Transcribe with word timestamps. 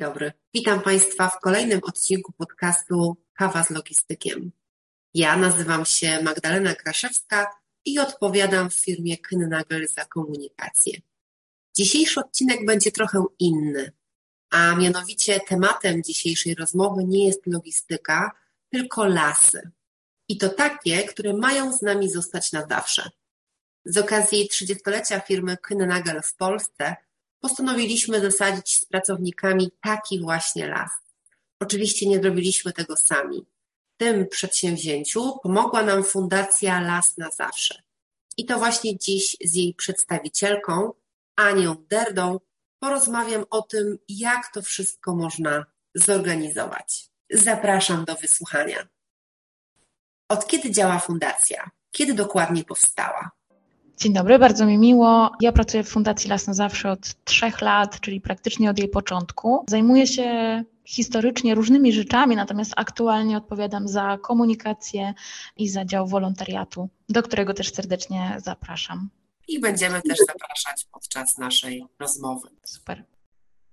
Dobry. 0.00 0.32
Witam 0.54 0.80
Państwa 0.80 1.28
w 1.28 1.40
kolejnym 1.40 1.80
odcinku 1.82 2.32
podcastu 2.32 3.16
Kawa 3.32 3.64
z 3.64 3.70
Logistykiem. 3.70 4.52
Ja 5.14 5.36
nazywam 5.36 5.84
się 5.84 6.22
Magdalena 6.22 6.74
Kraszewska 6.74 7.46
i 7.84 7.98
odpowiadam 7.98 8.70
w 8.70 8.74
firmie 8.74 9.18
Kynnagel 9.18 9.88
za 9.88 10.04
komunikację. 10.04 11.00
Dzisiejszy 11.76 12.20
odcinek 12.20 12.66
będzie 12.66 12.92
trochę 12.92 13.24
inny, 13.38 13.92
a 14.50 14.76
mianowicie 14.76 15.40
tematem 15.40 16.02
dzisiejszej 16.02 16.54
rozmowy 16.54 17.04
nie 17.04 17.26
jest 17.26 17.46
logistyka, 17.46 18.30
tylko 18.72 19.04
lasy. 19.04 19.70
I 20.28 20.38
to 20.38 20.48
takie, 20.48 21.02
które 21.02 21.32
mają 21.32 21.72
z 21.72 21.82
nami 21.82 22.10
zostać 22.10 22.52
na 22.52 22.66
zawsze. 22.66 23.10
Z 23.84 23.98
okazji 23.98 24.48
30-lecia 24.52 25.20
firmy 25.20 25.56
Kynnagel 25.56 26.22
w 26.22 26.36
Polsce 26.36 26.96
postanowiliśmy 27.40 28.20
zasadzić 28.20 28.76
z 28.76 28.84
pracownikami 28.84 29.70
taki 29.82 30.20
właśnie 30.20 30.68
las. 30.68 30.90
Oczywiście 31.60 32.06
nie 32.06 32.20
zrobiliśmy 32.20 32.72
tego 32.72 32.96
sami. 32.96 33.46
W 33.94 33.96
tym 33.96 34.28
przedsięwzięciu 34.28 35.38
pomogła 35.42 35.82
nam 35.82 36.04
Fundacja 36.04 36.80
Las 36.80 37.18
na 37.18 37.30
Zawsze. 37.30 37.82
I 38.36 38.44
to 38.44 38.58
właśnie 38.58 38.98
dziś 38.98 39.36
z 39.44 39.54
jej 39.54 39.74
przedstawicielką, 39.74 40.92
Anią 41.36 41.76
Derdą, 41.90 42.40
porozmawiam 42.78 43.44
o 43.50 43.62
tym, 43.62 43.98
jak 44.08 44.52
to 44.52 44.62
wszystko 44.62 45.14
można 45.14 45.66
zorganizować. 45.94 47.10
Zapraszam 47.30 48.04
do 48.04 48.14
wysłuchania. 48.14 48.88
Od 50.28 50.46
kiedy 50.46 50.70
działa 50.70 50.98
fundacja? 50.98 51.70
Kiedy 51.90 52.14
dokładnie 52.14 52.64
powstała? 52.64 53.30
Dzień 54.00 54.12
dobry, 54.12 54.38
bardzo 54.38 54.66
mi 54.66 54.78
miło. 54.78 55.32
Ja 55.40 55.52
pracuję 55.52 55.84
w 55.84 55.88
Fundacji 55.88 56.30
Las 56.30 56.46
na 56.46 56.54
Zawsze 56.54 56.90
od 56.90 57.24
trzech 57.24 57.60
lat, 57.60 58.00
czyli 58.00 58.20
praktycznie 58.20 58.70
od 58.70 58.78
jej 58.78 58.88
początku. 58.88 59.64
Zajmuję 59.68 60.06
się 60.06 60.62
historycznie 60.84 61.54
różnymi 61.54 61.92
rzeczami, 61.92 62.36
natomiast 62.36 62.72
aktualnie 62.76 63.36
odpowiadam 63.36 63.88
za 63.88 64.18
komunikację 64.22 65.14
i 65.56 65.68
za 65.68 65.84
dział 65.84 66.06
wolontariatu, 66.06 66.88
do 67.08 67.22
którego 67.22 67.54
też 67.54 67.74
serdecznie 67.74 68.36
zapraszam. 68.44 69.10
I 69.48 69.60
będziemy 69.60 70.02
też 70.02 70.18
zapraszać 70.26 70.86
podczas 70.92 71.38
naszej 71.38 71.84
rozmowy. 71.98 72.48
Super. 72.64 73.04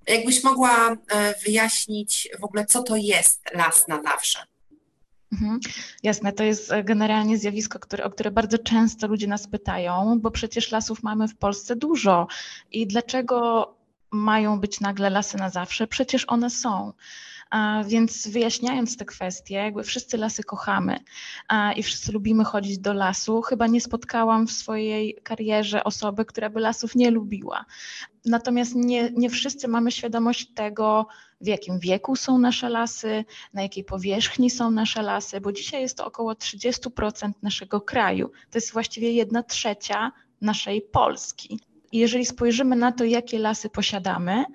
Jakbyś 0.08 0.44
mogła 0.44 0.92
e, 0.92 1.33
wyjaśnić 1.45 2.30
w 2.39 2.44
ogóle, 2.44 2.66
co 2.66 2.83
to 2.83 2.95
jest 2.95 3.42
las 3.53 3.88
na 3.88 4.02
zawsze? 4.03 4.39
Mhm. 5.31 5.59
Jasne, 6.03 6.33
to 6.33 6.44
jest 6.44 6.72
e, 6.72 6.83
generalnie 6.83 7.38
zjawisko, 7.38 7.80
które, 7.80 8.03
o 8.03 8.09
które 8.09 8.31
bardzo 8.31 8.58
często 8.58 9.08
ludzie 9.08 9.28
nas 9.28 9.47
pytają, 9.47 10.20
bo 10.20 10.31
przecież 10.31 10.72
lasów 10.72 11.03
mamy 11.03 11.28
w 11.28 11.36
Polsce 11.38 11.75
dużo. 11.75 12.28
I 12.72 12.88
dlaczego 12.88 13.67
mają 14.11 14.59
być 14.59 14.80
nagle 14.80 15.09
lasy 15.09 15.38
na 15.38 15.50
zawsze? 15.50 15.88
Przecież 15.88 16.25
one 16.28 16.50
są. 16.50 16.94
Więc 17.86 18.28
wyjaśniając 18.28 18.98
te 18.98 19.06
kwestie, 19.06 19.56
jakby 19.56 19.83
wszyscy 19.83 20.17
lasy 20.17 20.44
kochamy 20.44 20.99
i 21.76 21.83
wszyscy 21.83 22.11
lubimy 22.11 22.44
chodzić 22.44 22.80
do 22.80 22.94
lasu. 22.94 23.42
Chyba 23.42 23.67
nie 23.67 23.82
spotkałam 23.82 24.48
w 24.48 24.52
swojej 24.52 25.20
karierze 25.23 25.83
osoby, 25.83 26.26
która 26.26 26.49
by 26.49 26.60
lasów 26.60 26.95
nie 26.95 27.11
lubiła. 27.11 27.66
Natomiast 28.26 28.76
nie, 28.76 29.11
nie 29.11 29.30
wszyscy 29.30 29.67
mamy 29.67 29.92
świadomość 29.92 30.54
tego, 30.54 31.08
w 31.42 31.48
jakim 31.48 31.80
wieku 31.80 32.16
są 32.16 32.38
nasze 32.38 32.70
lasy, 32.70 33.26
na 33.54 33.61
jakiej 33.61 33.83
powierzchni 33.83 34.49
są 34.49 34.72
nasze 34.72 35.02
lasy, 35.02 35.42
bo 35.42 35.52
dzisiaj 35.52 35.82
jest 35.82 35.98
to 35.98 36.05
około 36.05 36.33
30% 36.33 37.32
naszego 37.42 37.82
kraju. 37.82 38.32
To 38.52 38.58
jest 38.58 38.73
właściwie 38.73 39.11
jedna 39.11 39.43
trzecia 39.43 40.11
naszej 40.42 40.82
Polski. 40.82 41.60
I 41.92 41.98
jeżeli 41.98 42.26
spojrzymy 42.26 42.76
na 42.76 42.92
to, 42.92 43.04
jakie 43.04 43.39
lasy 43.39 43.70
posiadamy, 43.70 44.45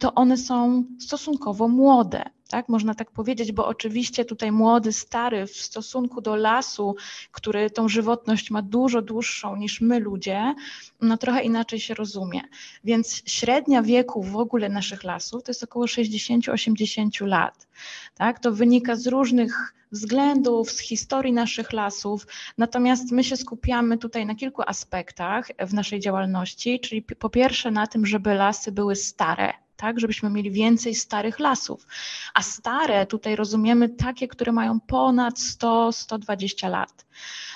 to 0.00 0.14
one 0.14 0.36
są 0.36 0.84
stosunkowo 1.00 1.68
młode. 1.68 2.24
Tak, 2.54 2.68
można 2.68 2.94
tak 2.94 3.10
powiedzieć, 3.10 3.52
bo 3.52 3.66
oczywiście 3.66 4.24
tutaj 4.24 4.52
młody, 4.52 4.92
stary 4.92 5.46
w 5.46 5.56
stosunku 5.56 6.20
do 6.20 6.36
lasu, 6.36 6.96
który 7.32 7.70
tą 7.70 7.88
żywotność 7.88 8.50
ma 8.50 8.62
dużo 8.62 9.02
dłuższą 9.02 9.56
niż 9.56 9.80
my 9.80 10.00
ludzie, 10.00 10.54
no 11.00 11.16
trochę 11.16 11.42
inaczej 11.42 11.80
się 11.80 11.94
rozumie. 11.94 12.40
Więc 12.84 13.22
średnia 13.26 13.82
wieku 13.82 14.22
w 14.22 14.36
ogóle 14.36 14.68
naszych 14.68 15.04
lasów 15.04 15.42
to 15.42 15.50
jest 15.50 15.64
około 15.64 15.84
60-80 15.86 17.26
lat. 17.26 17.68
Tak, 18.14 18.40
to 18.40 18.52
wynika 18.52 18.96
z 18.96 19.06
różnych 19.06 19.74
względów, 19.92 20.70
z 20.70 20.78
historii 20.78 21.32
naszych 21.32 21.72
lasów. 21.72 22.26
Natomiast 22.58 23.12
my 23.12 23.24
się 23.24 23.36
skupiamy 23.36 23.98
tutaj 23.98 24.26
na 24.26 24.34
kilku 24.34 24.62
aspektach 24.66 25.48
w 25.58 25.74
naszej 25.74 26.00
działalności, 26.00 26.80
czyli 26.80 27.02
po 27.02 27.30
pierwsze 27.30 27.70
na 27.70 27.86
tym, 27.86 28.06
żeby 28.06 28.34
lasy 28.34 28.72
były 28.72 28.96
stare, 28.96 29.63
tak, 29.84 30.00
żebyśmy 30.00 30.30
mieli 30.30 30.50
więcej 30.50 30.94
starych 30.94 31.38
lasów. 31.38 31.86
A 32.34 32.42
stare 32.42 33.06
tutaj 33.06 33.36
rozumiemy 33.36 33.88
takie, 33.88 34.28
które 34.28 34.52
mają 34.52 34.80
ponad 34.80 35.34
100-120 35.38 36.70
lat. 36.70 37.06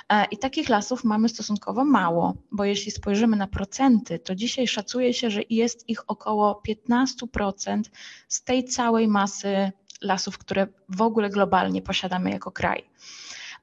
E, 0.09 0.25
I 0.31 0.39
takich 0.39 0.69
lasów 0.69 1.05
mamy 1.05 1.29
stosunkowo 1.29 1.85
mało, 1.85 2.35
bo 2.53 2.65
jeśli 2.65 2.91
spojrzymy 2.91 3.37
na 3.37 3.47
procenty, 3.47 4.19
to 4.19 4.35
dzisiaj 4.35 4.67
szacuje 4.67 5.15
się, 5.15 5.31
że 5.31 5.41
jest 5.51 5.89
ich 5.89 6.11
około 6.11 6.63
15% 6.69 7.83
z 8.29 8.45
tej 8.45 8.65
całej 8.65 9.09
masy 9.09 9.73
lasów, 10.03 10.39
które 10.39 10.67
w 10.89 11.03
ogóle 11.03 11.31
globalnie 11.31 11.83
posiadamy 11.83 12.31
jako 12.31 12.51
kraj. 12.51 12.88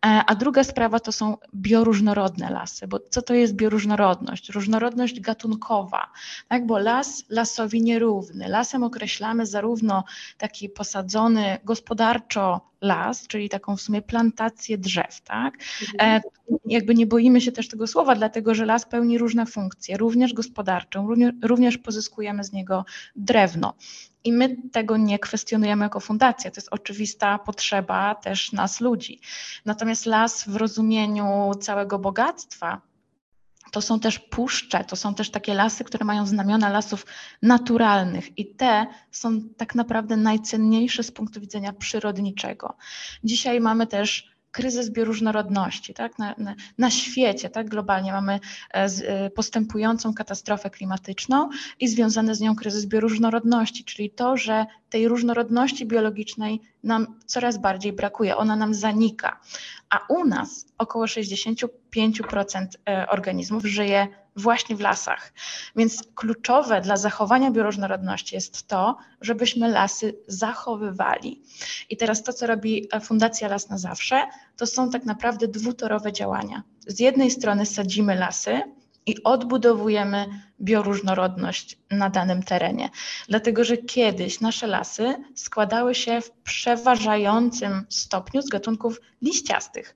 E, 0.05 0.23
a 0.25 0.35
druga 0.35 0.63
sprawa 0.63 0.99
to 0.99 1.11
są 1.11 1.38
bioróżnorodne 1.55 2.49
lasy, 2.49 2.88
bo 2.88 2.99
co 2.99 3.21
to 3.21 3.33
jest 3.33 3.55
bioróżnorodność? 3.55 4.49
Różnorodność 4.49 5.19
gatunkowa, 5.19 6.11
tak? 6.47 6.66
bo 6.66 6.79
las 6.79 7.23
lasowi 7.29 7.81
nierówny. 7.81 8.47
Lasem 8.47 8.83
określamy 8.83 9.45
zarówno 9.45 10.03
taki 10.38 10.69
posadzony 10.69 11.57
gospodarczo 11.63 12.61
las, 12.85 13.28
czyli 13.28 13.50
taką 13.50 13.78
w 13.78 13.81
sumie 13.81 14.01
plantację 14.01 14.78
drzew, 14.78 15.22
tak? 15.22 15.53
E, 16.01 16.22
jakby 16.66 16.96
nie 16.96 17.07
boimy 17.07 17.41
się 17.41 17.51
też 17.51 17.68
tego 17.68 17.88
słowa, 17.88 18.16
dlatego 18.16 18.56
że 18.56 18.66
las 18.66 18.85
pełni 18.85 19.18
różne 19.18 19.46
funkcje, 19.46 19.97
również 19.97 20.34
gospodarczą, 20.34 21.07
również 21.44 21.78
pozyskujemy 21.78 22.44
z 22.44 22.53
niego 22.53 22.85
drewno. 23.16 23.74
I 24.24 24.34
my 24.34 24.57
tego 24.72 24.97
nie 24.97 25.19
kwestionujemy 25.19 25.85
jako 25.85 26.00
fundacja. 26.00 26.51
To 26.51 26.57
jest 26.57 26.68
oczywista 26.72 27.40
potrzeba 27.40 28.16
też 28.16 28.51
nas 28.51 28.81
ludzi. 28.81 29.19
Natomiast 29.66 30.06
las 30.06 30.50
w 30.50 30.56
rozumieniu 30.56 31.51
całego 31.62 32.00
bogactwa 32.00 32.81
to 33.71 33.81
są 33.81 33.99
też 33.99 34.19
puszcze, 34.19 34.83
to 34.83 34.95
są 34.95 35.15
też 35.15 35.29
takie 35.29 35.53
lasy, 35.53 35.83
które 35.83 36.05
mają 36.05 36.25
znamiona 36.25 36.69
lasów 36.69 37.05
naturalnych 37.41 38.37
i 38.37 38.55
te 38.55 38.85
są 39.11 39.41
tak 39.57 39.75
naprawdę 39.75 40.17
najcenniejsze 40.17 41.03
z 41.03 41.11
punktu 41.11 41.39
widzenia 41.41 41.73
przyrodniczego. 41.73 42.77
Dzisiaj 43.23 43.61
mamy 43.61 43.87
też 43.87 44.35
kryzys 44.55 44.89
bioróżnorodności 44.89 45.93
tak? 45.93 46.19
na, 46.19 46.35
na, 46.37 46.55
na 46.77 46.91
świecie, 46.91 47.49
tak? 47.49 47.69
globalnie 47.69 48.11
mamy 48.11 48.39
e, 48.73 48.87
e, 49.07 49.29
postępującą 49.29 50.13
katastrofę 50.13 50.69
klimatyczną 50.69 51.50
i 51.79 51.88
związany 51.88 52.35
z 52.35 52.39
nią 52.39 52.56
kryzys 52.56 52.85
bioróżnorodności, 52.85 53.83
czyli 53.83 54.09
to, 54.09 54.38
że 54.38 54.65
tej 54.89 55.07
różnorodności 55.07 55.85
biologicznej 55.85 56.61
nam 56.83 57.19
coraz 57.25 57.57
bardziej 57.57 57.94
brakuje, 57.94 58.38
ona 58.38 58.56
nam 58.56 58.73
zanika, 58.73 59.39
a 59.89 60.00
u 60.09 60.25
nas 60.25 60.65
około 60.77 61.07
60 61.07 61.59
5% 61.95 62.65
e, 62.89 63.07
organizmów 63.09 63.65
żyje 63.65 64.07
właśnie 64.36 64.75
w 64.75 64.81
lasach. 64.81 65.33
Więc 65.75 66.03
kluczowe 66.15 66.81
dla 66.81 66.97
zachowania 66.97 67.51
bioróżnorodności 67.51 68.36
jest 68.36 68.68
to, 68.68 68.97
żebyśmy 69.21 69.69
lasy 69.69 70.15
zachowywali. 70.27 71.42
I 71.89 71.97
teraz 71.97 72.24
to, 72.24 72.33
co 72.33 72.47
robi 72.47 72.88
e, 72.92 73.00
Fundacja 73.00 73.47
Las 73.47 73.69
na 73.69 73.77
Zawsze, 73.77 74.21
to 74.57 74.68
są 74.68 74.89
tak 74.89 75.06
naprawdę 75.06 75.47
dwutorowe 75.47 76.13
działania. 76.13 76.63
Z 76.88 77.00
jednej 77.00 77.31
strony 77.31 77.65
sadzimy 77.65 78.15
lasy, 78.15 78.62
i 79.06 79.24
odbudowujemy 79.24 80.25
bioróżnorodność 80.62 81.77
na 81.92 82.09
danym 82.09 82.44
terenie. 82.44 82.89
Dlatego, 83.30 83.63
że 83.63 83.77
kiedyś 83.77 84.42
nasze 84.42 84.68
lasy 84.68 85.15
składały 85.36 85.95
się 85.95 86.21
w 86.21 86.31
przeważającym 86.31 87.86
stopniu 87.89 88.42
z 88.42 88.50
gatunków 88.50 89.01
liściastych. 89.21 89.95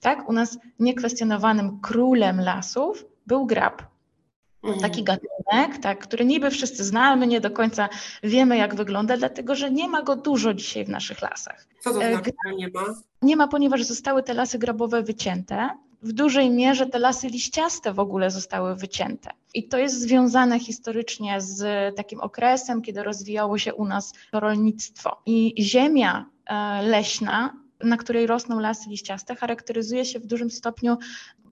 Tak, 0.00 0.28
u 0.28 0.32
nas 0.32 0.58
niekwestionowanym 0.78 1.80
królem 1.80 2.40
lasów 2.40 3.04
był 3.26 3.46
grab. 3.46 3.82
Mhm. 4.62 4.80
Taki 4.80 5.04
gatunek, 5.04 5.78
tak, 5.82 5.98
który 5.98 6.24
niby 6.24 6.50
wszyscy 6.50 6.84
znamy, 6.84 7.26
nie 7.26 7.40
do 7.40 7.50
końca 7.50 7.88
wiemy, 8.22 8.56
jak 8.56 8.74
wygląda, 8.74 9.16
dlatego 9.16 9.54
że 9.54 9.70
nie 9.70 9.88
ma 9.88 10.02
go 10.02 10.16
dużo 10.16 10.54
dzisiaj 10.54 10.84
w 10.84 10.88
naszych 10.88 11.22
lasach. 11.22 11.66
Co 11.80 11.94
to 11.94 12.02
e, 12.02 12.12
znaczy, 12.12 12.30
nie 12.56 12.68
ma? 12.68 12.84
Nie 13.22 13.36
ma, 13.36 13.48
ponieważ 13.48 13.82
zostały 13.82 14.22
te 14.22 14.34
lasy 14.34 14.58
grabowe 14.58 15.02
wycięte. 15.02 15.68
W 16.02 16.12
dużej 16.12 16.50
mierze 16.50 16.86
te 16.86 16.98
lasy 16.98 17.28
liściaste 17.28 17.92
w 17.92 17.98
ogóle 17.98 18.30
zostały 18.30 18.76
wycięte. 18.76 19.30
I 19.54 19.68
to 19.68 19.78
jest 19.78 20.00
związane 20.00 20.58
historycznie 20.58 21.40
z 21.40 21.60
takim 21.96 22.20
okresem, 22.20 22.82
kiedy 22.82 23.02
rozwijało 23.02 23.58
się 23.58 23.74
u 23.74 23.84
nas 23.84 24.12
rolnictwo. 24.32 25.22
I 25.26 25.54
ziemia 25.58 26.26
e, 26.46 26.82
leśna, 26.82 27.54
na 27.84 27.96
której 27.96 28.26
rosną 28.26 28.60
lasy 28.60 28.90
liściaste, 28.90 29.36
charakteryzuje 29.36 30.04
się 30.04 30.18
w 30.18 30.26
dużym 30.26 30.50
stopniu 30.50 30.98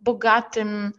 bogatym 0.03 0.93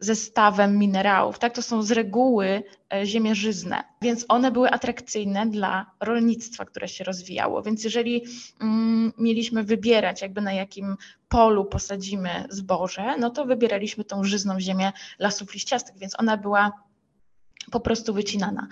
zestawem 0.00 0.78
minerałów. 0.78 1.38
Tak, 1.38 1.54
to 1.54 1.62
są 1.62 1.82
z 1.82 1.90
reguły 1.90 2.62
e, 2.94 3.06
ziemie 3.06 3.34
żyzne, 3.34 3.84
więc 4.02 4.24
one 4.28 4.50
były 4.50 4.70
atrakcyjne 4.70 5.46
dla 5.46 5.90
rolnictwa, 6.00 6.64
które 6.64 6.88
się 6.88 7.04
rozwijało. 7.04 7.62
Więc 7.62 7.84
jeżeli 7.84 8.24
mm, 8.60 9.12
mieliśmy 9.18 9.64
wybierać, 9.64 10.22
jakby 10.22 10.40
na 10.40 10.52
jakim 10.52 10.96
polu 11.28 11.64
posadzimy 11.64 12.44
zboże, 12.50 13.16
no 13.18 13.30
to 13.30 13.44
wybieraliśmy 13.44 14.04
tą 14.04 14.24
żyzną 14.24 14.60
ziemię 14.60 14.92
lasów 15.18 15.54
liściastych, 15.54 15.98
więc 15.98 16.20
ona 16.20 16.36
była 16.36 16.72
po 17.70 17.80
prostu 17.80 18.14
wycinana. 18.14 18.68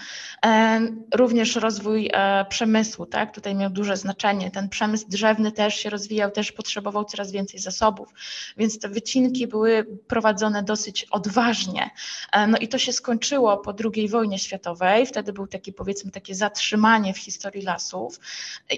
E, 0.46 0.81
również 1.14 1.56
rozwój 1.56 2.10
e, 2.12 2.44
przemysłu, 2.44 3.06
tak, 3.06 3.34
tutaj 3.34 3.54
miał 3.54 3.70
duże 3.70 3.96
znaczenie. 3.96 4.50
Ten 4.50 4.69
przemysł 4.69 5.08
drzewny 5.08 5.52
też 5.52 5.75
się 5.75 5.90
rozwijał, 5.90 6.31
też 6.31 6.52
potrzebował 6.52 7.04
coraz 7.04 7.32
więcej 7.32 7.60
zasobów, 7.60 8.08
więc 8.56 8.78
te 8.78 8.88
wycinki 8.88 9.46
były 9.46 9.87
prowadzone 10.06 10.62
dosyć 10.62 11.06
odważnie. 11.10 11.90
E, 12.32 12.46
no 12.46 12.58
i 12.58 12.69
to 12.69 12.78
się 12.78 12.93
skończyło 12.93 13.56
po 13.56 13.75
II 13.94 14.08
wojnie 14.08 14.38
światowej, 14.38 15.06
wtedy 15.06 15.32
był 15.32 15.46
taki 15.46 15.72
powiedzmy 15.72 16.10
takie 16.10 16.34
zatrzymanie 16.34 17.14
w 17.14 17.19
historii 17.19 17.62
lasów, 17.62 18.20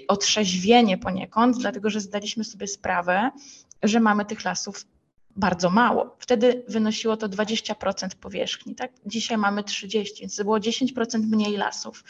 otrzeźwienie 0.07 0.97
poniekąd, 0.97 1.57
dlatego 1.57 1.89
że 1.89 2.01
zdaliśmy 2.01 2.43
sobie 2.43 2.67
sprawę, 2.67 3.31
że 3.83 3.99
mamy 3.99 4.25
tych 4.25 4.45
lasów 4.45 4.85
bardzo 5.39 5.69
mało. 5.69 6.15
Wtedy 6.19 6.63
wynosiło 6.67 7.17
to 7.17 7.29
20% 7.29 8.07
powierzchni, 8.21 8.75
tak? 8.75 8.91
Dzisiaj 9.05 9.37
mamy 9.37 9.63
30, 9.63 10.21
więc 10.21 10.37
było 10.43 10.57
10% 10.57 11.19
mniej 11.19 11.57
lasów. 11.57 12.03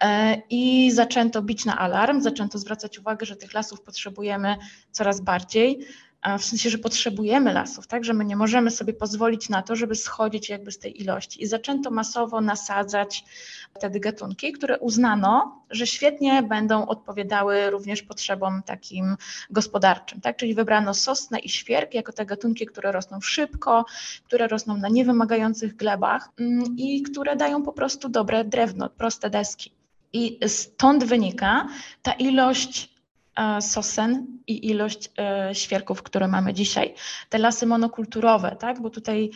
E, 0.00 0.42
I 0.50 0.90
zaczęto 0.90 1.42
bić 1.42 1.64
na 1.64 1.78
alarm, 1.78 2.20
zaczęto 2.20 2.58
zwracać 2.58 2.98
uwagę, 2.98 3.26
że 3.26 3.36
tych 3.36 3.54
lasów 3.54 3.80
potrzebujemy 3.80 4.56
coraz 4.90 5.20
bardziej 5.20 5.86
w 6.38 6.44
sensie, 6.44 6.70
że 6.70 6.78
potrzebujemy 6.78 7.52
lasów, 7.52 7.86
tak, 7.86 8.04
że 8.04 8.14
my 8.14 8.24
nie 8.24 8.36
możemy 8.36 8.70
sobie 8.70 8.92
pozwolić 8.92 9.48
na 9.48 9.62
to, 9.62 9.76
żeby 9.76 9.94
schodzić 9.94 10.48
jakby 10.48 10.72
z 10.72 10.78
tej 10.78 11.02
ilości. 11.02 11.42
I 11.42 11.46
zaczęto 11.46 11.90
masowo 11.90 12.40
nasadzać 12.40 13.24
wtedy 13.76 14.00
gatunki, 14.00 14.52
które 14.52 14.78
uznano, 14.78 15.62
że 15.70 15.86
świetnie 15.86 16.42
będą 16.42 16.86
odpowiadały 16.86 17.70
również 17.70 18.02
potrzebom 18.02 18.62
takim 18.62 19.16
gospodarczym, 19.50 20.20
tak, 20.20 20.36
czyli 20.36 20.54
wybrano 20.54 20.94
sosnę 20.94 21.38
i 21.38 21.48
świerk 21.48 21.94
jako 21.94 22.12
te 22.12 22.26
gatunki, 22.26 22.66
które 22.66 22.92
rosną 22.92 23.20
szybko, 23.20 23.84
które 24.24 24.48
rosną 24.48 24.76
na 24.76 24.88
niewymagających 24.88 25.76
glebach 25.76 26.28
mm, 26.40 26.76
i 26.76 27.02
które 27.02 27.36
dają 27.36 27.62
po 27.62 27.72
prostu 27.72 28.08
dobre 28.08 28.44
drewno, 28.44 28.90
proste 28.90 29.30
deski. 29.30 29.72
I 30.12 30.38
stąd 30.46 31.04
wynika 31.04 31.68
ta 32.02 32.12
ilość 32.12 32.97
sosen 33.60 34.26
i 34.46 34.70
ilość 34.70 35.10
e, 35.18 35.54
świerków, 35.54 36.02
które 36.02 36.28
mamy 36.28 36.54
dzisiaj. 36.54 36.94
Te 37.28 37.38
lasy 37.38 37.66
monokulturowe, 37.66 38.56
tak? 38.60 38.82
bo 38.82 38.90
tutaj 38.90 39.30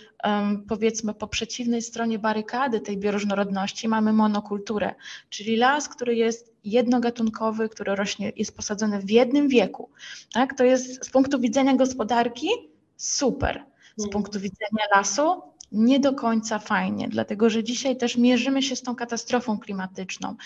powiedzmy 0.68 1.14
po 1.14 1.28
przeciwnej 1.28 1.82
stronie 1.82 2.18
barykady 2.18 2.80
tej 2.80 2.96
bioróżnorodności 2.96 3.88
mamy 3.88 4.12
monokulturę, 4.12 4.94
czyli 5.28 5.56
las, 5.56 5.88
który 5.88 6.16
jest 6.16 6.54
jednogatunkowy, 6.64 7.68
który 7.68 7.96
rośnie, 7.96 8.32
jest 8.36 8.56
posadzony 8.56 9.00
w 9.00 9.10
jednym 9.10 9.48
wieku. 9.48 9.90
Tak? 10.32 10.54
To 10.54 10.64
jest 10.64 11.04
z 11.04 11.10
punktu 11.10 11.40
widzenia 11.40 11.76
gospodarki 11.76 12.48
super. 12.96 13.64
Z 13.96 14.02
mm. 14.02 14.10
punktu 14.10 14.40
widzenia 14.40 14.84
lasu 14.94 15.42
nie 15.72 16.00
do 16.00 16.12
końca 16.12 16.58
fajnie, 16.58 17.08
dlatego 17.08 17.50
że 17.50 17.64
dzisiaj 17.64 17.96
też 17.96 18.16
mierzymy 18.16 18.62
się 18.62 18.76
z 18.76 18.82
tą 18.82 18.94
katastrofą 18.94 19.58
klimatyczną 19.58 20.36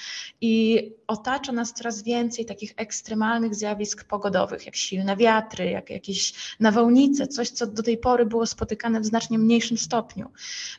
i 0.40 0.82
otacza 1.06 1.52
nas 1.52 1.72
coraz 1.72 2.02
więcej 2.02 2.46
takich 2.46 2.74
ekstremalnych 2.76 3.54
zjawisk 3.54 4.04
pogodowych, 4.04 4.66
jak 4.66 4.76
silne 4.76 5.16
wiatry, 5.16 5.70
jak 5.70 5.90
jakieś 5.90 6.34
nawałnice, 6.60 7.26
coś, 7.26 7.50
co 7.50 7.66
do 7.66 7.82
tej 7.82 7.98
pory 7.98 8.26
było 8.26 8.46
spotykane 8.46 9.00
w 9.00 9.06
znacznie 9.06 9.38
mniejszym 9.38 9.78
stopniu. 9.78 10.30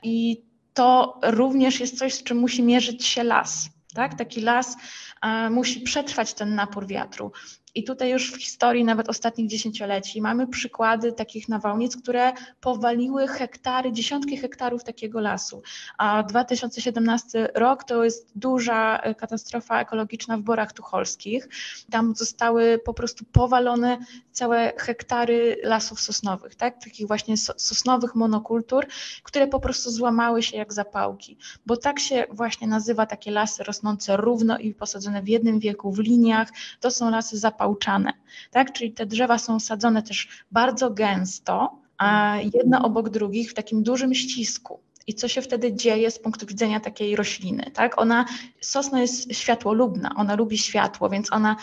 I 0.04 0.42
to 0.74 1.20
również 1.24 1.80
jest 1.80 1.98
coś, 1.98 2.14
z 2.14 2.24
czym 2.24 2.38
musi 2.38 2.64
mierzyć 2.64 3.06
się 3.06 3.24
las. 3.24 3.70
Tak? 3.94 4.18
Taki 4.18 4.42
las 4.42 4.78
a, 5.22 5.50
musi 5.50 5.82
przetrwać 5.82 6.34
ten 6.34 6.56
napór 6.56 6.88
wiatru. 6.88 7.32
I 7.78 7.84
tutaj 7.84 8.10
już 8.10 8.32
w 8.32 8.42
historii 8.42 8.84
nawet 8.84 9.10
ostatnich 9.10 9.48
dziesięcioleci 9.48 10.22
mamy 10.22 10.48
przykłady 10.48 11.14
takich 11.14 11.50
nawałnic, 11.50 11.98
które 11.98 12.34
powaliły 12.62 13.28
hektary, 13.28 13.92
dziesiątki 13.92 14.38
hektarów 14.38 14.84
takiego 14.84 15.20
lasu. 15.20 15.62
A 15.98 16.24
2017 16.24 17.50
rok 17.56 17.84
to 17.84 18.04
jest 18.04 18.32
duża 18.36 19.00
e, 19.00 19.16
katastrofa 19.16 19.82
ekologiczna 19.82 20.38
w 20.38 20.42
Borach 20.42 20.74
Tucholskich. 20.74 21.50
Tam 21.92 22.16
zostały 22.16 22.80
po 22.86 22.94
prostu 22.94 23.26
powalone 23.32 23.98
całe 24.32 24.74
hektary 24.78 25.58
lasów 25.64 26.02
sosnowych, 26.02 26.56
tak? 26.56 26.84
takich 26.84 27.08
właśnie 27.08 27.38
sosnowych 27.38 28.16
monokultur, 28.16 28.86
które 29.24 29.48
po 29.48 29.60
prostu 29.60 29.92
złamały 29.92 30.44
się 30.44 30.58
jak 30.58 30.74
zapałki, 30.74 31.38
bo 31.66 31.78
tak 31.78 32.00
się 32.00 32.26
właśnie 32.32 32.68
nazywa 32.68 33.06
takie 33.06 33.32
lasy 33.32 33.64
rosnące 33.64 34.18
równo 34.18 34.58
i 34.58 34.74
posadzone 34.74 35.22
w 35.22 35.28
jednym 35.28 35.60
wieku, 35.60 35.92
w 35.92 36.00
liniach. 36.00 36.50
To 36.80 36.92
są 36.92 37.10
lasy 37.10 37.38
zapałki 37.38 37.67
zapałczane, 37.68 38.14
tak? 38.52 38.74
Czyli 38.74 38.92
te 38.92 39.06
drzewa 39.06 39.38
są 39.38 39.60
sadzone 39.60 40.04
też 40.04 40.28
bardzo 40.52 40.90
gęsto, 40.90 41.80
a 41.98 42.38
jedne 42.54 42.82
obok 42.82 43.10
drugich 43.10 43.52
w 43.52 43.54
takim 43.54 43.84
dużym 43.84 44.14
ścisku. 44.14 44.80
I 45.08 45.14
co 45.14 45.28
się 45.28 45.42
wtedy 45.42 45.74
dzieje 45.74 46.12
z 46.12 46.20
punktu 46.20 46.46
widzenia 46.46 46.80
takiej 46.80 47.16
rośliny, 47.16 47.72
tak? 47.74 48.02
Ona, 48.02 48.26
sosna 48.62 49.02
jest 49.02 49.36
światłolubna, 49.36 50.12
ona 50.16 50.36
lubi 50.36 50.58
światło, 50.58 51.10
więc 51.10 51.34
ona 51.34 51.56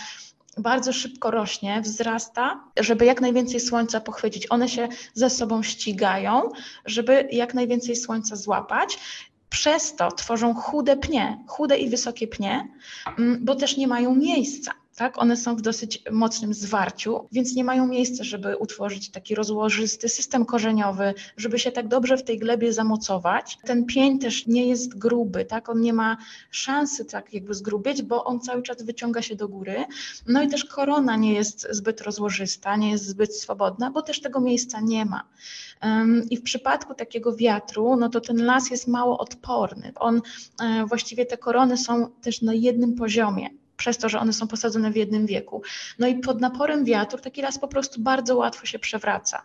bardzo 0.59 0.93
szybko 0.93 1.31
rośnie, 1.31 1.81
wzrasta, 1.81 2.61
żeby 2.81 3.05
jak 3.05 3.21
najwięcej 3.21 3.61
słońca 3.61 4.01
pochwycić. 4.01 4.47
One 4.51 4.69
się 4.69 4.89
ze 5.15 5.31
sobą 5.31 5.63
ścigają, 5.63 6.51
żeby 6.87 7.29
jak 7.33 7.55
najwięcej 7.55 7.97
słońca 7.97 8.37
złapać. 8.37 8.99
Przez 9.51 9.97
to 9.97 10.13
tworzą 10.13 10.55
chude 10.55 10.97
pnie, 10.97 11.45
chude 11.49 11.79
i 11.79 11.91
wysokie 11.91 12.29
pnie, 12.29 12.69
mm, 13.19 13.45
bo 13.45 13.55
też 13.55 13.77
nie 13.77 13.89
mają 13.89 14.15
miejsca 14.15 14.73
tak? 14.97 15.19
One 15.19 15.37
są 15.37 15.57
w 15.57 15.63
dosyć 15.63 16.03
mocnym 16.11 16.55
zwarciu, 16.55 17.29
więc 17.33 17.55
nie 17.55 17.65
mają 17.65 17.87
miejsca, 17.87 18.25
żeby 18.25 18.57
utworzyć 18.57 19.11
taki 19.11 19.35
rozłożysty 19.35 20.09
system 20.09 20.45
korzeniowy, 20.45 21.15
żeby 21.37 21.59
się 21.59 21.73
tak 21.73 21.89
dobrze 21.89 22.17
w 22.17 22.23
tej 22.23 22.39
glebie 22.39 22.73
zamocować. 22.73 23.59
Ten 23.65 23.87
pień 23.87 24.19
też 24.19 24.47
nie 24.47 24.67
jest 24.67 24.99
gruby, 24.99 25.45
tak? 25.45 25.69
On 25.69 25.81
nie 25.81 25.93
ma 25.93 26.17
szansy 26.51 27.05
tak 27.05 27.35
jakby 27.35 27.55
zgrubieć, 27.55 28.03
bo 28.03 28.25
on 28.25 28.41
cały 28.41 28.63
czas 28.63 28.83
wyciąga 28.83 29.23
się 29.23 29.37
do 29.37 29.49
góry. 29.49 29.85
No 30.27 30.43
i 30.43 30.49
też 30.49 30.65
korona 30.65 31.17
nie 31.17 31.35
jest 31.35 31.67
zbyt 31.71 32.01
rozłożysta, 32.01 32.77
nie 32.77 32.91
jest 32.91 33.07
zbyt 33.07 33.37
swobodna, 33.37 33.91
bo 33.91 34.03
też 34.03 34.21
tego 34.21 34.41
miejsca 34.41 34.81
nie 34.81 35.05
ma. 35.05 35.25
I 36.31 36.37
w 36.37 36.43
przypadku 36.43 36.95
takiego 36.95 37.37
wiatru, 37.37 37.97
no 37.97 38.09
to 38.09 38.21
ten 38.21 38.45
las 38.45 38.71
jest 38.71 38.89
mało 38.89 39.19
odporny. 39.19 39.93
On, 39.97 40.23
e, 40.61 40.87
właściwie 40.87 41.27
te 41.27 41.39
korony 41.39 41.77
są 41.77 42.11
też 42.23 42.43
na 42.43 42.55
jednym 42.55 42.95
poziomie 42.95 43.51
przez 43.77 43.99
to, 43.99 44.09
że 44.09 44.21
one 44.21 44.33
są 44.33 44.49
posadzone 44.49 44.91
w 44.91 44.97
jednym 44.97 45.27
wieku. 45.27 45.63
No 45.99 46.07
i 46.07 46.15
pod 46.15 46.41
naporem 46.41 46.85
wiatru 46.85 47.19
taki 47.19 47.43
las 47.43 47.59
po 47.59 47.69
prostu 47.69 48.01
bardzo 48.01 48.37
łatwo 48.37 48.67
się 48.67 48.79
przewraca. 48.79 49.43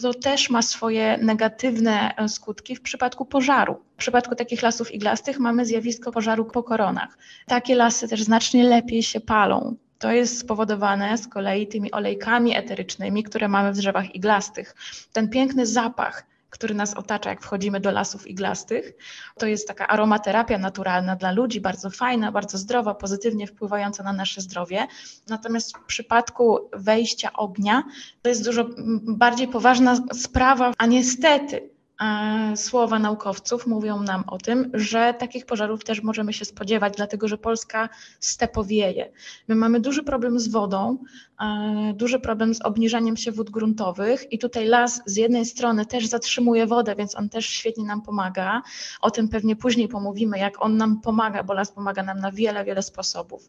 To 0.00 0.14
też 0.14 0.50
ma 0.50 0.62
swoje 0.62 1.18
negatywne 1.22 2.16
e, 2.16 2.28
skutki 2.28 2.76
w 2.76 2.80
przypadku 2.80 3.26
pożaru. 3.26 3.74
W 3.94 3.96
przypadku 3.96 4.34
takich 4.34 4.62
lasów 4.62 4.94
iglastych 4.94 5.38
mamy 5.38 5.66
zjawisko 5.66 6.12
pożaru 6.12 6.44
po 6.44 6.62
koronach. 6.62 7.18
Takie 7.46 7.74
lasy 7.74 8.08
też 8.08 8.22
znacznie 8.22 8.64
lepiej 8.64 9.02
się 9.02 9.20
palą. 9.20 9.76
To 9.98 10.12
jest 10.12 10.38
spowodowane 10.38 11.18
z 11.18 11.28
kolei 11.28 11.66
tymi 11.66 11.92
olejkami 11.92 12.56
eterycznymi, 12.56 13.22
które 13.22 13.48
mamy 13.48 13.72
w 13.72 13.76
drzewach 13.76 14.14
iglastych. 14.14 14.74
Ten 15.12 15.28
piękny 15.28 15.66
zapach 15.66 16.26
który 16.56 16.74
nas 16.74 16.94
otacza, 16.94 17.30
jak 17.30 17.42
wchodzimy 17.42 17.80
do 17.80 17.90
lasów 17.90 18.26
iglastych. 18.26 18.92
To 19.38 19.46
jest 19.46 19.68
taka 19.68 19.86
aromaterapia 19.86 20.58
naturalna 20.58 21.16
dla 21.16 21.32
ludzi, 21.32 21.60
bardzo 21.60 21.90
fajna, 21.90 22.32
bardzo 22.32 22.58
zdrowa, 22.58 22.94
pozytywnie 22.94 23.46
wpływająca 23.46 24.02
na 24.02 24.12
nasze 24.12 24.40
zdrowie. 24.40 24.86
Natomiast 25.28 25.76
w 25.76 25.84
przypadku 25.84 26.70
wejścia 26.72 27.32
ognia 27.32 27.82
to 28.22 28.28
jest 28.28 28.44
dużo 28.44 28.66
bardziej 29.02 29.48
poważna 29.48 29.96
sprawa, 30.12 30.72
a 30.78 30.86
niestety 30.86 31.75
słowa 32.56 32.98
naukowców 32.98 33.66
mówią 33.66 34.02
nam 34.02 34.24
o 34.26 34.38
tym, 34.38 34.70
że 34.74 35.14
takich 35.18 35.46
pożarów 35.46 35.84
też 35.84 36.02
możemy 36.02 36.32
się 36.32 36.44
spodziewać, 36.44 36.94
dlatego 36.96 37.28
że 37.28 37.38
Polska 37.38 37.88
stepowieje. 38.20 39.12
My 39.48 39.54
mamy 39.54 39.80
duży 39.80 40.02
problem 40.02 40.40
z 40.40 40.48
wodą, 40.48 40.98
duży 41.94 42.20
problem 42.20 42.54
z 42.54 42.62
obniżaniem 42.62 43.16
się 43.16 43.32
wód 43.32 43.50
gruntowych 43.50 44.32
i 44.32 44.38
tutaj 44.38 44.66
las 44.66 45.02
z 45.06 45.16
jednej 45.16 45.46
strony 45.46 45.86
też 45.86 46.06
zatrzymuje 46.06 46.66
wodę, 46.66 46.94
więc 46.96 47.16
on 47.16 47.28
też 47.28 47.46
świetnie 47.46 47.84
nam 47.84 48.02
pomaga. 48.02 48.62
O 49.00 49.10
tym 49.10 49.28
pewnie 49.28 49.56
później 49.56 49.88
pomówimy, 49.88 50.38
jak 50.38 50.62
on 50.62 50.76
nam 50.76 51.00
pomaga, 51.00 51.42
bo 51.42 51.54
las 51.54 51.72
pomaga 51.72 52.02
nam 52.02 52.18
na 52.18 52.32
wiele, 52.32 52.64
wiele 52.64 52.82
sposobów. 52.82 53.48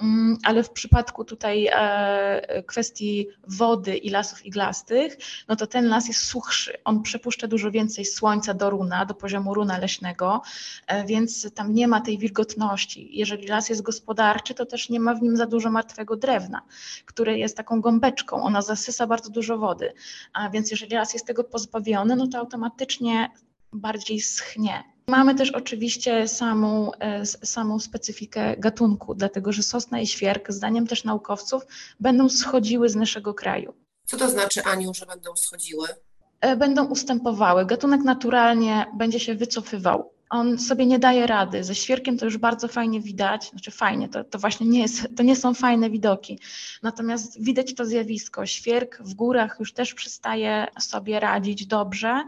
Mm, 0.00 0.38
ale 0.44 0.62
w 0.62 0.70
przypadku 0.70 1.24
tutaj 1.24 1.68
e, 1.72 2.62
kwestii 2.66 3.28
wody 3.46 3.96
i 3.96 4.10
lasów 4.10 4.46
iglastych, 4.46 5.16
no 5.48 5.56
to 5.56 5.66
ten 5.66 5.88
las 5.88 6.08
jest 6.08 6.20
suchszy, 6.20 6.72
on 6.84 7.02
przepuszcza 7.02 7.48
dużo 7.48 7.70
więcej 7.70 7.87
słońca 7.88 8.54
do 8.54 8.70
runa, 8.70 9.04
do 9.06 9.14
poziomu 9.14 9.54
runa 9.54 9.78
leśnego, 9.78 10.42
e, 10.86 11.04
więc 11.04 11.54
tam 11.54 11.74
nie 11.74 11.88
ma 11.88 12.00
tej 12.00 12.18
wilgotności. 12.18 13.08
Jeżeli 13.12 13.46
las 13.46 13.68
jest 13.68 13.82
gospodarczy, 13.82 14.54
to 14.54 14.66
też 14.66 14.88
nie 14.88 15.00
ma 15.00 15.14
w 15.14 15.22
nim 15.22 15.36
za 15.36 15.46
dużo 15.46 15.70
martwego 15.70 16.16
drewna, 16.16 16.62
które 17.04 17.38
jest 17.38 17.56
taką 17.56 17.80
gąbeczką, 17.80 18.42
ona 18.42 18.62
zasysa 18.62 19.06
bardzo 19.06 19.30
dużo 19.30 19.58
wody, 19.58 19.92
a 20.32 20.50
więc 20.50 20.70
jeżeli 20.70 20.94
las 20.94 21.12
jest 21.12 21.26
tego 21.26 21.44
pozbawiony, 21.44 22.16
no 22.16 22.26
to 22.26 22.38
automatycznie 22.38 23.30
bardziej 23.72 24.20
schnie. 24.20 24.84
Mamy 25.08 25.34
też 25.34 25.50
oczywiście 25.50 26.28
samą, 26.28 26.92
e, 26.94 27.26
samą 27.26 27.80
specyfikę 27.80 28.56
gatunku, 28.56 29.14
dlatego 29.14 29.52
że 29.52 29.62
sosna 29.62 30.00
i 30.00 30.06
świerk, 30.06 30.52
zdaniem 30.52 30.86
też 30.86 31.04
naukowców, 31.04 31.62
będą 32.00 32.28
schodziły 32.28 32.88
z 32.88 32.96
naszego 32.96 33.34
kraju. 33.34 33.74
Co 34.04 34.16
to 34.16 34.30
znaczy, 34.30 34.64
Aniu, 34.64 34.94
że 34.94 35.06
będą 35.06 35.36
schodziły? 35.36 35.88
E, 36.40 36.56
będą 36.56 36.86
ustępowały. 36.86 37.66
Gatunek 37.66 38.00
naturalnie 38.00 38.86
będzie 38.94 39.20
się 39.20 39.34
wycofywał 39.34 40.18
on 40.30 40.58
sobie 40.58 40.86
nie 40.86 40.98
daje 40.98 41.26
rady. 41.26 41.64
Ze 41.64 41.74
świerkiem 41.74 42.18
to 42.18 42.24
już 42.24 42.38
bardzo 42.38 42.68
fajnie 42.68 43.00
widać, 43.00 43.50
znaczy 43.50 43.70
fajnie, 43.70 44.08
to, 44.08 44.24
to 44.24 44.38
właśnie 44.38 44.66
nie, 44.66 44.80
jest, 44.80 45.08
to 45.16 45.22
nie 45.22 45.36
są 45.36 45.54
fajne 45.54 45.90
widoki. 45.90 46.40
Natomiast 46.82 47.44
widać 47.44 47.74
to 47.74 47.86
zjawisko. 47.86 48.46
Świerk 48.46 49.02
w 49.02 49.14
górach 49.14 49.56
już 49.60 49.72
też 49.72 49.94
przestaje 49.94 50.66
sobie 50.80 51.20
radzić 51.20 51.66
dobrze. 51.66 52.24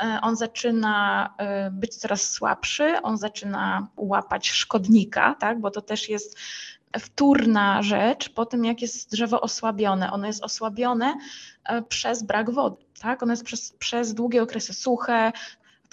E, 0.00 0.18
on 0.22 0.36
zaczyna 0.36 1.34
e, 1.38 1.70
być 1.70 1.96
coraz 1.96 2.30
słabszy, 2.30 3.02
on 3.02 3.18
zaczyna 3.18 3.88
łapać 3.96 4.48
szkodnika, 4.48 5.34
tak? 5.40 5.60
bo 5.60 5.70
to 5.70 5.80
też 5.80 6.08
jest 6.08 6.38
wtórna 7.00 7.82
rzecz 7.82 8.28
po 8.28 8.46
tym, 8.46 8.64
jak 8.64 8.82
jest 8.82 9.10
drzewo 9.10 9.40
osłabione. 9.40 10.12
Ono 10.12 10.26
jest 10.26 10.44
osłabione 10.44 11.14
e, 11.64 11.82
przez 11.82 12.22
brak 12.22 12.50
wody. 12.50 12.84
Tak? 13.00 13.22
Ono 13.22 13.32
jest 13.32 13.44
przez, 13.44 13.72
przez 13.72 14.14
długie 14.14 14.42
okresy 14.42 14.74
suche, 14.74 15.32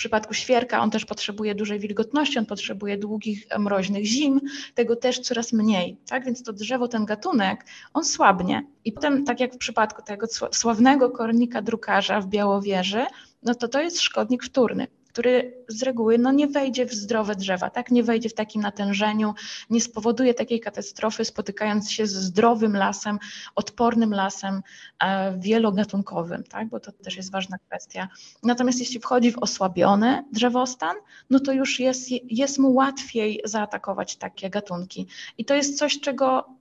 przypadku 0.01 0.34
świerka 0.34 0.79
on 0.81 0.91
też 0.91 1.05
potrzebuje 1.05 1.55
dużej 1.55 1.79
wilgotności, 1.79 2.39
on 2.39 2.46
potrzebuje 2.46 2.98
długich, 2.98 3.46
mroźnych 3.60 4.05
zim, 4.05 4.41
tego 4.75 4.96
też 4.96 5.20
coraz 5.20 5.53
mniej, 5.53 5.98
tak? 6.10 6.25
Więc 6.25 6.43
to 6.43 6.53
drzewo, 6.53 6.88
ten 6.88 7.05
gatunek, 7.05 7.65
on 7.93 8.05
słabnie. 8.05 8.63
I 8.86 8.91
potem, 8.91 9.25
tak 9.25 9.39
jak 9.39 9.53
w 9.53 9.58
przypadku 9.58 10.01
tego 10.01 10.27
sławnego 10.51 11.10
kornika 11.10 11.62
drukarza 11.62 12.22
w 12.22 12.27
Białowieży, 12.27 13.05
no 13.43 13.55
to 13.55 13.67
to 13.67 13.81
jest 13.81 14.01
szkodnik 14.01 14.43
wtórny 14.43 14.88
który 15.12 15.63
z 15.68 15.84
reguły 15.84 16.18
no, 16.18 16.32
nie 16.32 16.48
wejdzie 16.48 16.86
w 16.86 16.94
zdrowe 16.94 17.36
drzewa, 17.36 17.70
tak? 17.70 17.91
nie 17.91 18.03
wejdzie 18.03 18.30
w 18.30 18.34
takim 18.34 18.62
natężeniu, 18.62 19.34
nie 19.70 19.82
spowoduje 19.82 20.34
takiej 20.34 20.60
katastrofy, 20.60 21.25
spotykając 21.25 21.91
się 21.91 22.08
z 22.08 22.13
zdrowym 22.13 22.75
lasem, 22.75 23.20
odpornym 23.56 24.13
lasem 24.13 24.62
e, 25.03 25.38
wielogatunkowym, 25.39 26.44
tak? 26.44 26.70
bo 26.70 26.80
to 26.80 26.91
też 26.91 27.15
jest 27.15 27.32
ważna 27.32 27.58
kwestia. 27.58 28.08
Natomiast 28.44 28.80
jeśli 28.80 29.00
wchodzi 29.00 29.32
w 29.32 29.38
osłabiony 29.38 30.24
drzewostan, 30.32 30.96
no 31.30 31.39
to 31.39 31.51
już 31.51 31.80
jest, 31.80 32.12
jest 32.12 32.60
mu 32.60 32.74
łatwiej 32.74 33.41
zaatakować 33.46 34.15
takie 34.15 34.50
gatunki. 34.50 35.08
I 35.38 35.46
to 35.46 35.56
jest 35.56 35.77
coś, 35.77 36.00
czego 36.00 36.61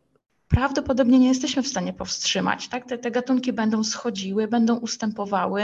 prawdopodobnie 0.50 1.19
nie 1.19 1.28
jesteśmy 1.28 1.62
w 1.62 1.69
stanie 1.69 1.92
powstrzymać. 1.92 2.69
Tak? 2.69 2.87
Te, 2.87 2.99
te 2.99 3.11
gatunki 3.11 3.52
będą 3.52 3.85
schodziły, 3.85 4.49
będą 4.49 4.76
ustępowały. 4.76 5.62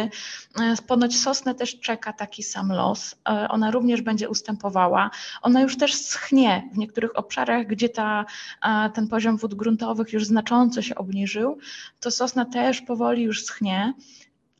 E, 0.61 0.75
ponoć 0.87 1.19
sosnę 1.19 1.55
też 1.55 1.81
czeka 1.81 2.13
taki 2.13 2.43
sam 2.43 2.73
los. 2.73 3.15
E, 3.29 3.49
ona 3.49 3.71
również 3.71 4.03
będzie 4.03 4.29
ustępowała. 4.29 5.11
Ona 5.43 5.61
już 5.63 5.77
też 5.77 5.95
schnie 5.95 6.71
w 6.75 6.79
niektórych 6.79 7.19
obszarach, 7.19 7.67
gdzie 7.67 7.89
ta, 7.89 8.25
ten 8.95 9.09
poziom 9.09 9.37
wód 9.37 9.55
gruntowych 9.55 10.13
już 10.13 10.25
znacząco 10.25 10.83
się 10.83 10.95
obniżył, 10.95 11.59
to 12.01 12.11
sosna 12.11 12.45
też 12.45 12.81
powoli 12.81 13.23
już 13.23 13.45
schnie. 13.45 13.95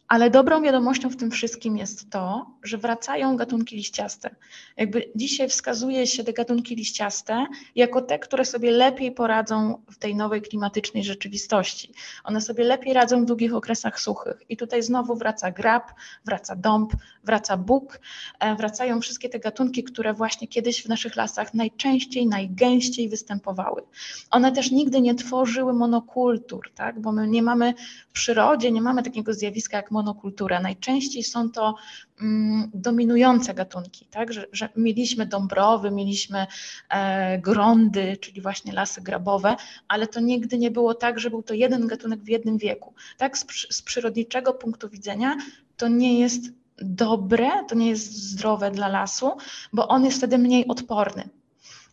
Ale 0.09 0.31
dobrą 0.31 0.63
wiadomością 0.63 1.11
w 1.11 1.17
tym 1.17 1.31
wszystkim 1.31 1.77
jest 1.77 2.11
to, 2.11 2.47
że 2.63 2.79
wracają 2.79 3.37
gatunki 3.37 3.77
liściaste. 3.77 4.35
Jakby 4.77 5.13
dzisiaj 5.15 5.49
wskazuje 5.49 6.07
się 6.07 6.25
te 6.25 6.33
gatunki 6.33 6.77
liściaste 6.77 7.47
jako 7.75 8.03
te, 8.03 8.19
które 8.19 8.45
sobie 8.45 8.71
lepiej 8.71 9.13
poradzą 9.13 9.83
w 9.91 9.99
tej 9.99 10.17
nowej 10.17 10.43
klimatycznej 10.43 11.05
rzeczywistości. 11.05 11.93
One 12.25 12.41
sobie 12.41 12.65
lepiej 12.65 12.93
radzą 12.93 13.23
w 13.23 13.27
długich 13.27 13.55
okresach 13.55 14.01
suchych. 14.01 14.43
I 14.49 14.57
tutaj 14.57 14.83
znowu 14.83 15.17
wraca 15.17 15.51
grab, 15.51 15.93
wraca 16.25 16.57
dąb, 16.57 16.93
wraca 17.25 17.57
bóg, 17.57 18.01
e, 18.41 18.57
wracają 18.57 19.01
wszystkie 19.01 19.29
te 19.29 19.39
gatunki, 19.39 19.85
które 19.85 20.15
właśnie 20.15 20.49
kiedyś 20.49 20.83
w 20.83 20.89
naszych 20.89 21.17
lasach 21.17 21.55
najczęściej, 21.55 22.27
najgęściej 22.27 23.09
występowały. 23.09 23.83
One 24.31 24.53
też 24.53 24.71
nigdy 24.71 25.01
nie 25.01 25.15
tworzyły 25.15 25.73
monokultur, 25.73 26.71
tak? 26.75 27.01
bo 27.01 27.13
my 27.13 27.29
nie 27.29 27.43
mamy 27.43 27.75
w 28.09 28.13
przyrodzie, 28.13 28.73
nie 28.73 28.83
mamy 28.83 29.03
takiego 29.03 29.35
zjawiska 29.35 29.77
jak 29.77 29.96
monokultura. 29.97 30.61
Najczęściej 30.61 31.23
są 31.23 31.51
to 31.51 31.75
mm, 32.21 32.71
dominujące 32.75 33.55
gatunki, 33.55 34.07
tak? 34.11 34.33
Że, 34.33 34.47
że, 34.53 34.69
mieliśmy 34.77 35.27
dąbrowy, 35.27 35.91
mieliśmy 35.91 36.47
e, 36.91 37.39
grądy, 37.39 38.17
czyli 38.17 38.41
właśnie 38.41 38.73
lasy 38.73 39.01
grabowe, 39.03 39.57
ale 39.89 40.07
to 40.07 40.21
nigdy 40.21 40.59
nie 40.59 40.71
było 40.71 40.95
tak, 40.95 41.21
że 41.21 41.31
był 41.31 41.43
to 41.43 41.55
jeden 41.55 41.87
gatunek 41.87 42.21
w 42.21 42.29
jednym 42.29 42.59
wieku. 42.59 42.95
Tak? 43.17 43.39
Z, 43.39 43.47
z 43.71 43.83
przyrodniczego 43.83 44.53
punktu 44.53 44.89
widzenia 44.89 45.37
to 45.77 45.89
nie 45.89 46.21
jest 46.21 46.43
dobre, 46.79 47.51
to 47.69 47.75
nie 47.75 47.89
jest 47.89 48.13
zdrowe 48.13 48.71
dla 48.71 48.89
lasu, 48.89 49.33
bo 49.73 49.89
on 49.89 50.05
jest 50.05 50.19
wtedy 50.19 50.39
mniej 50.39 50.67
odporny. 50.69 51.29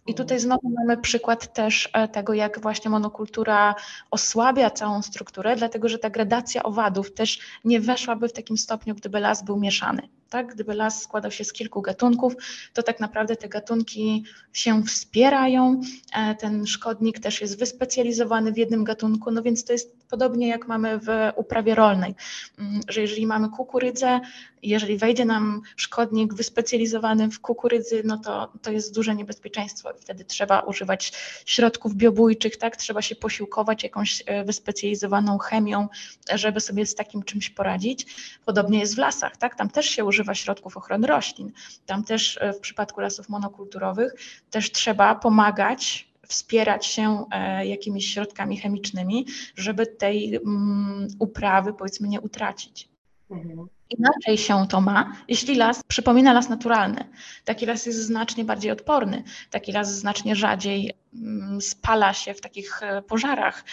I 0.07 0.13
tutaj 0.13 0.39
znowu 0.39 0.69
mamy 0.69 0.97
przykład 0.97 1.53
też 1.53 1.89
e, 1.93 2.07
tego, 2.07 2.33
jak 2.33 2.61
właśnie 2.61 2.91
monokultura 2.91 3.75
osłabia 4.11 4.69
całą 4.69 5.01
strukturę, 5.01 5.55
dlatego 5.55 5.89
że 5.89 5.99
ta 5.99 6.09
gradacja 6.09 6.63
owadów 6.63 7.13
też 7.13 7.39
nie 7.65 7.81
weszłaby 7.81 8.27
w 8.27 8.33
takim 8.33 8.57
stopniu, 8.57 8.95
gdyby 8.95 9.19
las 9.19 9.43
był 9.43 9.59
mieszany 9.59 10.09
tak? 10.33 10.53
Gdyby 10.53 10.73
las 10.73 11.01
składał 11.01 11.31
się 11.31 11.43
z 11.43 11.53
kilku 11.53 11.81
gatunków, 11.81 12.33
to 12.73 12.83
tak 12.83 12.99
naprawdę 12.99 13.35
te 13.35 13.49
gatunki 13.49 14.23
się 14.53 14.83
wspierają. 14.83 15.81
E, 16.15 16.35
ten 16.35 16.67
szkodnik 16.67 17.19
też 17.19 17.41
jest 17.41 17.59
wyspecjalizowany 17.59 18.51
w 18.51 18.57
jednym 18.57 18.83
gatunku, 18.83 19.31
no 19.31 19.41
więc 19.41 19.65
to 19.65 19.73
jest 19.73 20.07
podobnie 20.09 20.47
jak 20.47 20.67
mamy 20.67 20.99
w 20.99 21.07
uprawie 21.35 21.75
rolnej, 21.75 22.15
mm, 22.59 22.81
że 22.87 23.01
jeżeli 23.01 23.27
mamy 23.27 23.49
kukurydzę, 23.49 24.19
jeżeli 24.63 24.97
wejdzie 24.97 25.25
nam 25.25 25.61
szkodnik 25.75 26.33
wyspecjalizowany 26.33 27.31
w 27.31 27.39
kukurydzy, 27.39 28.01
no 28.05 28.17
to, 28.17 28.53
to 28.61 28.71
jest 28.71 28.95
duże 28.95 29.15
niebezpieczeństwo 29.15 29.91
i 29.91 30.01
wtedy 30.01 30.25
trzeba 30.25 30.59
używać 30.59 31.13
środków 31.45 31.95
biobójczych, 31.95 32.57
tak? 32.57 32.77
Trzeba 32.77 33.01
się 33.01 33.15
posiłkować 33.15 33.83
jakąś 33.83 34.23
e, 34.25 34.43
wyspecjalizowaną 34.43 35.37
chemią, 35.37 35.87
żeby 36.33 36.59
sobie 36.59 36.85
z 36.85 36.95
takim 36.95 37.23
czymś 37.23 37.49
poradzić. 37.49 38.05
Podobnie 38.45 38.79
jest 38.79 38.95
w 38.95 38.97
lasach, 38.97 39.37
tak? 39.37 39.55
Tam 39.55 39.69
też 39.69 39.85
się 39.85 40.05
używa 40.05 40.35
środków 40.35 40.77
ochrony 40.77 41.07
roślin. 41.07 41.51
Tam 41.85 42.03
też 42.03 42.37
e, 42.41 42.53
w 42.53 42.59
przypadku 42.59 43.01
lasów 43.01 43.29
monokulturowych 43.29 44.13
też 44.49 44.71
trzeba 44.71 45.15
pomagać 45.15 46.13
wspierać 46.27 46.85
się 46.85 47.25
e, 47.31 47.67
jakimiś 47.67 48.13
środkami 48.13 48.57
chemicznymi, 48.57 49.25
żeby 49.55 49.87
tej 49.87 50.35
mm, 50.35 51.07
uprawy 51.19 51.73
powiedzmy 51.73 52.07
nie 52.07 52.21
utracić. 52.21 52.89
Mhm. 53.31 53.67
Inaczej 53.99 54.37
się 54.37 54.67
to 54.69 54.81
ma, 54.81 55.15
jeśli 55.27 55.55
las 55.55 55.83
przypomina 55.87 56.33
las 56.33 56.49
naturalny. 56.49 57.09
Taki 57.45 57.65
las 57.65 57.85
jest 57.85 57.99
znacznie 57.99 58.43
bardziej 58.43 58.71
odporny, 58.71 59.23
taki 59.49 59.71
las 59.71 59.95
znacznie 59.95 60.35
rzadziej 60.35 60.93
mm, 61.13 61.61
spala 61.61 62.13
się 62.13 62.33
w 62.33 62.41
takich 62.41 62.83
e, 62.83 63.01
pożarach 63.01 63.63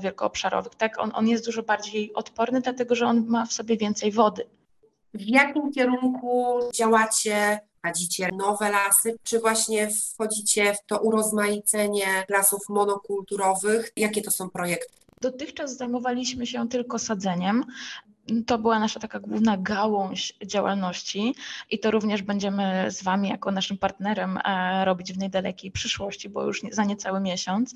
wielkoobszarowych. 0.00 0.74
Tak? 0.74 1.00
On, 1.00 1.10
on 1.14 1.28
jest 1.28 1.46
dużo 1.46 1.62
bardziej 1.62 2.14
odporny, 2.14 2.60
dlatego 2.60 2.94
że 2.94 3.06
on 3.06 3.26
ma 3.26 3.46
w 3.46 3.52
sobie 3.52 3.76
więcej 3.76 4.12
wody. 4.12 4.46
W 5.14 5.22
jakim 5.22 5.72
kierunku 5.72 6.60
działacie? 6.74 7.60
Sadzicie 7.86 8.28
nowe 8.38 8.70
lasy, 8.70 9.16
czy 9.22 9.40
właśnie 9.40 9.90
wchodzicie 9.90 10.74
w 10.74 10.86
to 10.86 10.98
urozmaicenie 10.98 12.24
lasów 12.28 12.60
monokulturowych? 12.68 13.92
Jakie 13.96 14.22
to 14.22 14.30
są 14.30 14.50
projekty? 14.50 14.94
Dotychczas 15.20 15.76
zajmowaliśmy 15.76 16.46
się 16.46 16.68
tylko 16.68 16.98
sadzeniem. 16.98 17.64
To 18.46 18.58
była 18.58 18.78
nasza 18.78 19.00
taka 19.00 19.20
główna 19.20 19.56
gałąź 19.56 20.32
działalności 20.46 21.34
i 21.70 21.78
to 21.78 21.90
również 21.90 22.22
będziemy 22.22 22.90
z 22.90 23.02
Wami 23.02 23.28
jako 23.28 23.52
naszym 23.52 23.78
partnerem 23.78 24.38
e, 24.44 24.84
robić 24.84 25.12
w 25.12 25.18
niedalekiej 25.18 25.70
przyszłości, 25.70 26.28
bo 26.28 26.44
już 26.44 26.62
za 26.70 26.84
niecały 26.84 27.20
miesiąc. 27.20 27.74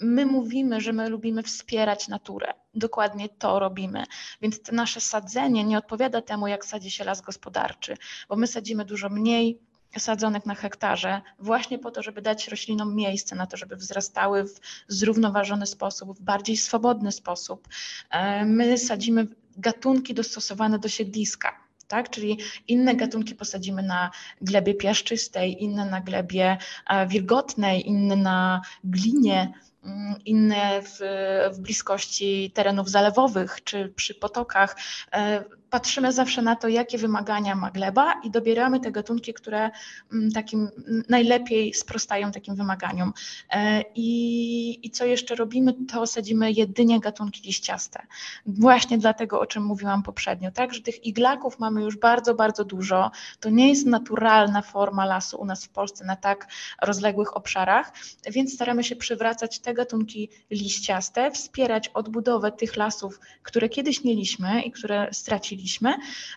my 0.00 0.26
mówimy, 0.26 0.80
że 0.80 0.92
my 0.92 1.08
lubimy 1.08 1.42
wspierać 1.42 2.08
naturę. 2.08 2.54
Dokładnie 2.74 3.28
to 3.28 3.58
robimy. 3.58 4.04
Więc 4.42 4.62
to 4.62 4.72
nasze 4.72 5.00
sadzenie 5.00 5.64
nie 5.64 5.78
odpowiada 5.78 6.22
temu, 6.22 6.46
jak 6.46 6.64
sadzi 6.64 6.90
się 6.90 7.04
las 7.04 7.20
gospodarczy, 7.20 7.96
bo 8.28 8.36
my 8.36 8.46
sadzimy 8.46 8.84
dużo 8.84 9.08
mniej 9.08 9.60
sadzonych 9.98 10.46
na 10.46 10.54
hektarze, 10.54 11.20
właśnie 11.38 11.78
po 11.78 11.90
to, 11.90 12.02
żeby 12.02 12.22
dać 12.22 12.48
roślinom 12.48 12.94
miejsce 12.94 13.36
na 13.36 13.46
to, 13.46 13.56
żeby 13.56 13.76
wzrastały 13.76 14.44
w 14.44 14.60
zrównoważony 14.88 15.66
sposób, 15.66 16.18
w 16.18 16.22
bardziej 16.22 16.56
swobodny 16.56 17.12
sposób. 17.12 17.68
E, 18.10 18.44
my 18.44 18.78
sadzimy 18.78 19.26
gatunki 19.56 20.14
dostosowane 20.14 20.78
do 20.78 20.88
siedliska. 20.88 21.62
Tak? 21.88 22.10
Czyli 22.10 22.38
inne 22.68 22.94
gatunki 22.94 23.34
posadzimy 23.34 23.82
na 23.82 24.10
glebie 24.40 24.74
piaszczystej, 24.74 25.62
inne 25.62 25.84
na 25.84 26.00
glebie 26.00 26.58
e, 26.88 27.06
wilgotnej, 27.06 27.88
inne 27.88 28.16
na 28.16 28.60
glinie, 28.84 29.52
mm, 29.84 30.14
inne 30.24 30.82
w, 30.82 30.98
w 31.52 31.60
bliskości 31.60 32.50
terenów 32.54 32.90
zalewowych 32.90 33.64
czy 33.64 33.88
przy 33.88 34.14
potokach. 34.14 34.76
Patrzymy 35.72 36.12
zawsze 36.12 36.42
na 36.42 36.56
to, 36.56 36.68
jakie 36.68 36.98
wymagania 36.98 37.54
ma 37.54 37.70
gleba 37.70 38.20
i 38.24 38.30
dobieramy 38.30 38.80
te 38.80 38.92
gatunki, 38.92 39.34
które 39.34 39.70
mm, 40.12 40.32
takim 40.32 40.68
najlepiej 41.08 41.74
sprostają 41.74 42.32
takim 42.32 42.54
wymaganiom. 42.54 43.12
E, 43.50 43.84
I, 43.94 44.86
I 44.86 44.90
co 44.90 45.04
jeszcze 45.04 45.34
robimy, 45.34 45.74
to 45.92 46.06
sadzimy 46.06 46.52
jedynie 46.52 47.00
gatunki 47.00 47.42
liściaste. 47.42 48.06
Właśnie 48.46 48.98
dlatego, 48.98 49.40
o 49.40 49.46
czym 49.46 49.64
mówiłam 49.64 50.02
poprzednio, 50.02 50.50
tak, 50.50 50.74
że 50.74 50.80
tych 50.80 51.04
iglaków 51.04 51.58
mamy 51.58 51.82
już 51.82 51.96
bardzo, 51.96 52.34
bardzo 52.34 52.64
dużo. 52.64 53.10
To 53.40 53.50
nie 53.50 53.68
jest 53.68 53.86
naturalna 53.86 54.62
forma 54.62 55.04
lasu 55.04 55.40
u 55.40 55.44
nas 55.44 55.64
w 55.64 55.68
Polsce 55.68 56.04
na 56.04 56.16
tak 56.16 56.46
rozległych 56.82 57.36
obszarach, 57.36 57.92
więc 58.30 58.54
staramy 58.54 58.84
się 58.84 58.96
przywracać 58.96 59.58
te 59.58 59.74
gatunki 59.74 60.28
liściaste, 60.50 61.30
wspierać 61.30 61.88
odbudowę 61.88 62.52
tych 62.52 62.76
lasów, 62.76 63.20
które 63.42 63.68
kiedyś 63.68 64.04
mieliśmy 64.04 64.62
i 64.62 64.72
które 64.72 65.08
straciliśmy 65.12 65.61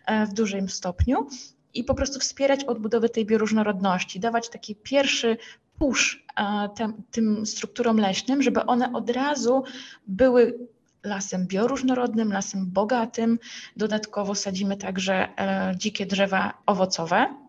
E, 0.05 0.25
w 0.25 0.33
dużym 0.33 0.69
stopniu 0.69 1.27
i 1.73 1.83
po 1.83 1.93
prostu 1.93 2.19
wspierać 2.19 2.63
odbudowę 2.63 3.09
tej 3.09 3.25
bioróżnorodności, 3.25 4.19
dawać 4.19 4.49
taki 4.49 4.75
pierwszy 4.75 5.37
push 5.79 6.25
e, 6.37 6.69
tym, 6.75 7.03
tym 7.11 7.45
strukturom 7.45 7.97
leśnym, 7.97 8.43
żeby 8.43 8.65
one 8.65 8.93
od 8.93 9.09
razu 9.09 9.63
były 10.07 10.67
lasem 11.03 11.47
bioróżnorodnym, 11.47 12.33
lasem 12.33 12.71
bogatym. 12.71 13.39
Dodatkowo 13.77 14.35
sadzimy 14.35 14.77
także 14.77 15.13
e, 15.39 15.75
dzikie 15.77 16.05
drzewa 16.05 16.53
owocowe, 16.65 17.44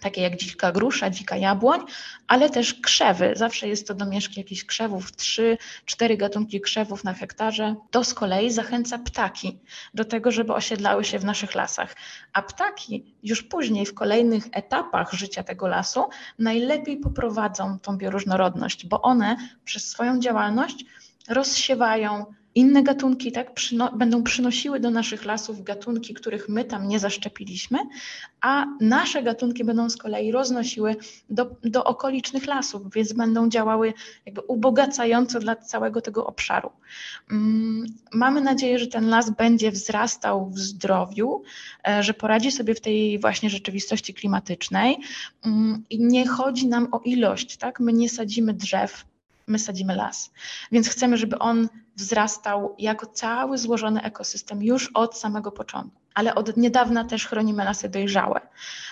takie 0.00 0.22
jak 0.22 0.36
dzika 0.36 0.72
grusza, 0.72 1.10
dzika 1.10 1.36
jabłoń, 1.36 1.80
ale 2.28 2.50
też 2.50 2.74
krzewy. 2.74 3.32
Zawsze 3.36 3.68
jest 3.68 3.88
to 3.88 3.94
domieszki 3.94 4.40
jakichś 4.40 4.64
krzewów, 4.64 5.16
trzy, 5.16 5.58
cztery 5.84 6.16
gatunki 6.16 6.60
krzewów 6.60 7.04
na 7.04 7.14
hektarze. 7.14 7.74
To 7.90 8.04
z 8.04 8.14
kolei 8.14 8.50
zachęca 8.50 8.98
ptaki 8.98 9.58
do 9.94 10.04
tego, 10.04 10.32
żeby 10.32 10.54
osiedlały 10.54 11.04
się 11.04 11.18
w 11.18 11.24
naszych 11.24 11.54
lasach. 11.54 11.96
A 12.32 12.42
ptaki 12.42 13.14
już 13.22 13.42
później 13.42 13.86
w 13.86 13.94
kolejnych 13.94 14.44
etapach 14.52 15.12
życia 15.12 15.42
tego 15.42 15.68
lasu 15.68 16.04
najlepiej 16.38 16.96
poprowadzą 16.96 17.78
tą 17.78 17.96
bioróżnorodność, 17.96 18.86
bo 18.86 19.02
one 19.02 19.36
przez 19.64 19.90
swoją 19.90 20.20
działalność 20.20 20.84
rozsiewają 21.28 22.26
inne 22.54 22.82
gatunki 22.82 23.32
tak, 23.32 23.54
przyno 23.54 23.92
będą 23.92 24.22
przynosiły 24.22 24.80
do 24.80 24.90
naszych 24.90 25.24
lasów 25.24 25.64
gatunki, 25.64 26.14
których 26.14 26.48
my 26.48 26.64
tam 26.64 26.88
nie 26.88 26.98
zaszczepiliśmy, 26.98 27.78
a 28.40 28.66
nasze 28.80 29.22
gatunki 29.22 29.64
będą 29.64 29.90
z 29.90 29.96
kolei 29.96 30.32
roznosiły 30.32 30.96
do, 31.30 31.56
do 31.64 31.84
okolicznych 31.84 32.46
lasów, 32.46 32.92
więc 32.94 33.12
będą 33.12 33.48
działały 33.48 33.92
jakby 34.26 34.40
ubogacająco 34.40 35.40
dla 35.40 35.56
całego 35.56 36.00
tego 36.00 36.26
obszaru. 36.26 36.70
Mm, 37.30 37.86
mamy 38.12 38.40
nadzieję, 38.40 38.78
że 38.78 38.86
ten 38.86 39.08
las 39.08 39.30
będzie 39.30 39.70
wzrastał 39.70 40.50
w 40.50 40.58
zdrowiu, 40.58 41.42
e, 41.88 42.02
że 42.02 42.14
poradzi 42.14 42.52
sobie 42.52 42.74
w 42.74 42.80
tej 42.80 43.18
właśnie 43.18 43.50
rzeczywistości 43.50 44.14
klimatycznej 44.14 44.98
mm, 45.44 45.84
i 45.90 46.04
nie 46.04 46.28
chodzi 46.28 46.68
nam 46.68 46.88
o 46.92 47.00
ilość, 47.04 47.56
tak? 47.56 47.80
My 47.80 47.92
nie 47.92 48.08
sadzimy 48.08 48.54
drzew, 48.54 49.04
my 49.46 49.58
sadzimy 49.58 49.96
las. 49.96 50.30
Więc 50.72 50.88
chcemy, 50.88 51.16
żeby 51.16 51.38
on 51.38 51.68
wzrastał 51.96 52.74
jako 52.78 53.06
cały 53.06 53.58
złożony 53.58 54.02
ekosystem 54.02 54.62
już 54.62 54.90
od 54.94 55.18
samego 55.18 55.52
początku. 55.52 56.00
Ale 56.14 56.34
od 56.34 56.56
niedawna 56.56 57.04
też 57.04 57.26
chronimy 57.26 57.64
lasy 57.64 57.88
dojrzałe. 57.88 58.40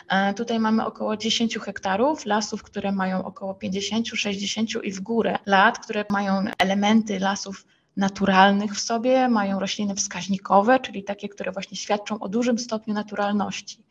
E, 0.08 0.34
tutaj 0.34 0.58
mamy 0.58 0.86
około 0.86 1.16
10 1.16 1.58
hektarów 1.58 2.26
lasów, 2.26 2.62
które 2.62 2.92
mają 2.92 3.24
około 3.24 3.54
50, 3.54 4.08
60 4.08 4.70
i 4.84 4.92
w 4.92 5.00
górę 5.00 5.38
lat, 5.46 5.78
które 5.78 6.04
mają 6.10 6.44
elementy 6.58 7.18
lasów 7.18 7.64
naturalnych 7.96 8.74
w 8.74 8.80
sobie, 8.80 9.28
mają 9.28 9.60
rośliny 9.60 9.94
wskaźnikowe, 9.94 10.80
czyli 10.80 11.04
takie, 11.04 11.28
które 11.28 11.52
właśnie 11.52 11.76
świadczą 11.76 12.18
o 12.18 12.28
dużym 12.28 12.58
stopniu 12.58 12.94
naturalności. 12.94 13.84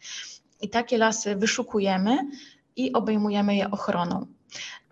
I 0.61 0.69
takie 0.69 0.97
lasy 0.97 1.35
wyszukujemy 1.35 2.17
i 2.75 2.93
obejmujemy 2.93 3.55
je 3.55 3.71
ochroną. 3.71 4.25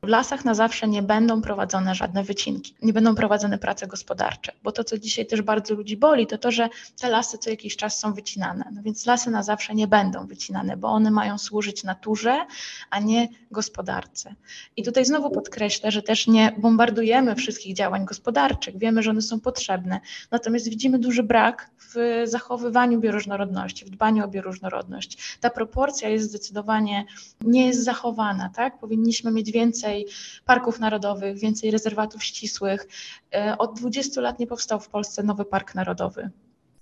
W 0.05 0.07
lasach 0.07 0.45
na 0.45 0.53
zawsze 0.53 0.87
nie 0.87 1.01
będą 1.01 1.41
prowadzone 1.41 1.95
żadne 1.95 2.23
wycinki, 2.23 2.75
nie 2.81 2.93
będą 2.93 3.15
prowadzone 3.15 3.57
prace 3.57 3.87
gospodarcze, 3.87 4.51
bo 4.63 4.71
to, 4.71 4.83
co 4.83 4.97
dzisiaj 4.97 5.25
też 5.25 5.41
bardzo 5.41 5.73
ludzi 5.73 5.97
boli, 5.97 6.27
to 6.27 6.37
to, 6.37 6.51
że 6.51 6.69
te 7.01 7.09
lasy 7.09 7.37
co 7.37 7.49
jakiś 7.49 7.75
czas 7.75 7.99
są 7.99 8.13
wycinane. 8.13 8.65
No 8.73 8.81
więc 8.81 9.05
lasy 9.05 9.31
na 9.31 9.43
zawsze 9.43 9.75
nie 9.75 9.87
będą 9.87 10.27
wycinane, 10.27 10.77
bo 10.77 10.87
one 10.87 11.11
mają 11.11 11.37
służyć 11.37 11.83
naturze, 11.83 12.45
a 12.89 12.99
nie 12.99 13.27
gospodarce. 13.51 14.35
I 14.77 14.83
tutaj 14.83 15.05
znowu 15.05 15.31
podkreślę, 15.31 15.91
że 15.91 16.01
też 16.01 16.27
nie 16.27 16.51
bombardujemy 16.57 17.35
wszystkich 17.35 17.75
działań 17.75 18.05
gospodarczych. 18.05 18.77
Wiemy, 18.77 19.03
że 19.03 19.09
one 19.09 19.21
są 19.21 19.39
potrzebne, 19.39 19.99
natomiast 20.31 20.69
widzimy 20.69 20.99
duży 20.99 21.23
brak 21.23 21.69
w 21.79 22.23
zachowywaniu 22.25 22.99
bioróżnorodności, 22.99 23.85
w 23.85 23.89
dbaniu 23.89 24.25
o 24.25 24.27
bioróżnorodność. 24.27 25.37
Ta 25.39 25.49
proporcja 25.49 26.09
jest 26.09 26.29
zdecydowanie 26.29 27.05
nie 27.41 27.67
jest 27.67 27.83
zachowana, 27.83 28.49
tak? 28.49 28.79
Powinniśmy 28.79 29.31
mieć 29.31 29.51
więcej 29.51 29.94
więcej 29.95 30.15
parków 30.45 30.79
narodowych, 30.79 31.37
więcej 31.37 31.71
rezerwatów 31.71 32.23
ścisłych. 32.23 32.87
E, 33.35 33.57
od 33.57 33.79
20 33.79 34.21
lat 34.21 34.39
nie 34.39 34.47
powstał 34.47 34.79
w 34.79 34.89
Polsce 34.89 35.23
nowy 35.23 35.45
park 35.45 35.75
narodowy. 35.75 36.29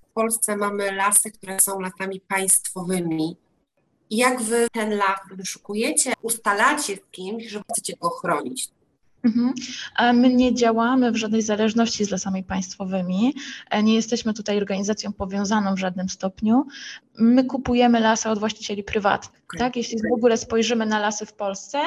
W 0.10 0.13
Polsce 0.13 0.58
mamy 0.58 0.91
lasy, 0.91 1.32
które 1.32 1.60
są 1.60 1.80
lasami 1.80 2.19
państwowymi. 2.19 3.38
Jak 4.10 4.41
wy 4.41 4.67
ten 4.71 4.97
las 4.97 5.19
wyszukujecie, 5.32 6.13
ustalacie 6.21 6.95
z 6.95 7.02
kimś, 7.12 7.47
że 7.47 7.62
chcecie 7.71 7.93
go 7.97 8.10
chronić? 8.10 8.69
Mhm. 9.24 9.54
My 10.14 10.34
nie 10.34 10.54
działamy 10.54 11.12
w 11.12 11.16
żadnej 11.16 11.42
zależności 11.42 12.06
z 12.06 12.10
lasami 12.10 12.44
państwowymi. 12.44 13.34
E, 13.70 13.84
nie 13.84 13.96
jesteśmy 13.96 14.34
tutaj 14.34 14.58
organizacją 14.58 15.14
powiązaną 15.14 15.76
w 15.76 15.80
żadnym 15.80 16.10
stopniu. 16.10 16.66
My 17.20 17.46
kupujemy 17.46 18.00
lasy 18.00 18.30
od 18.30 18.40
właścicieli 18.40 18.84
prywatnych. 18.84 19.44
Okay. 19.44 19.60
Tak? 19.60 19.76
Jeśli 19.76 19.98
w 19.98 20.14
ogóle 20.14 20.38
spojrzymy 20.38 20.86
na 20.86 21.00
lasy 21.00 21.26
w 21.26 21.34
Polsce, 21.34 21.80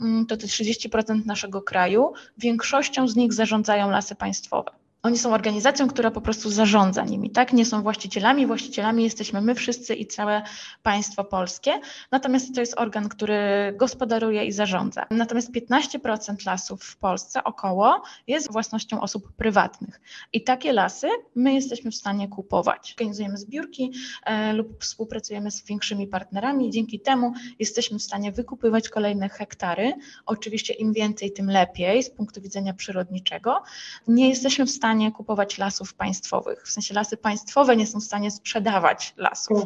mm, 0.00 0.26
to 0.26 0.36
to 0.36 0.46
30% 0.46 1.26
naszego 1.26 1.62
kraju, 1.62 2.12
większością 2.38 3.08
z 3.08 3.16
nich 3.16 3.32
zarządzają 3.32 3.90
lasy 3.90 4.14
państwowe. 4.14 4.83
Oni 5.04 5.18
są 5.18 5.34
organizacją, 5.34 5.88
która 5.88 6.10
po 6.10 6.20
prostu 6.20 6.50
zarządza 6.50 7.04
nimi, 7.04 7.30
tak? 7.30 7.52
Nie 7.52 7.66
są 7.66 7.82
właścicielami. 7.82 8.46
Właścicielami 8.46 9.04
jesteśmy 9.04 9.40
my 9.40 9.54
wszyscy 9.54 9.94
i 9.94 10.06
całe 10.06 10.42
państwo 10.82 11.24
polskie. 11.24 11.80
Natomiast 12.10 12.54
to 12.54 12.60
jest 12.60 12.78
organ, 12.78 13.08
który 13.08 13.36
gospodaruje 13.76 14.44
i 14.44 14.52
zarządza. 14.52 15.06
Natomiast 15.10 15.52
15% 15.52 16.46
lasów 16.46 16.84
w 16.84 16.96
Polsce 16.96 17.44
około 17.44 18.02
jest 18.26 18.52
własnością 18.52 19.00
osób 19.00 19.32
prywatnych. 19.32 20.00
I 20.32 20.44
takie 20.44 20.72
lasy 20.72 21.08
my 21.34 21.54
jesteśmy 21.54 21.90
w 21.90 21.94
stanie 21.94 22.28
kupować. 22.28 22.94
Organizujemy 22.98 23.38
zbiórki 23.38 23.92
e, 24.24 24.52
lub 24.52 24.82
współpracujemy 24.82 25.50
z 25.50 25.64
większymi 25.64 26.06
partnerami. 26.06 26.70
Dzięki 26.70 27.00
temu 27.00 27.32
jesteśmy 27.58 27.98
w 27.98 28.02
stanie 28.02 28.32
wykupywać 28.32 28.88
kolejne 28.88 29.28
hektary. 29.28 29.92
Oczywiście 30.26 30.74
im 30.74 30.92
więcej, 30.92 31.32
tym 31.32 31.50
lepiej 31.50 32.02
z 32.02 32.10
punktu 32.10 32.40
widzenia 32.40 32.74
przyrodniczego. 32.74 33.62
Nie 34.08 34.28
jesteśmy 34.28 34.66
w 34.66 34.70
stanie 34.70 34.93
stanie 34.94 35.12
kupować 35.12 35.58
lasów 35.58 35.94
państwowych. 35.94 36.62
W 36.66 36.70
sensie 36.70 36.94
lasy 36.94 37.16
państwowe 37.16 37.76
nie 37.76 37.86
są 37.86 38.00
w 38.00 38.04
stanie 38.04 38.30
sprzedawać 38.30 39.14
lasów. 39.16 39.64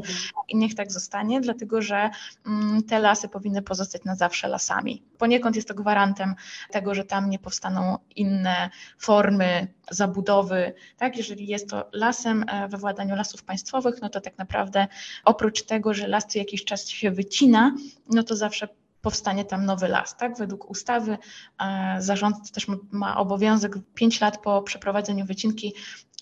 I 0.48 0.56
niech 0.56 0.74
tak 0.74 0.92
zostanie, 0.92 1.40
dlatego 1.40 1.82
że 1.82 2.10
mm, 2.46 2.82
te 2.82 2.98
lasy 2.98 3.28
powinny 3.28 3.62
pozostać 3.62 4.04
na 4.04 4.14
zawsze 4.14 4.48
lasami. 4.48 5.02
Poniekąd 5.18 5.56
jest 5.56 5.68
to 5.68 5.74
gwarantem 5.74 6.34
tego, 6.70 6.94
że 6.94 7.04
tam 7.04 7.30
nie 7.30 7.38
powstaną 7.38 7.98
inne 8.16 8.70
formy 8.98 9.74
zabudowy. 9.90 10.72
Tak? 10.96 11.16
Jeżeli 11.16 11.46
jest 11.46 11.70
to 11.70 11.88
lasem 11.92 12.44
e, 12.48 12.68
we 12.68 12.78
władaniu 12.78 13.16
lasów 13.16 13.42
państwowych, 13.42 14.02
no 14.02 14.08
to 14.08 14.20
tak 14.20 14.38
naprawdę 14.38 14.86
oprócz 15.24 15.62
tego, 15.62 15.94
że 15.94 16.08
las 16.08 16.26
co 16.26 16.38
jakiś 16.38 16.64
czas 16.64 16.88
się 16.88 17.10
wycina, 17.10 17.74
no 18.10 18.22
to 18.22 18.36
zawsze 18.36 18.68
powstanie 19.02 19.44
tam 19.44 19.64
nowy 19.64 19.88
las. 19.88 20.16
Tak? 20.16 20.38
Według 20.38 20.70
ustawy 20.70 21.18
e, 21.60 21.96
zarządca 21.98 22.54
też 22.54 22.66
ma 22.90 23.16
obowiązek 23.16 23.72
5 23.94 24.20
lat 24.20 24.42
po 24.42 24.62
przeprowadzeniu 24.62 25.26
wycinki 25.26 25.74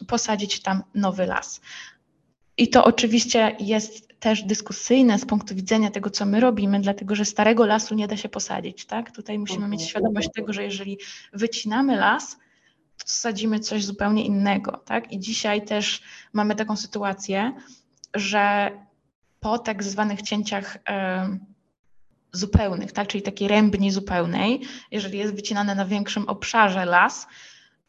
posadzić 0.06 0.62
tam 0.62 0.82
nowy 0.94 1.26
las. 1.26 1.60
I 2.56 2.68
to 2.68 2.84
oczywiście 2.84 3.56
jest 3.60 4.20
też 4.20 4.42
dyskusyjne 4.42 5.18
z 5.18 5.26
punktu 5.26 5.54
widzenia 5.54 5.90
tego, 5.90 6.10
co 6.10 6.26
my 6.26 6.40
robimy, 6.40 6.80
dlatego 6.80 7.14
że 7.14 7.24
starego 7.24 7.66
lasu 7.66 7.94
nie 7.94 8.08
da 8.08 8.16
się 8.16 8.28
posadzić. 8.28 8.86
Tak? 8.86 9.10
Tutaj 9.10 9.38
musimy 9.38 9.68
mieć 9.68 9.80
mhm. 9.80 9.88
świadomość 9.88 10.28
tego, 10.34 10.52
że 10.52 10.62
jeżeli 10.62 10.98
wycinamy 11.32 11.96
las, 11.96 12.36
sadzimy 13.04 13.60
coś 13.60 13.84
zupełnie 13.84 14.24
innego, 14.24 14.82
tak? 14.86 15.12
I 15.12 15.18
dzisiaj 15.18 15.64
też 15.64 16.02
mamy 16.32 16.54
taką 16.54 16.76
sytuację, 16.76 17.52
że 18.14 18.70
po 19.40 19.58
tak 19.58 19.84
zwanych 19.84 20.22
cięciach 20.22 20.78
zupełnych, 22.36 22.92
tak? 22.92 23.08
czyli 23.08 23.22
takiej 23.22 23.48
rębni 23.48 23.90
zupełnej, 23.90 24.60
jeżeli 24.90 25.18
jest 25.18 25.34
wycinane 25.34 25.74
na 25.74 25.84
większym 25.86 26.28
obszarze 26.28 26.84
las, 26.84 27.26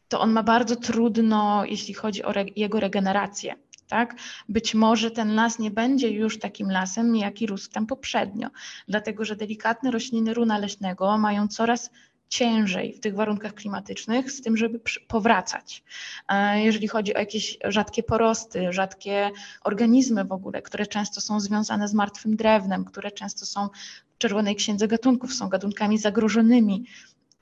to 0.08 0.20
on 0.20 0.32
ma 0.32 0.42
bardzo 0.42 0.76
trudno, 0.76 1.64
jeśli 1.64 1.94
chodzi 1.94 2.24
o 2.24 2.30
re 2.30 2.44
jego 2.56 2.80
regenerację. 2.80 3.54
Tak? 3.88 4.14
Być 4.48 4.74
może 4.74 5.10
ten 5.10 5.34
las 5.34 5.58
nie 5.58 5.70
będzie 5.70 6.10
już 6.10 6.38
takim 6.38 6.70
lasem, 6.70 7.16
jaki 7.16 7.46
rósł 7.46 7.70
tam 7.70 7.86
poprzednio, 7.86 8.48
dlatego 8.88 9.24
że 9.24 9.36
delikatne 9.36 9.90
rośliny 9.90 10.34
runa 10.34 10.58
leśnego 10.58 11.18
mają 11.18 11.48
coraz 11.48 11.90
ciężej 12.28 12.92
w 12.92 13.00
tych 13.00 13.14
warunkach 13.14 13.54
klimatycznych 13.54 14.32
z 14.32 14.42
tym, 14.42 14.56
żeby 14.56 14.80
powracać. 15.08 15.82
E, 16.28 16.62
jeżeli 16.62 16.88
chodzi 16.88 17.14
o 17.14 17.18
jakieś 17.18 17.58
rzadkie 17.64 18.02
porosty, 18.02 18.72
rzadkie 18.72 19.30
organizmy 19.64 20.24
w 20.24 20.32
ogóle, 20.32 20.62
które 20.62 20.86
często 20.86 21.20
są 21.20 21.40
związane 21.40 21.88
z 21.88 21.94
martwym 21.94 22.36
drewnem, 22.36 22.84
które 22.84 23.10
często 23.10 23.46
są 23.46 23.68
w 24.14 24.18
czerwonej 24.18 24.56
księdze 24.56 24.88
gatunków, 24.88 25.34
są 25.34 25.48
gatunkami 25.48 25.98
zagrożonymi, 25.98 26.84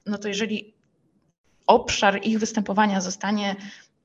no 0.07 0.19
to 0.19 0.29
jeżeli 0.29 0.75
obszar 1.67 2.21
ich 2.23 2.39
występowania 2.39 3.01
zostanie 3.01 3.57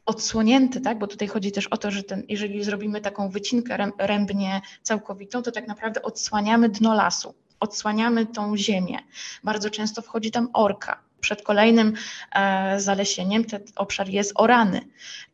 odsłonięty, 0.06 0.82
tak? 0.82 1.00
bo 1.00 1.08
tutaj 1.08 1.28
chodzi 1.28 1.52
też 1.52 1.67
o 1.67 1.78
to, 1.78 1.91
że 1.91 2.04
ten, 2.04 2.24
jeżeli 2.30 2.63
zrobimy 2.63 3.02
taką 3.02 3.30
wycinkę 3.30 3.91
rębnie 3.98 4.62
całkowitą, 4.84 5.44
to 5.44 5.52
tak 5.52 5.67
naprawdę 5.67 6.02
odsłaniamy 6.02 6.70
dno 6.70 6.94
lasu 6.94 7.34
odsłaniamy 7.62 8.26
tą 8.26 8.58
ziemię. 8.58 9.00
Bardzo 9.43 9.69
często 9.69 10.02
wchodzi 10.02 10.32
tam 10.32 10.50
orka. 10.54 11.00
Przed 11.21 11.41
kolejnym 11.41 11.93
e, 12.36 12.80
zalesieniem 12.80 13.45
ten 13.45 13.62
obszar 13.76 14.10
jest 14.10 14.32
orany. 14.36 14.82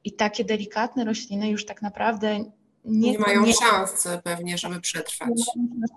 I 0.04 0.12
takie 0.12 0.46
delikatne 0.46 1.06
rośliny 1.06 1.50
już 1.50 1.66
tak 1.66 1.82
naprawdę 1.82 2.40
nie, 2.86 3.12
nie 3.12 3.20
mają 3.20 3.46
nie, 3.46 3.54
szans 3.54 4.08
pewnie, 4.24 4.58
żeby 4.58 4.82
przetrwać. 4.82 5.30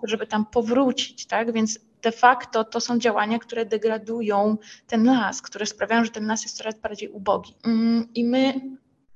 żeby 0.03 0.27
tam 0.27 0.45
powrócić, 0.45 1.25
tak? 1.25 1.53
Więc 1.53 1.79
de 2.01 2.11
facto 2.11 2.63
to 2.63 2.81
są 2.81 2.99
działania, 2.99 3.39
które 3.39 3.65
degradują 3.65 4.57
ten 4.87 5.05
las, 5.05 5.41
które 5.41 5.65
sprawiają, 5.65 6.05
że 6.05 6.11
ten 6.11 6.27
las 6.27 6.43
jest 6.43 6.57
coraz 6.57 6.75
bardziej 6.79 7.09
ubogi. 7.09 7.55
Mm, 7.63 8.07
I 8.15 8.23
my 8.23 8.61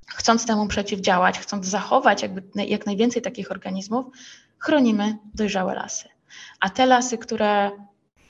chcąc 0.08 0.46
temu 0.46 0.68
przeciwdziałać, 0.68 1.40
chcąc 1.40 1.66
zachować 1.66 2.22
jakby 2.22 2.44
jak 2.56 2.86
najwięcej 2.86 3.22
takich 3.22 3.52
organizmów, 3.52 4.06
chronimy 4.60 5.18
dojrzałe 5.34 5.76
lasy. 5.76 6.15
A 6.60 6.70
te 6.70 6.86
lasy, 6.86 7.18
które 7.18 7.72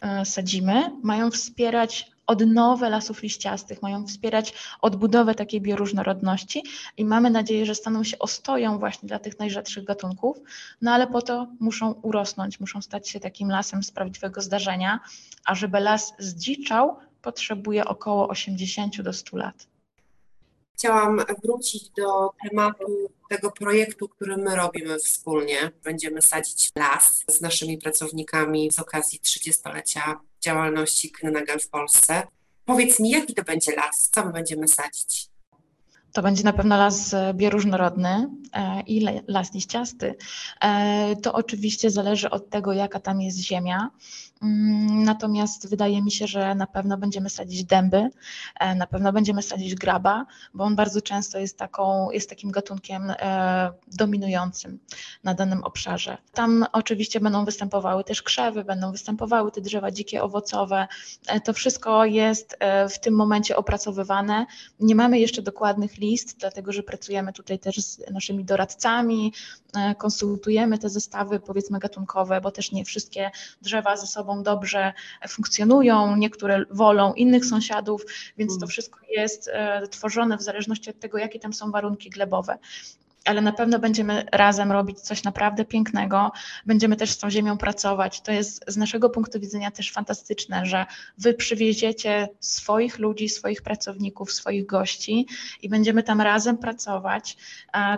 e, 0.02 0.26
sadzimy, 0.26 0.92
mają 1.04 1.32
wspierać 1.32 2.16
odnowę 2.28 2.90
lasów 2.90 3.22
liściastych, 3.22 3.82
mają 3.82 4.08
wspierać 4.08 4.54
odbudowę 4.82 5.36
takiej 5.36 5.62
bioróżnorodności 5.62 6.64
i 6.98 7.06
mamy 7.06 7.30
nadzieję, 7.30 7.66
że 7.66 7.76
staną 7.76 8.04
się 8.04 8.20
ostoją 8.20 8.80
właśnie 8.80 9.08
dla 9.08 9.20
tych 9.20 9.40
najrzadszych 9.40 9.84
gatunków, 9.84 10.38
no 10.82 10.92
ale 10.92 11.08
po 11.08 11.22
to 11.22 11.48
muszą 11.60 11.92
urosnąć, 11.92 12.60
muszą 12.60 12.82
stać 12.82 13.10
się 13.10 13.20
takim 13.20 13.50
lasem 13.50 13.84
z 13.84 13.92
prawdziwego 13.92 14.42
zdarzenia, 14.42 15.00
a 15.46 15.56
żeby 15.56 15.80
las 15.80 16.14
zdziczał, 16.20 16.98
potrzebuje 17.22 17.86
około 17.86 18.28
80 18.28 19.02
do 19.02 19.14
100 19.14 19.38
lat. 19.38 19.68
Chciałam 20.78 21.22
wrócić 21.44 21.90
do 21.90 22.30
tematu 22.50 23.12
tego 23.30 23.52
projektu, 23.52 24.10
który 24.10 24.38
my 24.38 24.56
robimy 24.56 24.98
wspólnie. 24.98 25.72
Będziemy 25.84 26.22
sadzić 26.22 26.70
las 26.76 27.24
z 27.30 27.42
naszymi 27.42 27.78
pracownikami 27.78 28.72
z 28.72 28.80
okazji 28.80 29.20
30-lecia 29.20 30.20
działalności 30.42 31.12
Krynagal 31.12 31.60
w 31.60 31.70
Polsce. 31.70 32.28
Powiedz 32.66 33.00
mi, 33.00 33.10
jaki 33.10 33.34
to 33.34 33.44
będzie 33.44 33.76
las? 33.76 34.10
Co 34.12 34.26
my 34.26 34.32
będziemy 34.32 34.68
sadzić? 34.68 35.30
To 36.14 36.22
będzie 36.22 36.44
na 36.44 36.54
pewno 36.54 36.78
las 36.78 37.16
bioróżnorodny 37.34 38.30
e, 38.54 38.82
i 38.82 39.08
las 39.28 39.54
liściasty. 39.54 40.16
E, 40.62 41.16
to 41.16 41.34
oczywiście 41.34 41.92
zależy 41.92 42.30
od 42.30 42.50
tego, 42.50 42.74
jaka 42.74 43.00
tam 43.00 43.22
jest 43.22 43.38
ziemia. 43.38 43.90
Mm, 44.46 45.04
natomiast 45.04 45.70
wydaje 45.70 46.02
mi 46.02 46.12
się, 46.12 46.28
że 46.28 46.56
na 46.56 46.68
pewno 46.68 46.98
będziemy 46.98 47.30
sadzić 47.30 47.64
dęby, 47.64 48.10
e, 48.60 48.76
na 48.76 48.88
pewno 48.88 49.14
będziemy 49.14 49.42
sadzić 49.42 49.76
graba, 49.76 50.26
bo 50.54 50.64
on 50.64 50.76
bardzo 50.76 51.02
często 51.02 51.40
jest, 51.40 51.58
taką, 51.58 52.12
jest 52.12 52.30
takim 52.30 52.52
gatunkiem 52.52 53.14
e, 53.20 53.72
dominującym 53.88 54.80
na 55.24 55.34
danym 55.34 55.64
obszarze. 55.64 56.18
Tam 56.34 56.66
oczywiście 56.72 57.20
będą 57.20 57.46
występowały 57.46 58.04
też 58.04 58.22
krzewy, 58.22 58.64
będą 58.64 58.92
występowały 58.92 59.52
te 59.52 59.62
drzewa 59.62 59.92
dzikie, 59.92 60.24
owocowe. 60.24 60.88
E, 61.28 61.40
to 61.40 61.54
wszystko 61.54 62.06
jest 62.06 62.58
w 62.90 63.00
tym 63.00 63.14
momencie 63.14 63.56
opracowywane. 63.56 64.46
Nie 64.80 64.96
mamy 64.96 65.20
jeszcze 65.20 65.42
dokładnych 65.42 65.98
list, 65.98 66.38
dlatego 66.40 66.72
że 66.72 66.84
pracujemy 66.84 67.34
tutaj 67.34 67.60
też 67.60 67.76
z 67.76 68.12
naszymi 68.12 68.46
doradcami, 68.46 69.34
konsultujemy 69.98 70.78
te 70.78 70.90
zestawy 70.90 71.40
powiedzmy 71.40 71.80
gatunkowe, 71.80 72.42
bo 72.42 72.52
też 72.52 72.72
nie 72.72 72.86
wszystkie 72.86 73.32
drzewa 73.62 73.98
ze 73.98 74.08
sobą 74.08 74.44
dobrze 74.44 74.94
funkcjonują, 75.28 76.16
niektóre 76.16 76.66
wolą 76.72 77.14
innych 77.14 77.46
sąsiadów, 77.46 78.06
więc 78.38 78.54
to 78.54 78.58
mm. 78.58 78.70
wszystko 78.70 79.00
jest 79.10 79.50
e, 79.54 79.88
tworzone 79.88 80.38
w 80.38 80.42
zależności 80.42 80.90
od 80.90 81.00
tego, 81.00 81.18
jakie 81.18 81.40
tam 81.40 81.54
są 81.54 81.72
warunki 81.72 82.10
glebowe 82.10 82.58
ale 83.26 83.42
na 83.42 83.52
pewno 83.52 83.80
będziemy 83.80 84.26
razem 84.32 84.72
robić 84.72 85.02
coś 85.02 85.24
naprawdę 85.24 85.66
pięknego, 85.66 86.32
będziemy 86.66 86.96
też 86.96 87.12
z 87.12 87.18
tą 87.18 87.30
ziemią 87.30 87.58
pracować. 87.58 88.22
To 88.22 88.32
jest 88.32 88.66
z 88.68 88.78
naszego 88.78 89.10
punktu 89.10 89.40
widzenia 89.40 89.72
też 89.72 89.92
fantastyczne, 89.92 90.66
że 90.66 90.86
wy 91.18 91.34
przywieziecie 91.34 92.30
swoich 92.40 93.00
ludzi, 93.00 93.30
swoich 93.30 93.62
pracowników, 93.62 94.32
swoich 94.32 94.66
gości 94.66 95.28
i 95.62 95.70
będziemy 95.70 96.04
tam 96.04 96.22
razem 96.22 96.58
pracować, 96.58 97.38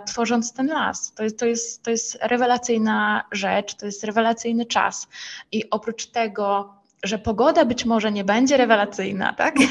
tworząc 0.06 0.52
ten 0.52 0.66
las. 0.66 1.14
To 1.14 1.22
jest, 1.22 1.38
to, 1.38 1.46
jest, 1.46 1.82
to 1.82 1.90
jest 1.90 2.18
rewelacyjna 2.20 3.24
rzecz, 3.32 3.74
to 3.74 3.86
jest 3.86 4.04
rewelacyjny 4.04 4.66
czas. 4.66 5.08
I 5.52 5.70
oprócz 5.70 6.06
tego 6.06 6.77
że 7.02 7.18
pogoda 7.18 7.64
być 7.64 7.84
może 7.84 8.12
nie 8.12 8.24
będzie 8.24 8.56
rewelacyjna, 8.56 9.32
tak? 9.32 9.54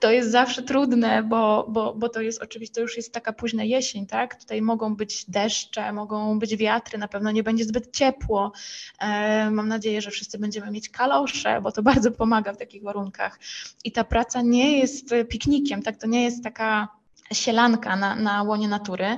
To 0.00 0.10
jest 0.10 0.30
zawsze 0.30 0.62
trudne, 0.62 1.22
bo, 1.22 1.66
bo, 1.68 1.94
bo 1.94 2.08
to 2.08 2.20
jest 2.20 2.42
oczywiście, 2.42 2.74
to 2.74 2.80
już 2.80 2.96
jest 2.96 3.12
taka 3.12 3.32
późna 3.32 3.64
jesień, 3.64 4.06
tak? 4.06 4.40
Tutaj 4.40 4.62
mogą 4.62 4.96
być 4.96 5.24
deszcze, 5.30 5.92
mogą 5.92 6.38
być 6.38 6.56
wiatry, 6.56 6.98
na 6.98 7.08
pewno 7.08 7.30
nie 7.30 7.42
będzie 7.42 7.64
zbyt 7.64 7.96
ciepło. 7.96 8.52
E, 9.00 9.50
mam 9.50 9.68
nadzieję, 9.68 10.02
że 10.02 10.10
wszyscy 10.10 10.38
będziemy 10.38 10.70
mieć 10.70 10.88
kalosze, 10.88 11.60
bo 11.60 11.72
to 11.72 11.82
bardzo 11.92 12.12
pomaga 12.12 12.52
w 12.52 12.56
takich 12.56 12.82
warunkach. 12.82 13.38
I 13.84 13.92
ta 13.92 14.04
praca 14.04 14.42
nie 14.42 14.78
jest 14.78 15.14
piknikiem, 15.28 15.82
tak? 15.82 15.96
To 15.96 16.06
nie 16.06 16.24
jest 16.24 16.44
taka 16.44 16.88
sielanka 17.32 17.96
na, 17.96 18.16
na 18.16 18.42
łonie 18.42 18.68
natury, 18.68 19.16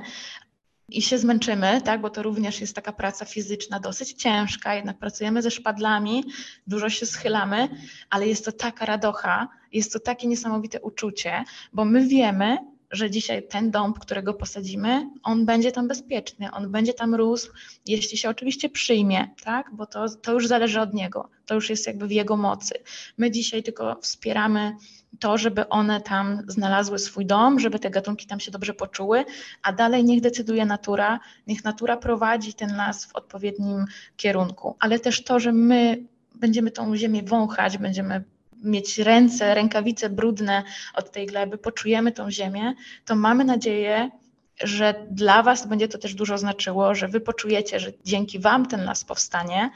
i 0.91 1.01
się 1.01 1.17
zmęczymy, 1.17 1.81
tak, 1.81 2.01
bo 2.01 2.09
to 2.09 2.23
również 2.23 2.61
jest 2.61 2.75
taka 2.75 2.93
praca 2.93 3.25
fizyczna 3.25 3.79
dosyć 3.79 4.13
ciężka, 4.13 4.75
jednak 4.75 4.97
pracujemy 4.97 5.41
ze 5.41 5.51
szpadlami, 5.51 6.23
dużo 6.67 6.89
się 6.89 7.05
schylamy, 7.05 7.69
ale 8.09 8.27
jest 8.27 8.45
to 8.45 8.51
taka 8.51 8.85
radocha, 8.85 9.47
jest 9.71 9.93
to 9.93 9.99
takie 9.99 10.27
niesamowite 10.27 10.81
uczucie, 10.81 11.43
bo 11.73 11.85
my 11.85 12.07
wiemy, 12.07 12.57
że 12.91 13.11
dzisiaj 13.11 13.47
ten 13.47 13.71
dąb, 13.71 13.99
którego 13.99 14.33
posadzimy, 14.33 15.09
on 15.23 15.45
będzie 15.45 15.71
tam 15.71 15.87
bezpieczny, 15.87 16.51
on 16.51 16.71
będzie 16.71 16.93
tam 16.93 17.15
rósł, 17.15 17.51
jeśli 17.85 18.17
się 18.17 18.29
oczywiście 18.29 18.69
przyjmie, 18.69 19.27
tak? 19.43 19.69
bo 19.73 19.85
to, 19.85 20.09
to 20.09 20.33
już 20.33 20.47
zależy 20.47 20.81
od 20.81 20.93
niego, 20.93 21.29
to 21.45 21.55
już 21.55 21.69
jest 21.69 21.87
jakby 21.87 22.07
w 22.07 22.11
jego 22.11 22.37
mocy. 22.37 22.75
My 23.17 23.31
dzisiaj 23.31 23.63
tylko 23.63 23.99
wspieramy 24.01 24.75
to, 25.19 25.37
żeby 25.37 25.69
one 25.69 26.01
tam 26.01 26.41
znalazły 26.47 26.99
swój 26.99 27.25
dom, 27.25 27.59
żeby 27.59 27.79
te 27.79 27.89
gatunki 27.89 28.27
tam 28.27 28.39
się 28.39 28.51
dobrze 28.51 28.73
poczuły, 28.73 29.25
a 29.63 29.73
dalej 29.73 30.03
niech 30.03 30.21
decyduje 30.21 30.65
natura, 30.65 31.19
niech 31.47 31.63
natura 31.63 31.97
prowadzi 31.97 32.53
ten 32.53 32.75
las 32.75 33.05
w 33.05 33.15
odpowiednim 33.15 33.85
kierunku. 34.17 34.75
Ale 34.79 34.99
też 34.99 35.23
to, 35.23 35.39
że 35.39 35.51
my 35.51 36.03
będziemy 36.35 36.71
tą 36.71 36.95
ziemię 36.95 37.23
wąchać, 37.23 37.77
będziemy 37.77 38.23
mieć 38.63 38.97
ręce, 38.97 39.53
rękawice 39.53 40.09
brudne 40.09 40.63
od 40.93 41.11
tej 41.11 41.25
gleby, 41.25 41.57
poczujemy 41.57 42.11
tą 42.11 42.31
ziemię, 42.31 42.73
to 43.05 43.15
mamy 43.15 43.45
nadzieję, 43.45 44.09
że 44.63 45.07
dla 45.11 45.43
Was 45.43 45.67
będzie 45.67 45.87
to 45.87 45.97
też 45.97 46.15
dużo 46.15 46.37
znaczyło, 46.37 46.95
że 46.95 47.07
Wy 47.07 47.19
poczujecie, 47.21 47.79
że 47.79 47.91
dzięki 48.05 48.39
Wam 48.39 48.65
ten 48.65 48.85
las 48.85 49.03
powstanie 49.03 49.71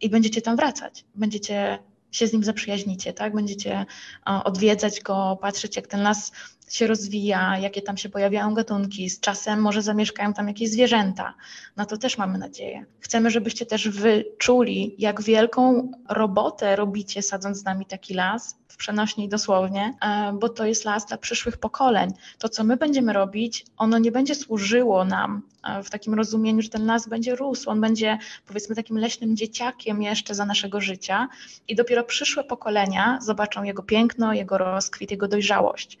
i 0.00 0.08
będziecie 0.08 0.42
tam 0.42 0.56
wracać. 0.56 1.04
Będziecie 1.14 1.78
się 2.10 2.26
z 2.26 2.32
nim 2.32 2.44
zaprzyjaźnicie, 2.44 3.12
tak? 3.12 3.34
Będziecie 3.34 3.86
odwiedzać 4.24 5.00
go, 5.00 5.38
patrzeć, 5.40 5.76
jak 5.76 5.86
ten 5.86 6.02
las 6.02 6.32
się 6.72 6.86
rozwija, 6.86 7.58
jakie 7.58 7.82
tam 7.82 7.96
się 7.96 8.08
pojawiają 8.08 8.54
gatunki, 8.54 9.10
z 9.10 9.20
czasem 9.20 9.60
może 9.60 9.82
zamieszkają 9.82 10.32
tam 10.32 10.48
jakieś 10.48 10.70
zwierzęta. 10.70 11.34
Na 11.76 11.86
to 11.86 11.96
też 11.96 12.18
mamy 12.18 12.38
nadzieję. 12.38 12.84
Chcemy, 13.00 13.30
żebyście 13.30 13.66
też 13.66 13.88
wyczuli, 13.88 14.94
jak 14.98 15.22
wielką 15.22 15.92
robotę 16.08 16.76
robicie, 16.76 17.22
sadząc 17.22 17.58
z 17.58 17.64
nami 17.64 17.86
taki 17.86 18.14
las, 18.14 18.56
w 18.68 18.76
przenośni 18.76 19.28
dosłownie, 19.28 19.94
e, 20.00 20.32
bo 20.32 20.48
to 20.48 20.66
jest 20.66 20.84
las 20.84 21.06
dla 21.06 21.18
przyszłych 21.18 21.56
pokoleń. 21.56 22.10
To, 22.38 22.48
co 22.48 22.64
my 22.64 22.76
będziemy 22.76 23.12
robić, 23.12 23.64
ono 23.76 23.98
nie 23.98 24.12
będzie 24.12 24.34
służyło 24.34 25.04
nam 25.04 25.42
e, 25.64 25.82
w 25.82 25.90
takim 25.90 26.14
rozumieniu, 26.14 26.62
że 26.62 26.68
ten 26.68 26.86
las 26.86 27.08
będzie 27.08 27.36
rósł, 27.36 27.70
on 27.70 27.80
będzie 27.80 28.18
powiedzmy 28.46 28.76
takim 28.76 28.98
leśnym 28.98 29.36
dzieciakiem 29.36 30.02
jeszcze 30.02 30.34
za 30.34 30.46
naszego 30.46 30.80
życia 30.80 31.28
i 31.68 31.76
dopiero 31.76 32.04
przyszłe 32.04 32.44
pokolenia 32.44 33.18
zobaczą 33.20 33.62
jego 33.62 33.82
piękno, 33.82 34.32
jego 34.32 34.58
rozkwit, 34.58 35.10
jego 35.10 35.28
dojrzałość 35.28 35.98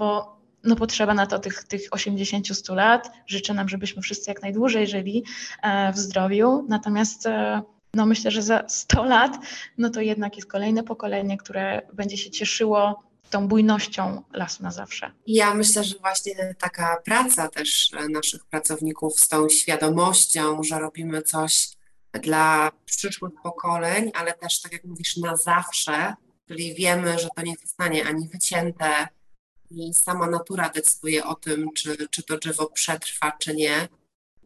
bo 0.00 0.40
no 0.64 0.76
potrzeba 0.76 1.14
na 1.14 1.26
to 1.26 1.38
tych, 1.38 1.64
tych 1.64 1.90
80-100 1.90 2.74
lat. 2.74 3.10
Życzę 3.26 3.54
nam, 3.54 3.68
żebyśmy 3.68 4.02
wszyscy 4.02 4.30
jak 4.30 4.42
najdłużej 4.42 4.86
żyli 4.86 5.24
w 5.94 5.98
zdrowiu. 5.98 6.66
Natomiast 6.68 7.28
no 7.94 8.06
myślę, 8.06 8.30
że 8.30 8.42
za 8.42 8.68
100 8.68 9.04
lat, 9.04 9.38
no 9.78 9.90
to 9.90 10.00
jednak 10.00 10.36
jest 10.36 10.48
kolejne 10.48 10.82
pokolenie, 10.82 11.36
które 11.38 11.82
będzie 11.92 12.16
się 12.16 12.30
cieszyło 12.30 13.02
tą 13.30 13.48
bujnością 13.48 14.22
lasu 14.32 14.62
na 14.62 14.70
zawsze. 14.70 15.12
Ja 15.26 15.54
myślę, 15.54 15.84
że 15.84 15.94
właśnie 15.98 16.54
taka 16.58 16.96
praca 17.04 17.48
też 17.48 17.90
naszych 18.10 18.44
pracowników 18.44 19.20
z 19.20 19.28
tą 19.28 19.48
świadomością, 19.48 20.62
że 20.62 20.78
robimy 20.78 21.22
coś 21.22 21.68
dla 22.12 22.72
przyszłych 22.84 23.32
pokoleń, 23.42 24.10
ale 24.14 24.32
też, 24.32 24.60
tak 24.60 24.72
jak 24.72 24.84
mówisz, 24.84 25.16
na 25.16 25.36
zawsze, 25.36 26.14
czyli 26.48 26.74
wiemy, 26.74 27.18
że 27.18 27.28
to 27.36 27.42
nie 27.42 27.54
zostanie 27.62 28.06
ani 28.06 28.28
wycięte 28.28 29.08
i 29.70 29.94
sama 29.94 30.26
natura 30.26 30.68
decyduje 30.68 31.24
o 31.24 31.34
tym, 31.34 31.72
czy, 31.72 32.08
czy 32.08 32.22
to 32.22 32.38
drzewo 32.38 32.66
przetrwa, 32.66 33.32
czy 33.38 33.54
nie 33.54 33.88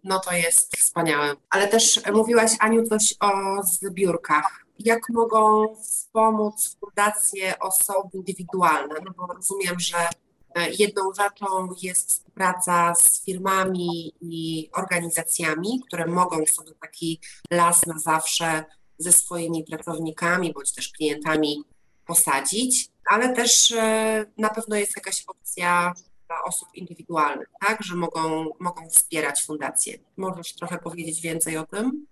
no 0.05 0.21
to 0.21 0.33
jest 0.33 0.77
wspaniałe. 0.77 1.35
Ale 1.51 1.69
też 1.69 2.01
mówiłaś, 2.13 2.51
Aniu, 2.61 2.87
coś 2.87 3.15
o 3.21 3.33
zbiórkach. 3.63 4.65
Jak 4.79 5.09
mogą 5.09 5.75
wspomóc 5.83 6.77
fundacje 6.81 7.59
osoby 7.59 8.09
indywidualne? 8.15 8.95
No 9.05 9.13
bo 9.17 9.35
rozumiem, 9.35 9.81
że 9.81 10.09
e, 10.55 10.71
jedną 10.71 11.13
rzeczą 11.13 11.69
jest 11.83 12.09
współpraca 12.09 12.95
z 12.95 13.25
firmami 13.25 14.13
i 14.21 14.71
organizacjami, 14.73 15.83
które 15.87 16.07
mogą 16.07 16.47
sobie 16.47 16.73
taki 16.81 17.21
las 17.51 17.87
na 17.87 17.99
zawsze 17.99 18.65
ze 18.99 19.13
swoimi 19.13 19.65
pracownikami 19.65 20.53
bądź 20.53 20.73
też 20.73 20.89
klientami 20.89 21.65
posadzić, 22.07 22.89
ale 23.07 23.35
też 23.35 23.73
e, 23.73 24.27
na 24.39 24.49
pewno 24.51 24.77
jest 24.77 24.97
jakaś 24.97 25.25
opcja 25.27 25.93
dla 26.27 26.43
osób 26.43 26.69
indywidualnych, 26.75 27.49
tak, 27.67 27.83
że 27.83 27.95
mogą, 27.97 28.51
mogą 28.61 28.89
wspierać 28.89 29.43
fundacje. 29.43 29.99
Możesz 30.17 30.55
trochę 30.55 30.79
powiedzieć 30.79 31.21
więcej 31.21 31.57
o 31.57 31.67
tym? 31.67 32.07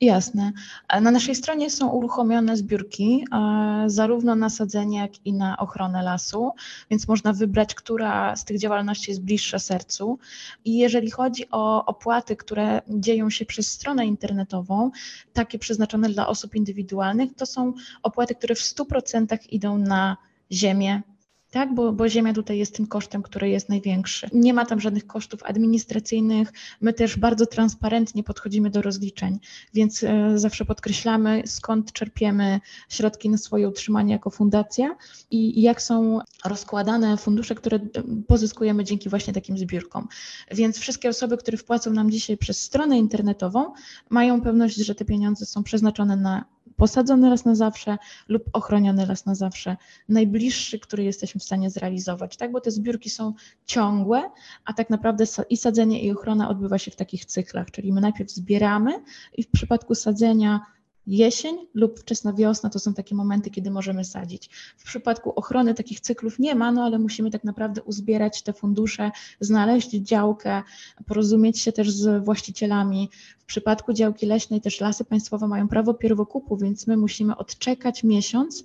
Jasne. 0.00 0.52
Na 1.00 1.10
naszej 1.10 1.34
stronie 1.34 1.70
są 1.70 1.88
uruchomione 1.88 2.56
zbiórki, 2.56 3.24
e, 3.32 3.84
zarówno 3.86 4.34
na 4.34 4.50
sadzenie, 4.50 4.98
jak 4.98 5.26
i 5.26 5.32
na 5.32 5.56
ochronę 5.56 6.02
lasu, 6.02 6.52
więc 6.90 7.08
można 7.08 7.32
wybrać, 7.32 7.74
która 7.74 8.36
z 8.36 8.44
tych 8.44 8.58
działalności 8.58 9.10
jest 9.10 9.22
bliższa 9.22 9.58
sercu. 9.58 10.18
I 10.64 10.78
jeżeli 10.78 11.10
chodzi 11.10 11.50
o 11.50 11.84
opłaty, 11.84 12.36
które 12.36 12.82
dzieją 12.88 13.30
się 13.30 13.46
przez 13.46 13.72
stronę 13.72 14.06
internetową, 14.06 14.90
takie 15.32 15.58
przeznaczone 15.58 16.08
dla 16.08 16.28
osób 16.28 16.54
indywidualnych, 16.54 17.34
to 17.34 17.46
są 17.46 17.72
opłaty, 18.02 18.34
które 18.34 18.54
w 18.54 18.62
100% 18.62 19.38
idą 19.50 19.78
na 19.78 20.16
ziemię, 20.52 21.02
tak? 21.50 21.74
Bo, 21.74 21.92
bo 21.92 22.08
ziemia 22.08 22.32
tutaj 22.32 22.58
jest 22.58 22.76
tym 22.76 22.86
kosztem, 22.86 23.22
który 23.22 23.48
jest 23.48 23.68
największy. 23.68 24.28
Nie 24.32 24.54
ma 24.54 24.66
tam 24.66 24.80
żadnych 24.80 25.06
kosztów 25.06 25.42
administracyjnych. 25.42 26.52
My 26.80 26.92
też 26.92 27.18
bardzo 27.18 27.46
transparentnie 27.46 28.22
podchodzimy 28.22 28.70
do 28.70 28.82
rozliczeń, 28.82 29.38
więc 29.74 30.02
e, 30.02 30.38
zawsze 30.38 30.64
podkreślamy, 30.64 31.42
skąd 31.46 31.92
czerpiemy 31.92 32.60
środki 32.88 33.30
na 33.30 33.38
swoje 33.38 33.68
utrzymanie 33.68 34.12
jako 34.12 34.30
fundacja 34.30 34.96
i 35.30 35.62
jak 35.62 35.82
są 35.82 36.20
rozkładane 36.44 37.16
fundusze, 37.16 37.54
które 37.54 37.76
e, 37.76 37.80
pozyskujemy 38.26 38.84
dzięki 38.84 39.08
właśnie 39.08 39.32
takim 39.32 39.58
zbiórkom. 39.58 40.08
Więc 40.50 40.78
wszystkie 40.78 41.08
osoby, 41.08 41.36
które 41.36 41.58
wpłacą 41.58 41.90
nam 41.90 42.10
dzisiaj 42.10 42.36
przez 42.36 42.62
stronę 42.62 42.98
internetową, 42.98 43.72
mają 44.10 44.40
pewność, 44.40 44.76
że 44.76 44.94
te 44.94 45.04
pieniądze 45.04 45.46
są 45.46 45.62
przeznaczone 45.62 46.16
na 46.16 46.44
posadzony 46.78 47.30
las 47.30 47.44
na 47.44 47.54
zawsze 47.54 47.98
lub 48.28 48.42
ochroniony 48.52 49.06
las 49.06 49.26
na 49.26 49.34
zawsze, 49.34 49.76
najbliższy, 50.08 50.78
który 50.78 51.04
jesteśmy 51.04 51.40
w 51.40 51.44
stanie 51.44 51.70
zrealizować, 51.70 52.36
tak? 52.36 52.52
Bo 52.52 52.60
te 52.60 52.70
zbiórki 52.70 53.10
są 53.10 53.34
ciągłe, 53.66 54.30
a 54.64 54.72
tak 54.72 54.90
naprawdę 54.90 55.24
i 55.50 55.56
sadzenie 55.56 56.02
i 56.02 56.10
ochrona 56.10 56.48
odbywa 56.48 56.78
się 56.78 56.90
w 56.90 56.96
takich 56.96 57.24
cyklach, 57.24 57.70
czyli 57.70 57.92
my 57.92 58.00
najpierw 58.00 58.30
zbieramy 58.30 59.02
i 59.36 59.42
w 59.42 59.50
przypadku 59.50 59.94
sadzenia 59.94 60.60
Jesień 61.08 61.56
lub 61.74 62.00
wczesna 62.00 62.32
wiosna 62.32 62.70
to 62.70 62.78
są 62.78 62.94
takie 62.94 63.14
momenty, 63.14 63.50
kiedy 63.50 63.70
możemy 63.70 64.04
sadzić. 64.04 64.50
W 64.76 64.84
przypadku 64.84 65.32
ochrony 65.36 65.74
takich 65.74 66.00
cyklów 66.00 66.38
nie 66.38 66.54
ma, 66.54 66.72
no 66.72 66.84
ale 66.84 66.98
musimy 66.98 67.30
tak 67.30 67.44
naprawdę 67.44 67.82
uzbierać 67.82 68.42
te 68.42 68.52
fundusze, 68.52 69.10
znaleźć 69.40 69.90
działkę, 69.90 70.62
porozumieć 71.06 71.60
się 71.60 71.72
też 71.72 71.90
z 71.90 72.24
właścicielami. 72.24 73.10
W 73.38 73.44
przypadku 73.44 73.92
działki 73.92 74.26
leśnej 74.26 74.60
też 74.60 74.80
lasy 74.80 75.04
państwowe 75.04 75.48
mają 75.48 75.68
prawo 75.68 75.94
pierwokupu, 75.94 76.56
więc 76.56 76.86
my 76.86 76.96
musimy 76.96 77.36
odczekać 77.36 78.04
miesiąc, 78.04 78.64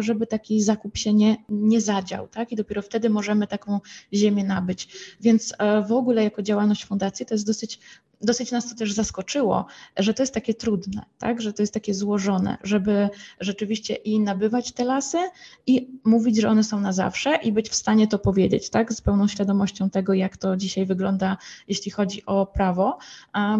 żeby 0.00 0.26
taki 0.26 0.62
zakup 0.62 0.96
się 0.96 1.14
nie, 1.14 1.36
nie 1.48 1.80
zadział, 1.80 2.28
tak? 2.28 2.52
I 2.52 2.56
dopiero 2.56 2.82
wtedy 2.82 3.10
możemy 3.10 3.46
taką 3.46 3.80
ziemię 4.14 4.44
nabyć. 4.44 4.88
Więc 5.20 5.54
e, 5.58 5.82
w 5.82 5.92
ogóle 5.92 6.24
jako 6.24 6.42
działalność 6.42 6.84
fundacji 6.84 7.26
to 7.26 7.34
jest 7.34 7.46
dosyć 7.46 7.80
dosyć 8.20 8.52
nas 8.52 8.68
to 8.68 8.74
też 8.74 8.92
zaskoczyło, 8.92 9.66
że 9.96 10.14
to 10.14 10.22
jest 10.22 10.34
takie 10.34 10.54
trudne, 10.54 11.02
tak? 11.18 11.40
że 11.40 11.52
to 11.52 11.62
jest 11.62 11.74
takie 11.74 11.94
złożone, 11.94 12.58
żeby 12.62 13.08
rzeczywiście 13.40 13.94
i 13.94 14.20
nabywać 14.20 14.72
te 14.72 14.84
lasy 14.84 15.18
i 15.66 15.88
mówić, 16.04 16.36
że 16.36 16.48
one 16.48 16.64
są 16.64 16.80
na 16.80 16.92
zawsze 16.92 17.36
i 17.42 17.52
być 17.52 17.68
w 17.68 17.74
stanie 17.74 18.08
to 18.08 18.18
powiedzieć, 18.18 18.70
tak? 18.70 18.92
z 18.92 19.00
pełną 19.00 19.28
świadomością 19.28 19.90
tego, 19.90 20.14
jak 20.14 20.36
to 20.36 20.56
dzisiaj 20.56 20.86
wygląda, 20.86 21.36
jeśli 21.68 21.90
chodzi 21.90 22.26
o 22.26 22.46
prawo, 22.46 22.98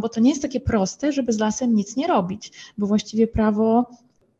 bo 0.00 0.08
to 0.08 0.20
nie 0.20 0.30
jest 0.30 0.42
takie 0.42 0.60
proste, 0.60 1.12
żeby 1.12 1.32
z 1.32 1.38
lasem 1.38 1.74
nic 1.74 1.96
nie 1.96 2.06
robić, 2.06 2.52
bo 2.78 2.86
właściwie 2.86 3.26
prawo 3.26 3.90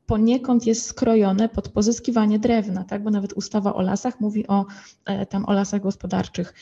poniekąd 0.06 0.66
jest 0.66 0.86
skrojone 0.86 1.48
pod 1.48 1.68
pozyskiwanie 1.68 2.38
drewna, 2.38 2.84
tak? 2.84 3.02
bo 3.02 3.10
nawet 3.10 3.32
ustawa 3.32 3.74
o 3.74 3.82
lasach 3.82 4.20
mówi 4.20 4.46
o, 4.46 4.64
e, 5.04 5.26
tam 5.26 5.44
o 5.44 5.52
lasach 5.52 5.82
gospodarczych. 5.82 6.54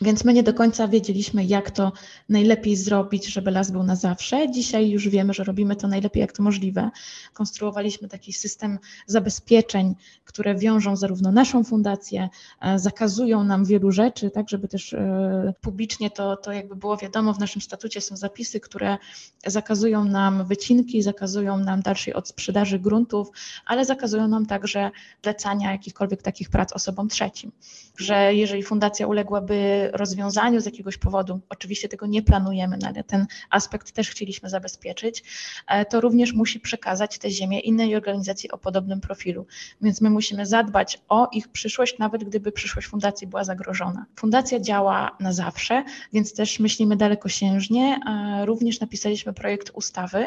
Więc 0.00 0.24
my 0.24 0.32
nie 0.32 0.42
do 0.42 0.54
końca 0.54 0.88
wiedzieliśmy, 0.88 1.44
jak 1.44 1.70
to 1.70 1.92
najlepiej 2.28 2.76
zrobić, 2.76 3.26
żeby 3.26 3.50
las 3.50 3.70
był 3.70 3.82
na 3.82 3.96
zawsze. 3.96 4.50
Dzisiaj 4.50 4.90
już 4.90 5.08
wiemy, 5.08 5.34
że 5.34 5.44
robimy 5.44 5.76
to 5.76 5.88
najlepiej, 5.88 6.20
jak 6.20 6.32
to 6.32 6.42
możliwe. 6.42 6.90
Konstruowaliśmy 7.32 8.08
taki 8.08 8.32
system 8.32 8.78
zabezpieczeń, 9.06 9.94
które 10.24 10.54
wiążą 10.54 10.96
zarówno 10.96 11.32
naszą 11.32 11.64
fundację, 11.64 12.28
e, 12.60 12.78
zakazują 12.78 13.44
nam 13.44 13.64
wielu 13.64 13.92
rzeczy, 13.92 14.30
tak, 14.30 14.48
żeby 14.48 14.68
też 14.68 14.92
e, 14.92 15.54
publicznie 15.60 16.10
to, 16.10 16.36
to 16.36 16.52
jakby 16.52 16.76
było 16.76 16.96
wiadomo, 16.96 17.34
w 17.34 17.38
naszym 17.38 17.62
statucie 17.62 18.00
są 18.00 18.16
zapisy, 18.16 18.60
które 18.60 18.98
zakazują 19.46 20.04
nam 20.04 20.46
wycinki, 20.46 21.02
zakazują 21.02 21.58
nam 21.58 21.82
dalszej 21.82 22.14
odsprzedaży 22.14 22.78
gruntów, 22.78 23.28
ale 23.66 23.84
zakazują 23.84 24.28
nam 24.28 24.46
także 24.46 24.90
zlecania 25.22 25.72
jakichkolwiek 25.72 26.22
takich 26.22 26.50
prac 26.50 26.72
osobom 26.72 27.08
trzecim. 27.08 27.52
Że 27.96 28.34
jeżeli 28.34 28.62
fundacja 28.62 29.06
uległaby 29.06 29.81
rozwiązaniu 29.92 30.60
z 30.60 30.66
jakiegoś 30.66 30.98
powodu, 30.98 31.40
oczywiście 31.48 31.88
tego 31.88 32.06
nie 32.06 32.22
planujemy, 32.22 32.78
no 32.80 32.88
ale 32.88 33.04
ten 33.04 33.26
aspekt 33.50 33.92
też 33.92 34.10
chcieliśmy 34.10 34.48
zabezpieczyć, 34.48 35.24
e, 35.66 35.84
to 35.84 36.00
również 36.00 36.32
musi 36.32 36.60
przekazać 36.60 37.18
tę 37.18 37.30
ziemię 37.30 37.60
innej 37.60 37.96
organizacji 37.96 38.50
o 38.50 38.58
podobnym 38.58 39.00
profilu. 39.00 39.46
Więc 39.80 40.00
my 40.00 40.10
musimy 40.10 40.46
zadbać 40.46 41.00
o 41.08 41.28
ich 41.32 41.48
przyszłość, 41.48 41.98
nawet 41.98 42.24
gdyby 42.24 42.52
przyszłość 42.52 42.88
fundacji 42.88 43.26
była 43.26 43.44
zagrożona. 43.44 44.06
Fundacja 44.16 44.60
działa 44.60 45.16
na 45.20 45.32
zawsze, 45.32 45.84
więc 46.12 46.34
też 46.34 46.60
myślimy 46.60 46.96
dalekosiężnie. 46.96 48.00
E, 48.08 48.46
również 48.46 48.80
napisaliśmy 48.80 49.32
projekt 49.32 49.70
ustawy. 49.74 50.26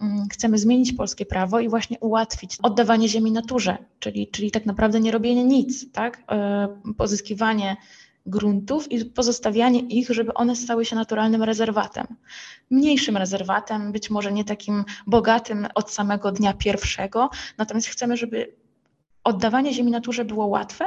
Mm, 0.00 0.28
chcemy 0.28 0.58
zmienić 0.58 0.92
polskie 0.92 1.26
prawo 1.26 1.60
i 1.60 1.68
właśnie 1.68 1.98
ułatwić 1.98 2.56
oddawanie 2.62 3.08
ziemi 3.08 3.32
naturze, 3.32 3.76
czyli, 3.98 4.28
czyli 4.28 4.50
tak 4.50 4.66
naprawdę 4.66 5.00
nie 5.00 5.12
robienie 5.12 5.44
nic, 5.44 5.92
tak? 5.92 6.22
E, 6.30 6.68
pozyskiwanie 6.96 7.76
gruntów 8.26 8.92
i 8.92 9.04
pozostawianie 9.04 9.80
ich, 9.80 10.08
żeby 10.08 10.34
one 10.34 10.56
stały 10.56 10.84
się 10.84 10.96
naturalnym 10.96 11.42
rezerwatem. 11.42 12.06
Mniejszym 12.70 13.16
rezerwatem, 13.16 13.92
być 13.92 14.10
może 14.10 14.32
nie 14.32 14.44
takim 14.44 14.84
bogatym 15.06 15.68
od 15.74 15.90
samego 15.90 16.32
dnia 16.32 16.52
pierwszego, 16.52 17.30
natomiast 17.58 17.86
chcemy, 17.86 18.16
żeby 18.16 18.54
oddawanie 19.24 19.72
ziemi 19.72 19.90
naturze 19.90 20.24
było 20.24 20.46
łatwe, 20.46 20.84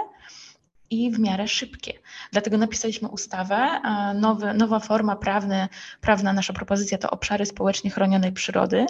i 0.89 1.11
w 1.11 1.19
miarę 1.19 1.47
szybkie. 1.47 1.93
Dlatego 2.31 2.57
napisaliśmy 2.57 3.07
ustawę. 3.07 3.81
Nowy, 4.15 4.53
nowa 4.53 4.79
forma 4.79 5.15
prawna, 5.15 5.69
prawna, 6.01 6.33
nasza 6.33 6.53
propozycja 6.53 6.97
to 6.97 7.09
obszary 7.09 7.45
społecznie 7.45 7.89
chronionej 7.89 8.31
przyrody. 8.31 8.85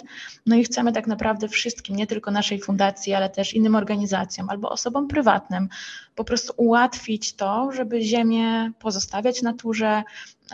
No 0.46 0.56
i 0.56 0.64
chcemy 0.64 0.92
tak 0.92 1.06
naprawdę 1.06 1.48
wszystkim, 1.48 1.96
nie 1.96 2.06
tylko 2.06 2.30
naszej 2.30 2.60
fundacji, 2.60 3.14
ale 3.14 3.30
też 3.30 3.54
innym 3.54 3.74
organizacjom 3.74 4.50
albo 4.50 4.70
osobom 4.70 5.08
prywatnym, 5.08 5.68
po 6.14 6.24
prostu 6.24 6.52
ułatwić 6.56 7.34
to, 7.34 7.72
żeby 7.72 8.02
ziemię 8.02 8.72
pozostawiać 8.78 9.42
naturze, 9.42 10.02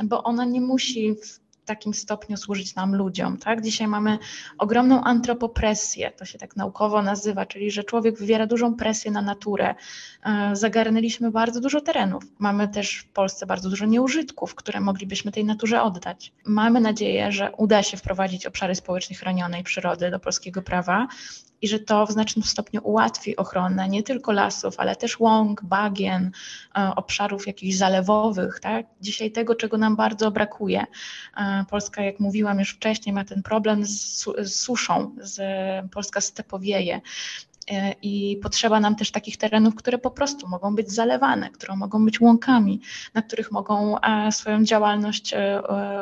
bo 0.04 0.22
ona 0.22 0.44
nie 0.44 0.61
musi 0.61 1.14
w 1.14 1.43
takim 1.64 1.94
stopniu 1.94 2.37
służyć 2.37 2.74
nam 2.74 2.94
ludziom. 2.94 3.38
Tak? 3.38 3.62
Dzisiaj 3.62 3.88
mamy 3.88 4.18
ogromną 4.59 5.05
antropopresję, 5.05 6.11
to 6.11 6.24
się 6.24 6.38
tak 6.38 6.57
naukowo 6.57 7.03
nazywa, 7.03 7.46
czyli 7.46 7.70
że 7.70 7.85
człowiek 7.85 8.18
wywiera 8.18 8.46
dużą 8.46 8.74
presję 8.74 9.11
na 9.11 9.22
naturę. 9.22 9.74
E, 10.24 10.57
zagarnęliśmy 10.57 11.31
bardzo 11.31 11.61
dużo 11.61 11.81
terenów. 11.81 12.22
Mamy 12.38 12.68
też 12.68 12.96
w 12.96 13.09
Polsce 13.09 13.46
bardzo 13.46 13.70
dużo 13.70 13.87
nieużytków, 13.87 14.55
które 14.55 14.81
moglibyśmy 14.81 15.33
tej 15.33 15.44
naturze 15.44 15.83
oddać. 15.83 16.33
Mamy 16.46 16.81
nadzieję, 16.81 17.33
że 17.33 17.53
uda 17.57 17.83
się 17.83 17.96
wprowadzić 17.96 18.46
obszary 18.46 18.74
społecznie 18.74 19.16
chronionej 19.16 19.62
przyrody 19.62 20.11
do 20.11 20.20
polskiego 20.20 20.62
prawa 20.62 21.09
i 21.62 21.68
że 21.68 21.78
to 21.78 22.06
w 22.06 22.12
znacznym 22.12 22.42
stopniu 22.42 22.80
ułatwi 22.84 23.36
ochronę 23.36 23.88
nie 23.88 24.02
tylko 24.02 24.32
lasów, 24.32 24.74
ale 24.80 24.96
też 24.96 25.20
łąk, 25.20 25.64
bagien, 25.64 26.30
e, 26.76 26.92
obszarów 26.96 27.46
jakichś 27.46 27.76
zalewowych. 27.76 28.60
Tak? 28.60 28.86
Dzisiaj 29.00 29.30
tego, 29.30 29.54
czego 29.54 29.78
nam 29.78 29.96
bardzo 29.96 30.30
brakuje. 30.30 30.84
E, 31.36 31.64
Polska, 31.70 32.02
jak 32.02 32.20
mówiłam 32.20 32.58
już 32.58 32.70
wcześniej, 32.70 33.12
ma 33.12 33.24
ten 33.24 33.42
problem 33.42 33.86
z, 33.86 34.24
z 34.38 34.54
suszą, 34.54 35.14
z, 35.20 35.40
Polska 35.90 36.20
stepowieje. 36.20 37.00
E, 37.70 37.94
I 38.02 38.36
potrzeba 38.42 38.80
nam 38.80 38.96
też 38.96 39.10
takich 39.10 39.36
terenów, 39.36 39.74
które 39.74 39.98
po 39.98 40.10
prostu 40.10 40.48
mogą 40.48 40.74
być 40.74 40.92
zalewane, 40.92 41.50
które 41.50 41.76
mogą 41.76 42.04
być 42.04 42.20
łąkami, 42.20 42.80
na 43.14 43.22
których 43.22 43.52
mogą 43.52 43.96
swoją 44.30 44.64
działalność 44.64 45.34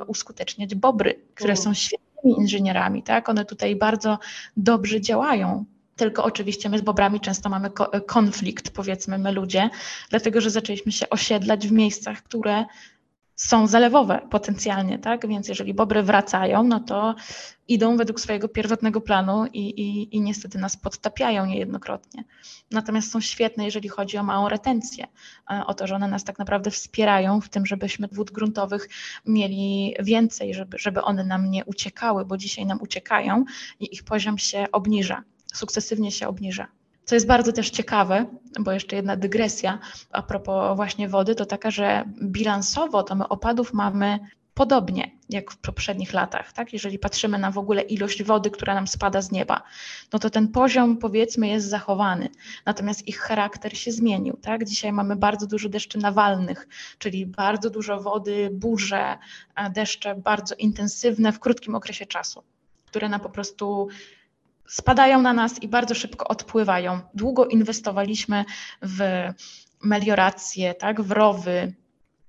uskuteczniać 0.06 0.74
bobry, 0.74 1.20
które 1.34 1.56
są 1.56 1.74
świetne 1.74 2.11
inżynierami, 2.24 3.02
tak? 3.02 3.28
One 3.28 3.44
tutaj 3.44 3.76
bardzo 3.76 4.18
dobrze 4.56 5.00
działają. 5.00 5.64
Tylko 5.96 6.24
oczywiście 6.24 6.68
my 6.68 6.78
z 6.78 6.82
bobrami 6.82 7.20
często 7.20 7.48
mamy 7.48 7.70
konflikt, 8.06 8.70
powiedzmy 8.70 9.18
my 9.18 9.32
ludzie, 9.32 9.70
dlatego 10.10 10.40
że 10.40 10.50
zaczęliśmy 10.50 10.92
się 10.92 11.08
osiedlać 11.10 11.68
w 11.68 11.72
miejscach, 11.72 12.22
które 12.22 12.64
są 13.36 13.66
zalewowe 13.66 14.20
potencjalnie, 14.30 14.98
tak? 14.98 15.28
Więc 15.28 15.48
jeżeli 15.48 15.74
bobry 15.74 16.02
wracają, 16.02 16.62
no 16.62 16.80
to 16.80 17.14
idą 17.68 17.96
według 17.96 18.20
swojego 18.20 18.48
pierwotnego 18.48 19.00
planu 19.00 19.46
i, 19.46 19.58
i, 19.58 20.16
i 20.16 20.20
niestety 20.20 20.58
nas 20.58 20.76
podtapiają 20.76 21.46
niejednokrotnie. 21.46 22.24
Natomiast 22.70 23.10
są 23.10 23.20
świetne, 23.20 23.64
jeżeli 23.64 23.88
chodzi 23.88 24.18
o 24.18 24.22
małą 24.22 24.48
retencję, 24.48 25.06
e, 25.50 25.66
o 25.66 25.74
to, 25.74 25.86
że 25.86 25.94
one 25.94 26.08
nas 26.08 26.24
tak 26.24 26.38
naprawdę 26.38 26.70
wspierają 26.70 27.40
w 27.40 27.48
tym, 27.48 27.66
żebyśmy 27.66 28.08
wód 28.12 28.30
gruntowych 28.30 28.88
mieli 29.26 29.94
więcej, 30.00 30.54
żeby, 30.54 30.78
żeby 30.78 31.02
one 31.02 31.24
nam 31.24 31.50
nie 31.50 31.64
uciekały, 31.64 32.24
bo 32.24 32.36
dzisiaj 32.36 32.66
nam 32.66 32.82
uciekają 32.82 33.44
i 33.80 33.94
ich 33.94 34.04
poziom 34.04 34.38
się 34.38 34.66
obniża, 34.72 35.22
sukcesywnie 35.54 36.10
się 36.10 36.28
obniża. 36.28 36.68
Co 37.04 37.14
jest 37.14 37.26
bardzo 37.26 37.52
też 37.52 37.70
ciekawe, 37.70 38.26
bo 38.60 38.72
jeszcze 38.72 38.96
jedna 38.96 39.16
dygresja 39.16 39.78
a 40.10 40.22
propos 40.22 40.76
właśnie 40.76 41.08
wody, 41.08 41.34
to 41.34 41.46
taka, 41.46 41.70
że 41.70 42.04
bilansowo 42.22 43.02
to 43.02 43.14
my 43.14 43.28
opadów 43.28 43.72
mamy 43.72 44.18
podobnie 44.54 45.10
jak 45.28 45.50
w 45.50 45.58
poprzednich 45.58 46.12
latach, 46.12 46.52
tak? 46.52 46.72
Jeżeli 46.72 46.98
patrzymy 46.98 47.38
na 47.38 47.50
w 47.50 47.58
ogóle 47.58 47.82
ilość 47.82 48.22
wody, 48.22 48.50
która 48.50 48.74
nam 48.74 48.88
spada 48.88 49.22
z 49.22 49.32
nieba, 49.32 49.62
no 50.12 50.18
to 50.18 50.30
ten 50.30 50.48
poziom 50.48 50.96
powiedzmy 50.96 51.48
jest 51.48 51.68
zachowany, 51.68 52.28
natomiast 52.66 53.08
ich 53.08 53.18
charakter 53.18 53.78
się 53.78 53.92
zmienił, 53.92 54.36
tak? 54.36 54.64
Dzisiaj 54.64 54.92
mamy 54.92 55.16
bardzo 55.16 55.46
dużo 55.46 55.68
deszczy 55.68 55.98
nawalnych, 55.98 56.68
czyli 56.98 57.26
bardzo 57.26 57.70
dużo 57.70 58.00
wody, 58.00 58.50
burze, 58.52 59.18
deszcze 59.74 60.14
bardzo 60.14 60.54
intensywne 60.54 61.32
w 61.32 61.40
krótkim 61.40 61.74
okresie 61.74 62.06
czasu, 62.06 62.42
które 62.86 63.08
nam 63.08 63.20
po 63.20 63.30
prostu 63.30 63.88
spadają 64.68 65.22
na 65.22 65.32
nas 65.32 65.62
i 65.62 65.68
bardzo 65.68 65.94
szybko 65.94 66.28
odpływają. 66.28 67.00
Długo 67.14 67.46
inwestowaliśmy 67.46 68.44
w 68.82 69.28
meliorację, 69.82 70.74
tak, 70.74 71.02
w 71.02 71.10
rowy, 71.10 71.72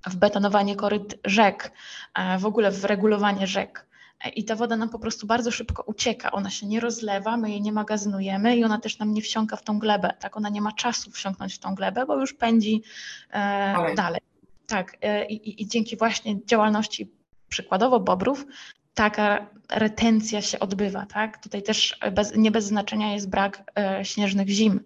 w 0.07 0.15
betonowanie 0.15 0.75
koryt 0.75 1.19
rzek, 1.25 1.71
e, 2.13 2.37
w 2.37 2.45
ogóle 2.45 2.71
w 2.71 2.85
regulowanie 2.85 3.47
rzek. 3.47 3.87
E, 4.23 4.29
I 4.29 4.43
ta 4.43 4.55
woda 4.55 4.77
nam 4.77 4.89
po 4.89 4.99
prostu 4.99 5.27
bardzo 5.27 5.51
szybko 5.51 5.83
ucieka. 5.83 6.31
Ona 6.31 6.49
się 6.49 6.67
nie 6.67 6.79
rozlewa, 6.79 7.37
my 7.37 7.49
jej 7.49 7.61
nie 7.61 7.71
magazynujemy 7.71 8.57
i 8.57 8.63
ona 8.63 8.79
też 8.79 8.99
nam 8.99 9.13
nie 9.13 9.21
wsiąka 9.21 9.55
w 9.55 9.63
tą 9.63 9.79
glebę. 9.79 10.13
Tak, 10.19 10.37
ona 10.37 10.49
nie 10.49 10.61
ma 10.61 10.71
czasu 10.71 11.11
wsiąknąć 11.11 11.55
w 11.55 11.59
tą 11.59 11.75
glebę, 11.75 12.05
bo 12.05 12.19
już 12.19 12.33
pędzi 12.33 12.83
e, 13.31 13.95
dalej. 13.95 14.21
Tak, 14.67 14.97
e, 15.01 15.25
i, 15.25 15.61
i 15.61 15.67
dzięki 15.67 15.97
właśnie 15.97 16.45
działalności 16.45 17.11
przykładowo 17.49 17.99
bobrów 17.99 18.45
taka 18.93 19.47
retencja 19.71 20.41
się 20.41 20.59
odbywa, 20.59 21.05
tak? 21.05 21.43
Tutaj 21.43 21.63
też 21.63 21.97
bez, 22.11 22.35
nie 22.35 22.51
bez 22.51 22.65
znaczenia 22.65 23.13
jest 23.13 23.29
brak 23.29 23.71
e, 23.79 24.05
śnieżnych 24.05 24.49
zim, 24.49 24.79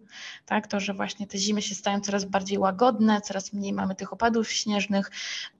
tak? 0.46 0.67
To, 0.67 0.80
że 0.80 0.93
właśnie 0.93 1.28
te 1.28 1.38
zimy 1.38 1.62
się 1.62 1.76
stają 1.76 2.02
coraz 2.02 2.26
bardziej 2.26 2.58
łagodne, 2.58 3.22
coraz 3.22 3.54
mniej 3.54 3.74
mamy 3.74 3.96
tych 3.96 4.13
opadów 4.13 4.52
śnieżnych, 4.52 5.12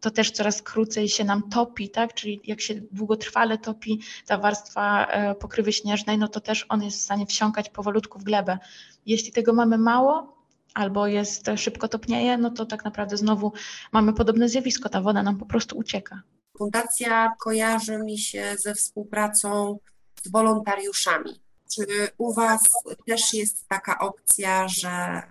to 0.01 0.12
też 0.12 0.31
coraz 0.31 0.62
krócej 0.62 1.10
się 1.10 1.23
nam 1.23 1.49
topi, 1.49 1.89
tak? 1.89 2.13
Czyli 2.13 2.41
jak 2.43 2.62
się 2.62 2.75
długotrwale 2.91 3.57
topi 3.57 4.01
ta 4.25 4.38
warstwa 4.38 5.05
e, 5.05 5.36
pokrywy 5.36 5.73
śnieżnej, 5.73 6.17
no 6.17 6.27
to 6.27 6.39
też 6.39 6.65
on 6.69 6.83
jest 6.83 6.97
w 6.97 7.01
stanie 7.01 7.25
wsiąkać 7.25 7.69
powolutku 7.69 8.19
w 8.19 8.23
glebę. 8.23 8.57
Jeśli 9.05 9.31
tego 9.31 9.53
mamy 9.53 9.77
mało, 9.77 10.38
albo 10.73 11.07
jest 11.07 11.45
szybko 11.55 11.88
topnieje, 11.88 12.38
no 12.38 12.49
to 12.49 12.65
tak 12.65 12.86
naprawdę 12.86 13.17
znowu 13.17 13.53
mamy 13.91 14.13
podobne 14.13 14.49
zjawisko, 14.49 14.89
ta 14.89 15.01
woda 15.01 15.23
nam 15.23 15.38
po 15.38 15.45
prostu 15.45 15.77
ucieka. 15.77 16.21
Fundacja 16.57 17.35
kojarzy 17.39 17.97
mi 17.97 18.17
się 18.17 18.55
ze 18.59 18.75
współpracą 18.75 19.79
z 20.23 20.31
wolontariuszami. 20.31 21.41
Czy 21.75 21.85
u 22.17 22.33
Was 22.33 22.61
też 23.07 23.33
jest 23.33 23.67
taka 23.67 23.99
opcja, 23.99 24.67
że 24.67 25.21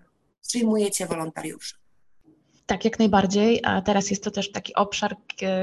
przyjmujecie 0.48 1.06
wolontariuszy? 1.06 1.74
Tak, 2.66 2.84
jak 2.84 2.98
najbardziej. 2.98 3.60
A 3.64 3.82
teraz 3.82 4.10
jest 4.10 4.24
to 4.24 4.30
też 4.30 4.52
taki 4.52 4.74
obszar, 4.74 5.16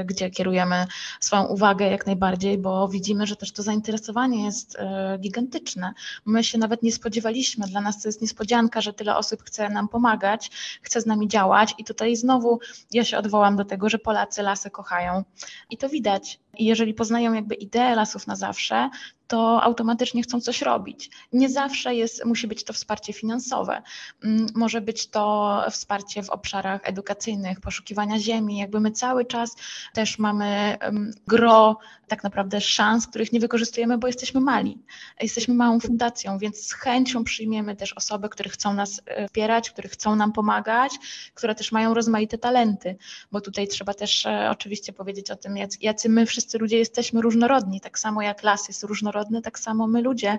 gdzie 0.04 0.30
kierujemy 0.30 0.86
swoją 1.20 1.44
uwagę 1.44 1.90
jak 1.90 2.06
najbardziej, 2.06 2.58
bo 2.58 2.88
widzimy, 2.88 3.26
że 3.26 3.36
też 3.36 3.52
to 3.52 3.62
zainteresowanie 3.62 4.44
jest 4.44 4.76
e, 4.78 5.18
gigantyczne. 5.20 5.94
My 6.24 6.44
się 6.44 6.58
nawet 6.58 6.82
nie 6.82 6.92
spodziewaliśmy. 6.92 7.66
Dla 7.66 7.80
nas 7.80 8.02
to 8.02 8.08
jest 8.08 8.22
niespodzianka, 8.22 8.80
że 8.80 8.92
tyle 8.92 9.16
osób 9.16 9.42
chce 9.42 9.68
nam 9.68 9.88
pomagać, 9.88 10.50
chce 10.82 11.00
z 11.00 11.06
nami 11.06 11.28
działać. 11.28 11.74
I 11.78 11.84
tutaj 11.84 12.16
znowu 12.16 12.60
ja 12.92 13.04
się 13.04 13.18
odwołam 13.18 13.56
do 13.56 13.64
tego, 13.64 13.88
że 13.88 13.98
Polacy 13.98 14.42
lasy 14.42 14.70
kochają. 14.70 15.24
I 15.70 15.76
to 15.76 15.88
widać. 15.88 16.43
I 16.58 16.64
jeżeli 16.64 16.94
poznają 16.94 17.32
jakby 17.32 17.54
ideę 17.54 17.94
lasów 17.94 18.26
na 18.26 18.36
zawsze, 18.36 18.90
to 19.26 19.62
automatycznie 19.62 20.22
chcą 20.22 20.40
coś 20.40 20.62
robić. 20.62 21.10
Nie 21.32 21.48
zawsze 21.48 21.94
jest, 21.94 22.24
musi 22.24 22.46
być 22.46 22.64
to 22.64 22.72
wsparcie 22.72 23.12
finansowe. 23.12 23.82
Mm, 24.24 24.46
może 24.54 24.80
być 24.80 25.06
to 25.06 25.64
wsparcie 25.70 26.22
w 26.22 26.30
obszarach 26.30 26.80
edukacyjnych, 26.84 27.60
poszukiwania 27.60 28.18
ziemi. 28.18 28.58
Jakby 28.58 28.80
my 28.80 28.90
cały 28.90 29.24
czas 29.24 29.56
też 29.94 30.18
mamy 30.18 30.78
gro 31.26 31.78
tak 32.08 32.24
naprawdę 32.24 32.60
szans, 32.60 33.06
których 33.06 33.32
nie 33.32 33.40
wykorzystujemy, 33.40 33.98
bo 33.98 34.06
jesteśmy 34.06 34.40
mali. 34.40 34.78
Jesteśmy 35.20 35.54
małą 35.54 35.80
fundacją, 35.80 36.38
więc 36.38 36.66
z 36.66 36.72
chęcią 36.72 37.24
przyjmiemy 37.24 37.76
też 37.76 37.92
osoby, 37.92 38.28
które 38.28 38.50
chcą 38.50 38.74
nas 38.74 39.00
e, 39.06 39.26
wspierać, 39.26 39.70
które 39.70 39.88
chcą 39.88 40.16
nam 40.16 40.32
pomagać, 40.32 40.92
które 41.34 41.54
też 41.54 41.72
mają 41.72 41.94
rozmaite 41.94 42.38
talenty, 42.38 42.96
bo 43.32 43.40
tutaj 43.40 43.68
trzeba 43.68 43.94
też 43.94 44.26
e, 44.26 44.50
oczywiście 44.50 44.92
powiedzieć 44.92 45.30
o 45.30 45.36
tym, 45.36 45.54
jacy 45.80 46.08
my 46.08 46.26
wszyscy 46.26 46.43
ludzie 46.54 46.78
jesteśmy 46.78 47.22
różnorodni, 47.22 47.80
tak 47.80 47.98
samo 47.98 48.22
jak 48.22 48.42
las 48.42 48.68
jest 48.68 48.82
różnorodny, 48.82 49.42
tak 49.42 49.58
samo 49.58 49.86
my 49.86 50.02
ludzie 50.02 50.38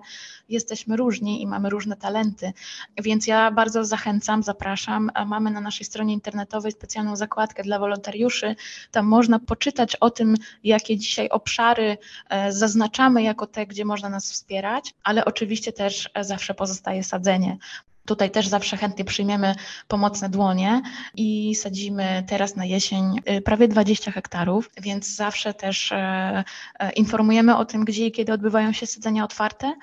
jesteśmy 0.49 0.97
różni 0.97 1.41
i 1.41 1.47
mamy 1.47 1.69
różne 1.69 1.95
talenty. 1.95 2.53
Więc 2.97 3.27
ja 3.27 3.51
bardzo 3.51 3.85
zachęcam, 3.85 4.43
zapraszam. 4.43 5.11
Mamy 5.25 5.51
na 5.51 5.61
naszej 5.61 5.85
stronie 5.85 6.13
internetowej 6.13 6.71
specjalną 6.71 7.15
zakładkę 7.15 7.63
dla 7.63 7.79
wolontariuszy. 7.79 8.55
Tam 8.91 9.05
można 9.05 9.39
poczytać 9.39 9.95
o 9.95 10.09
tym, 10.09 10.35
jakie 10.63 10.97
dzisiaj 10.97 11.29
obszary 11.29 11.97
e, 12.29 12.51
zaznaczamy 12.51 13.23
jako 13.23 13.47
te, 13.47 13.67
gdzie 13.67 13.85
można 13.85 14.09
nas 14.09 14.31
wspierać, 14.31 14.93
ale 15.03 15.25
oczywiście 15.25 15.73
też 15.73 16.09
e, 16.13 16.23
zawsze 16.23 16.53
pozostaje 16.53 17.03
sadzenie. 17.03 17.57
Tutaj 18.05 18.31
też 18.31 18.47
zawsze 18.47 18.77
chętnie 18.77 19.05
przyjmiemy 19.05 19.55
pomocne 19.87 20.29
dłonie 20.29 20.81
i 21.15 21.55
sadzimy 21.55 22.23
teraz 22.27 22.55
na 22.55 22.65
jesień 22.65 23.21
y, 23.29 23.41
prawie 23.41 23.67
20 23.67 24.11
hektarów, 24.11 24.69
więc 24.81 25.15
zawsze 25.15 25.53
też 25.53 25.91
e, 25.91 26.43
e, 26.79 26.91
informujemy 26.91 27.57
o 27.57 27.65
tym, 27.65 27.85
gdzie 27.85 28.05
i 28.05 28.11
kiedy 28.11 28.33
odbywają 28.33 28.71
się 28.73 28.85
sadzenia 28.85 29.23
otwarte 29.23 29.73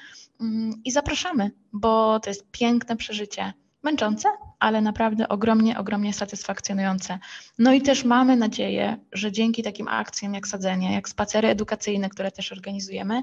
mm, 0.41 0.81
i 0.85 0.91
zapraszamy, 0.91 1.51
bo 1.73 2.21
to 2.21 2.31
jest 2.31 2.51
piękne 2.51 2.97
przeżycie. 2.97 3.53
Męczące, 3.83 4.29
ale 4.59 4.81
naprawdę 4.81 5.29
ogromnie, 5.29 5.79
ogromnie 5.79 6.13
satysfakcjonujące. 6.13 7.19
No 7.59 7.73
i 7.73 7.83
też 7.83 8.05
mamy 8.05 8.37
nadzieję, 8.37 8.97
że 9.13 9.33
dzięki 9.33 9.63
takim 9.63 9.89
akcjom 9.89 10.35
jak 10.35 10.49
sadzenie, 10.49 10.95
jak 10.95 11.09
spacery 11.09 11.49
edukacyjne, 11.49 12.09
które 12.09 12.31
też 12.31 12.53
organizujemy, 12.53 13.23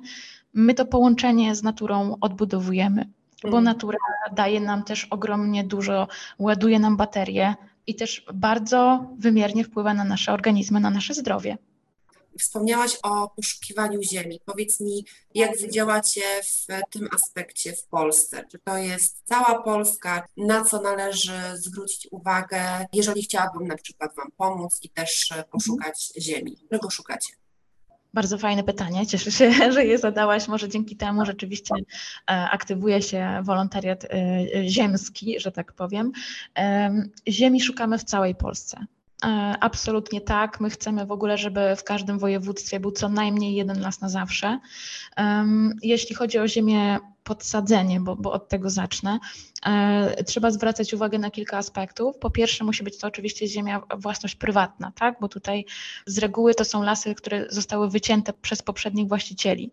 my 0.53 0.73
to 0.73 0.85
połączenie 0.85 1.55
z 1.55 1.63
naturą 1.63 2.17
odbudowujemy 2.21 3.09
bo 3.43 3.57
mm. 3.57 3.63
natura 3.63 3.97
daje 4.31 4.59
nam 4.59 4.83
też 4.83 5.05
ogromnie 5.05 5.63
dużo, 5.63 6.07
ładuje 6.39 6.79
nam 6.79 6.97
baterie 6.97 7.55
i 7.87 7.95
też 7.95 8.25
bardzo 8.33 9.05
wymiernie 9.17 9.63
wpływa 9.63 9.93
na 9.93 10.03
nasze 10.03 10.33
organizmy, 10.33 10.79
na 10.79 10.89
nasze 10.89 11.13
zdrowie. 11.13 11.57
Wspomniałaś 12.39 12.97
o 13.03 13.29
poszukiwaniu 13.29 14.01
ziemi. 14.03 14.41
Powiedz 14.45 14.79
mi, 14.79 15.05
jak 15.33 15.57
wy 15.59 15.69
działacie 15.69 16.21
w 16.43 16.91
tym 16.91 17.09
aspekcie 17.15 17.73
w 17.73 17.83
Polsce? 17.83 18.45
Czy 18.51 18.59
to 18.59 18.77
jest 18.77 19.21
cała 19.25 19.63
Polska? 19.63 20.27
Na 20.37 20.65
co 20.65 20.81
należy 20.81 21.39
zwrócić 21.53 22.07
uwagę, 22.11 22.85
jeżeli 22.93 23.23
chciałabym 23.23 23.67
na 23.67 23.75
przykład 23.75 24.15
Wam 24.15 24.31
pomóc 24.37 24.79
i 24.83 24.89
też 24.89 25.33
poszukać 25.51 26.13
ziemi? 26.17 26.57
Czego 26.71 26.89
szukacie? 26.89 27.38
Bardzo 28.13 28.37
fajne 28.37 28.63
pytanie. 28.63 29.07
Cieszę 29.07 29.31
się, 29.31 29.51
że 29.73 29.85
je 29.85 29.97
zadałaś. 29.97 30.47
Może 30.47 30.69
dzięki 30.69 30.95
temu 30.95 31.25
rzeczywiście 31.25 31.75
e, 31.75 31.81
aktywuje 32.27 33.01
się 33.01 33.41
wolontariat 33.43 34.05
e, 34.05 34.09
ziemski, 34.67 35.39
że 35.39 35.51
tak 35.51 35.73
powiem. 35.73 36.11
Ziemi 37.27 37.61
szukamy 37.61 37.97
w 37.97 38.03
całej 38.03 38.35
Polsce. 38.35 38.85
E, 39.25 39.27
absolutnie 39.59 40.21
tak. 40.21 40.59
My 40.59 40.69
chcemy 40.69 41.05
w 41.05 41.11
ogóle, 41.11 41.37
żeby 41.37 41.75
w 41.75 41.83
każdym 41.83 42.19
województwie 42.19 42.79
był 42.79 42.91
co 42.91 43.09
najmniej 43.09 43.55
jeden 43.55 43.81
las 43.81 44.01
na 44.01 44.09
zawsze. 44.09 44.59
Jeśli 45.83 46.15
chodzi 46.15 46.39
o 46.39 46.47
ziemię 46.47 46.99
podsadzenie, 47.29 47.99
bo, 47.99 48.15
bo 48.15 48.31
od 48.31 48.49
tego 48.49 48.69
zacznę, 48.69 49.19
e, 49.65 50.23
trzeba 50.23 50.51
zwracać 50.51 50.93
uwagę 50.93 51.19
na 51.19 51.31
kilka 51.31 51.57
aspektów. 51.57 52.17
Po 52.17 52.29
pierwsze, 52.29 52.63
musi 52.63 52.83
być 52.83 52.97
to 52.97 53.07
oczywiście 53.07 53.47
ziemia 53.47 53.81
własność 53.97 54.35
prywatna, 54.35 54.91
tak? 54.95 55.15
bo 55.21 55.27
tutaj 55.27 55.65
z 56.05 56.17
reguły 56.17 56.55
to 56.55 56.65
są 56.65 56.83
lasy, 56.83 57.15
które 57.15 57.45
zostały 57.49 57.89
wycięte 57.89 58.33
przez 58.33 58.61
poprzednich 58.61 59.07
właścicieli. 59.07 59.71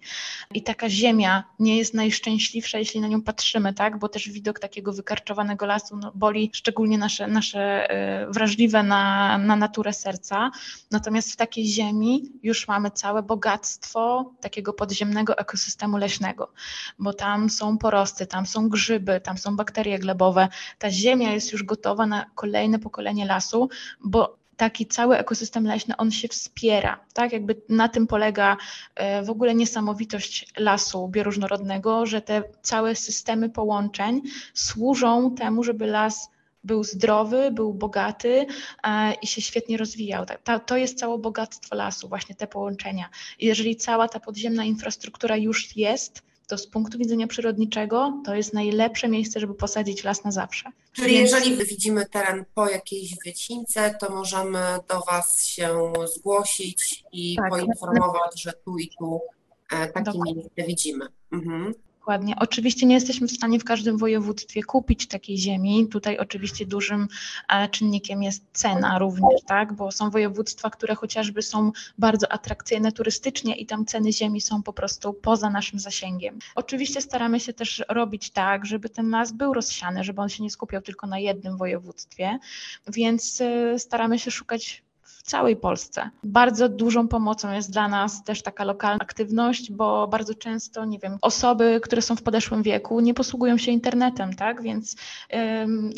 I 0.54 0.62
taka 0.62 0.88
ziemia 0.88 1.44
nie 1.58 1.76
jest 1.76 1.94
najszczęśliwsza, 1.94 2.78
jeśli 2.78 3.00
na 3.00 3.08
nią 3.08 3.22
patrzymy, 3.22 3.74
tak? 3.74 3.98
bo 3.98 4.08
też 4.08 4.28
widok 4.28 4.58
takiego 4.58 4.92
wykarczowanego 4.92 5.66
lasu 5.66 5.96
no, 5.96 6.12
boli 6.14 6.50
szczególnie 6.52 6.98
nasze, 6.98 7.26
nasze 7.26 7.90
e, 7.90 8.26
wrażliwe 8.30 8.82
na, 8.82 9.38
na 9.38 9.56
naturę 9.56 9.92
serca. 9.92 10.50
Natomiast 10.90 11.32
w 11.32 11.36
takiej 11.36 11.66
ziemi 11.66 12.32
już 12.42 12.68
mamy 12.68 12.90
całe 12.90 13.22
bogactwo 13.22 14.32
takiego 14.40 14.72
podziemnego 14.72 15.38
ekosystemu 15.38 15.96
leśnego, 15.96 16.52
bo 16.98 17.12
tam 17.12 17.45
są 17.50 17.78
porosty, 17.78 18.26
tam 18.26 18.46
są 18.46 18.68
grzyby, 18.68 19.20
tam 19.20 19.38
są 19.38 19.56
bakterie 19.56 19.98
glebowe. 19.98 20.48
Ta 20.78 20.90
ziemia 20.90 21.32
jest 21.32 21.52
już 21.52 21.62
gotowa 21.62 22.06
na 22.06 22.26
kolejne 22.34 22.78
pokolenie 22.78 23.26
lasu, 23.26 23.68
bo 24.04 24.36
taki 24.56 24.86
cały 24.86 25.18
ekosystem 25.18 25.66
leśny, 25.66 25.96
on 25.96 26.10
się 26.10 26.28
wspiera, 26.28 27.00
tak? 27.12 27.32
Jakby 27.32 27.62
na 27.68 27.88
tym 27.88 28.06
polega 28.06 28.56
e, 28.94 29.22
w 29.22 29.30
ogóle 29.30 29.54
niesamowitość 29.54 30.52
lasu 30.58 31.08
bioróżnorodnego, 31.08 32.06
że 32.06 32.20
te 32.20 32.42
całe 32.62 32.94
systemy 32.94 33.50
połączeń 33.50 34.22
służą 34.54 35.34
temu, 35.34 35.64
żeby 35.64 35.86
las 35.86 36.30
był 36.64 36.84
zdrowy, 36.84 37.50
był 37.50 37.74
bogaty 37.74 38.46
e, 38.82 39.14
i 39.22 39.26
się 39.26 39.40
świetnie 39.40 39.76
rozwijał. 39.76 40.24
To 40.66 40.76
jest 40.76 40.98
całe 40.98 41.18
bogactwo 41.18 41.76
lasu, 41.76 42.08
właśnie 42.08 42.34
te 42.34 42.46
połączenia. 42.46 43.08
Jeżeli 43.40 43.76
cała 43.76 44.08
ta 44.08 44.20
podziemna 44.20 44.64
infrastruktura 44.64 45.36
już 45.36 45.76
jest, 45.76 46.22
to 46.46 46.58
z 46.58 46.66
punktu 46.66 46.98
widzenia 46.98 47.26
przyrodniczego 47.26 48.22
to 48.24 48.34
jest 48.34 48.52
najlepsze 48.52 49.08
miejsce, 49.08 49.40
żeby 49.40 49.54
posadzić 49.54 50.04
las 50.04 50.24
na 50.24 50.30
zawsze. 50.30 50.70
Czyli 50.92 51.14
Więc... 51.14 51.32
jeżeli 51.32 51.56
widzimy 51.66 52.06
teren 52.06 52.44
po 52.54 52.68
jakiejś 52.68 53.16
wycince, 53.24 53.94
to 54.00 54.12
możemy 54.14 54.60
do 54.88 55.00
Was 55.00 55.44
się 55.44 55.92
zgłosić 56.14 57.04
i 57.12 57.36
tak, 57.36 57.50
poinformować, 57.50 58.42
że 58.42 58.52
tu 58.52 58.78
i 58.78 58.90
tu 58.98 59.20
e, 59.72 59.86
takie 59.88 60.04
Dokładnie. 60.04 60.34
miejsce 60.34 60.62
widzimy. 60.66 61.06
Mhm. 61.32 61.74
Dokładnie. 62.06 62.34
Oczywiście 62.38 62.86
nie 62.86 62.94
jesteśmy 62.94 63.28
w 63.28 63.32
stanie 63.32 63.58
w 63.58 63.64
każdym 63.64 63.98
województwie 63.98 64.62
kupić 64.62 65.06
takiej 65.08 65.38
ziemi. 65.38 65.88
Tutaj 65.88 66.18
oczywiście 66.18 66.66
dużym 66.66 67.08
e, 67.48 67.68
czynnikiem 67.68 68.22
jest 68.22 68.44
cena 68.52 68.98
również, 68.98 69.42
tak? 69.46 69.72
bo 69.72 69.92
są 69.92 70.10
województwa, 70.10 70.70
które 70.70 70.94
chociażby 70.94 71.42
są 71.42 71.72
bardzo 71.98 72.32
atrakcyjne 72.32 72.92
turystycznie 72.92 73.56
i 73.56 73.66
tam 73.66 73.86
ceny 73.86 74.12
ziemi 74.12 74.40
są 74.40 74.62
po 74.62 74.72
prostu 74.72 75.12
poza 75.12 75.50
naszym 75.50 75.78
zasięgiem. 75.78 76.38
Oczywiście 76.54 77.00
staramy 77.00 77.40
się 77.40 77.52
też 77.52 77.84
robić 77.88 78.30
tak, 78.30 78.66
żeby 78.66 78.88
ten 78.88 79.10
las 79.10 79.32
był 79.32 79.54
rozsiany, 79.54 80.04
żeby 80.04 80.20
on 80.20 80.28
się 80.28 80.42
nie 80.42 80.50
skupiał 80.50 80.82
tylko 80.82 81.06
na 81.06 81.18
jednym 81.18 81.56
województwie, 81.56 82.38
więc 82.88 83.40
e, 83.40 83.78
staramy 83.78 84.18
się 84.18 84.30
szukać 84.30 84.85
całej 85.26 85.56
Polsce. 85.56 86.10
Bardzo 86.24 86.68
dużą 86.68 87.08
pomocą 87.08 87.52
jest 87.52 87.72
dla 87.72 87.88
nas 87.88 88.24
też 88.24 88.42
taka 88.42 88.64
lokalna 88.64 88.98
aktywność, 89.00 89.72
bo 89.72 90.08
bardzo 90.08 90.34
często, 90.34 90.84
nie 90.84 90.98
wiem, 90.98 91.18
osoby, 91.22 91.80
które 91.82 92.02
są 92.02 92.16
w 92.16 92.22
podeszłym 92.22 92.62
wieku, 92.62 93.00
nie 93.00 93.14
posługują 93.14 93.58
się 93.58 93.72
internetem, 93.72 94.34
tak? 94.34 94.62
Więc 94.62 94.96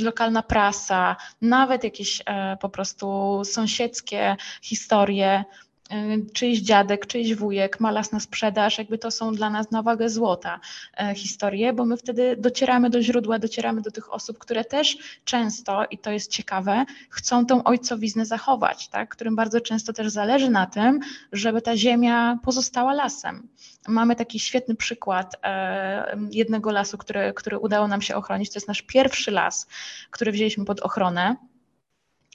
lokalna 0.01 0.43
prasa, 0.43 1.17
nawet 1.43 1.85
jakieś 1.85 2.21
y, 2.21 2.25
po 2.61 2.69
prostu 2.69 3.41
sąsiedzkie 3.45 4.37
historie, 4.63 5.45
czyjś 6.33 6.61
dziadek, 6.61 7.07
czyjś 7.07 7.35
wujek 7.35 7.81
ma 7.81 7.91
las 7.91 8.13
na 8.13 8.21
sprzedaż, 8.21 8.79
jakby 8.79 8.99
to 8.99 9.11
są 9.11 9.33
dla 9.33 9.51
nas 9.51 9.71
na 9.71 9.83
wagę 9.83 10.11
złota 10.11 10.61
e, 10.97 11.15
historie, 11.15 11.73
bo 11.73 11.85
my 11.85 11.97
wtedy 11.97 12.37
docieramy 12.37 12.91
do 12.91 13.03
źródła, 13.03 13.39
docieramy 13.39 13.81
do 13.81 13.91
tych 13.91 14.13
osób, 14.13 14.39
które 14.39 14.65
też 14.65 14.99
często, 15.25 15.85
i 15.91 15.99
to 15.99 16.11
jest 16.11 16.31
ciekawe, 16.31 16.85
chcą 17.11 17.47
tą 17.47 17.65
ojcowiznę 17.65 18.27
zachować, 18.27 18.89
tak? 18.89 19.09
którym 19.09 19.37
bardzo 19.37 19.61
często 19.61 19.93
też 19.93 20.09
zależy 20.09 20.51
na 20.51 20.67
tym, 20.67 21.01
żeby 21.33 21.63
ta 21.63 21.77
ziemia 21.77 22.39
pozostała 22.45 22.95
lasem. 22.95 23.49
Mamy 23.89 24.17
taki 24.17 24.41
świetny 24.41 24.75
przykład 24.75 25.37
e, 25.43 26.17
jednego 26.31 26.73
lasu, 26.73 26.99
który, 26.99 27.33
który 27.37 27.59
udało 27.59 27.89
nam 27.89 28.03
się 28.03 28.17
ochronić. 28.17 28.51
To 28.51 28.57
jest 28.57 28.69
nasz 28.69 28.83
pierwszy 28.83 29.31
las, 29.31 29.67
który 30.11 30.33
wzięliśmy 30.33 30.65
pod 30.65 30.81
ochronę 30.81 31.37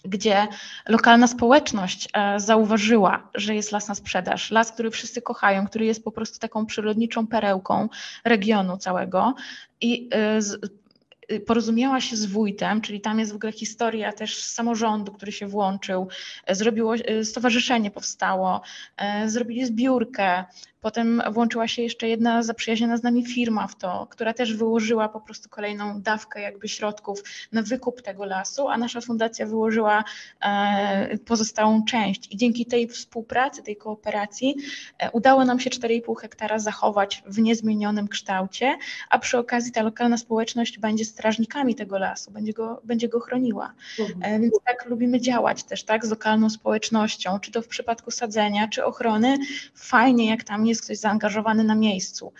gdzie 0.03 0.47
lokalna 0.87 1.27
społeczność 1.27 2.09
e, 2.13 2.39
zauważyła, 2.39 3.29
że 3.35 3.55
jest 3.55 3.71
las 3.71 3.87
na 3.87 3.95
sprzedaż, 3.95 4.51
las, 4.51 4.71
który 4.71 4.91
wszyscy 4.91 5.21
kochają, 5.21 5.67
który 5.67 5.85
jest 5.85 6.03
po 6.03 6.11
prostu 6.11 6.39
taką 6.39 6.65
przyrodniczą 6.65 7.27
perełką 7.27 7.89
regionu 8.25 8.77
całego. 8.77 9.35
I 9.81 10.09
e, 10.13 10.39
y, 11.31 11.39
porozumiała 11.39 12.01
się 12.01 12.15
z 12.15 12.25
wójtem, 12.25 12.81
czyli 12.81 13.01
tam 13.01 13.19
jest 13.19 13.31
w 13.31 13.35
ogóle 13.35 13.51
historia 13.51 14.13
też 14.13 14.43
samorządu, 14.43 15.11
który 15.11 15.31
się 15.31 15.47
włączył, 15.47 16.07
e, 16.45 16.55
zrobiło, 16.55 16.93
stowarzyszenie 17.23 17.91
powstało, 17.91 18.61
zrobili 19.25 19.65
zbiórkę, 19.65 20.45
Potem 20.83 21.21
włączyła 21.31 21.67
się 21.67 21.81
jeszcze 21.81 22.07
jedna 22.07 22.43
zaprzyjaźniona 22.43 22.97
z 22.97 23.03
nami 23.03 23.25
firma 23.25 23.67
w 23.67 23.75
to, 23.75 24.07
która 24.09 24.33
też 24.33 24.55
wyłożyła 24.55 25.09
po 25.09 25.21
prostu 25.21 25.49
kolejną 25.49 26.01
dawkę 26.01 26.41
jakby 26.41 26.67
środków 26.67 27.23
na 27.51 27.61
wykup 27.61 28.01
tego 28.01 28.25
lasu, 28.25 28.67
a 28.67 28.77
nasza 28.77 29.01
fundacja 29.01 29.45
wyłożyła 29.45 30.03
e, 30.41 31.17
pozostałą 31.17 31.85
część. 31.85 32.31
I 32.31 32.37
dzięki 32.37 32.65
tej 32.65 32.87
współpracy, 32.87 33.63
tej 33.63 33.75
kooperacji 33.75 34.55
e, 34.99 35.11
udało 35.11 35.45
nam 35.45 35.59
się 35.59 35.69
4,5 35.69 36.21
hektara 36.21 36.59
zachować 36.59 37.23
w 37.25 37.39
niezmienionym 37.39 38.07
kształcie, 38.07 38.77
a 39.09 39.19
przy 39.19 39.37
okazji 39.37 39.71
ta 39.71 39.83
lokalna 39.83 40.17
społeczność 40.17 40.79
będzie 40.79 41.05
strażnikami 41.05 41.75
tego 41.75 41.97
lasu, 41.97 42.31
będzie 42.31 42.53
go, 42.53 42.81
będzie 42.83 43.09
go 43.09 43.19
chroniła. 43.19 43.73
Mhm. 43.99 44.23
E, 44.23 44.39
więc 44.39 44.53
tak 44.65 44.85
lubimy 44.85 45.21
działać 45.21 45.63
też 45.63 45.83
tak 45.83 46.05
z 46.05 46.09
lokalną 46.09 46.49
społecznością, 46.49 47.39
czy 47.39 47.51
to 47.51 47.61
w 47.61 47.67
przypadku 47.67 48.11
sadzenia, 48.11 48.67
czy 48.67 48.85
ochrony. 48.85 49.37
Fajnie, 49.75 50.29
jak 50.29 50.43
tam 50.43 50.65
jest 50.65 50.72
ktoś 50.81 50.97
zaangażowany 50.97 51.63
na 51.63 51.75
miejscu. 51.75 52.33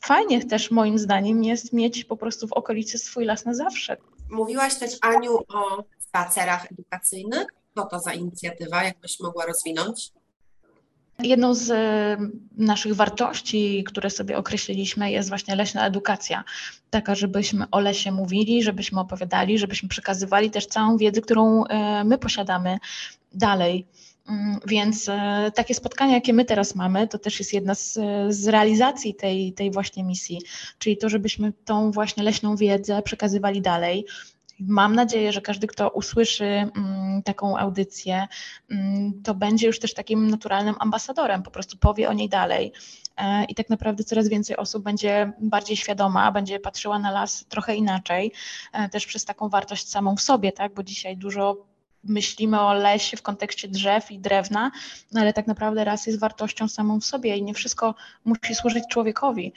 Fajnie 0.00 0.44
też 0.44 0.70
moim 0.70 0.98
zdaniem 0.98 1.44
jest 1.44 1.72
mieć 1.72 2.04
po 2.04 2.16
prostu 2.16 2.48
w 2.48 2.52
okolicy 2.52 2.98
swój 2.98 3.24
las 3.24 3.44
na 3.44 3.54
zawsze. 3.54 3.96
Mówiłaś 4.30 4.74
też 4.74 4.98
Aniu 5.00 5.38
o 5.38 5.84
spacerach 5.98 6.72
edukacyjnych. 6.72 7.46
Co 7.74 7.86
to 7.86 7.98
za 7.98 8.12
inicjatywa, 8.12 8.84
jakbyś 8.84 9.20
mogła 9.20 9.46
rozwinąć? 9.46 10.12
Jedną 11.18 11.54
z 11.54 11.70
e, 11.70 12.16
naszych 12.56 12.94
wartości, 12.94 13.84
które 13.84 14.10
sobie 14.10 14.36
określiliśmy, 14.36 15.10
jest 15.10 15.28
właśnie 15.28 15.56
leśna 15.56 15.86
edukacja. 15.86 16.44
Taka, 16.90 17.14
żebyśmy 17.14 17.64
o 17.70 17.80
lesie 17.80 18.12
mówili, 18.12 18.62
żebyśmy 18.62 19.00
opowiadali, 19.00 19.58
żebyśmy 19.58 19.88
przekazywali 19.88 20.50
też 20.50 20.66
całą 20.66 20.96
wiedzę, 20.96 21.20
którą 21.20 21.64
e, 21.64 22.04
my 22.04 22.18
posiadamy 22.18 22.78
dalej. 23.34 23.86
Mm, 24.28 24.60
więc 24.66 25.08
e, 25.08 25.52
takie 25.54 25.74
spotkania, 25.74 26.14
jakie 26.14 26.32
my 26.32 26.44
teraz 26.44 26.74
mamy, 26.74 27.08
to 27.08 27.18
też 27.18 27.38
jest 27.38 27.52
jedna 27.52 27.74
z, 27.74 27.98
z, 28.28 28.48
realizacji 28.48 29.14
tej, 29.14 29.52
tej 29.52 29.70
właśnie 29.70 30.04
misji, 30.04 30.40
czyli 30.78 30.96
to, 30.96 31.08
żebyśmy 31.08 31.52
tą 31.64 31.90
właśnie 31.90 32.22
leśną 32.22 32.56
wiedzę 32.56 33.02
przekazywali 33.02 33.62
dalej. 33.62 34.06
Mam 34.60 34.94
nadzieję, 34.94 35.32
że 35.32 35.40
każdy, 35.40 35.66
kto 35.66 35.90
usłyszy 35.90 36.44
mm, 36.44 37.22
taką 37.22 37.58
audycję, 37.58 38.26
mm, 38.70 39.22
to 39.22 39.34
będzie 39.34 39.66
już 39.66 39.78
też 39.78 39.94
takim 39.94 40.30
naturalnym 40.30 40.74
ambasadorem, 40.78 41.42
po 41.42 41.50
prostu 41.50 41.78
powie 41.78 42.08
o 42.08 42.12
niej 42.12 42.28
dalej. 42.28 42.72
E, 43.16 43.44
I 43.44 43.54
tak 43.54 43.70
naprawdę 43.70 44.04
coraz 44.04 44.28
więcej 44.28 44.56
osób 44.56 44.82
będzie 44.82 45.32
bardziej 45.40 45.76
świadoma, 45.76 46.32
będzie 46.32 46.60
patrzyła 46.60 46.98
na 46.98 47.10
las 47.10 47.44
trochę 47.48 47.74
inaczej, 47.74 48.32
e, 48.72 48.88
też 48.88 49.06
przez 49.06 49.24
taką 49.24 49.48
wartość 49.48 49.88
samą 49.88 50.16
w 50.16 50.20
sobie, 50.20 50.52
tak? 50.52 50.74
bo 50.74 50.82
dzisiaj 50.82 51.16
dużo 51.16 51.71
myślimy 52.04 52.60
o 52.60 52.72
lesie 52.74 53.16
w 53.16 53.22
kontekście 53.22 53.68
drzew 53.68 54.10
i 54.10 54.18
drewna, 54.18 54.70
no 55.12 55.20
ale 55.20 55.32
tak 55.32 55.46
naprawdę 55.46 55.84
raz 55.84 56.06
jest 56.06 56.18
wartością 56.18 56.68
samą 56.68 57.00
w 57.00 57.04
sobie 57.04 57.36
i 57.36 57.42
nie 57.42 57.54
wszystko 57.54 57.94
musi 58.24 58.54
służyć 58.54 58.84
człowiekowi. 58.90 59.52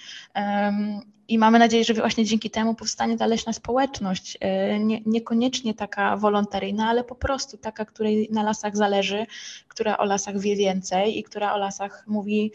I 1.27 1.37
mamy 1.37 1.59
nadzieję, 1.59 1.83
że 1.83 1.93
właśnie 1.93 2.25
dzięki 2.25 2.49
temu 2.49 2.75
powstanie 2.75 3.17
ta 3.17 3.25
leśna 3.25 3.53
społeczność, 3.53 4.37
e, 4.41 4.79
nie, 4.79 5.01
niekoniecznie 5.05 5.73
taka 5.73 6.17
wolontaryjna, 6.17 6.89
ale 6.89 7.03
po 7.03 7.15
prostu 7.15 7.57
taka, 7.57 7.85
której 7.85 8.29
na 8.31 8.43
lasach 8.43 8.77
zależy, 8.77 9.25
która 9.67 9.97
o 9.97 10.05
lasach 10.05 10.39
wie 10.39 10.55
więcej 10.55 11.19
i 11.19 11.23
która 11.23 11.53
o 11.53 11.57
lasach 11.57 12.03
mówi 12.07 12.51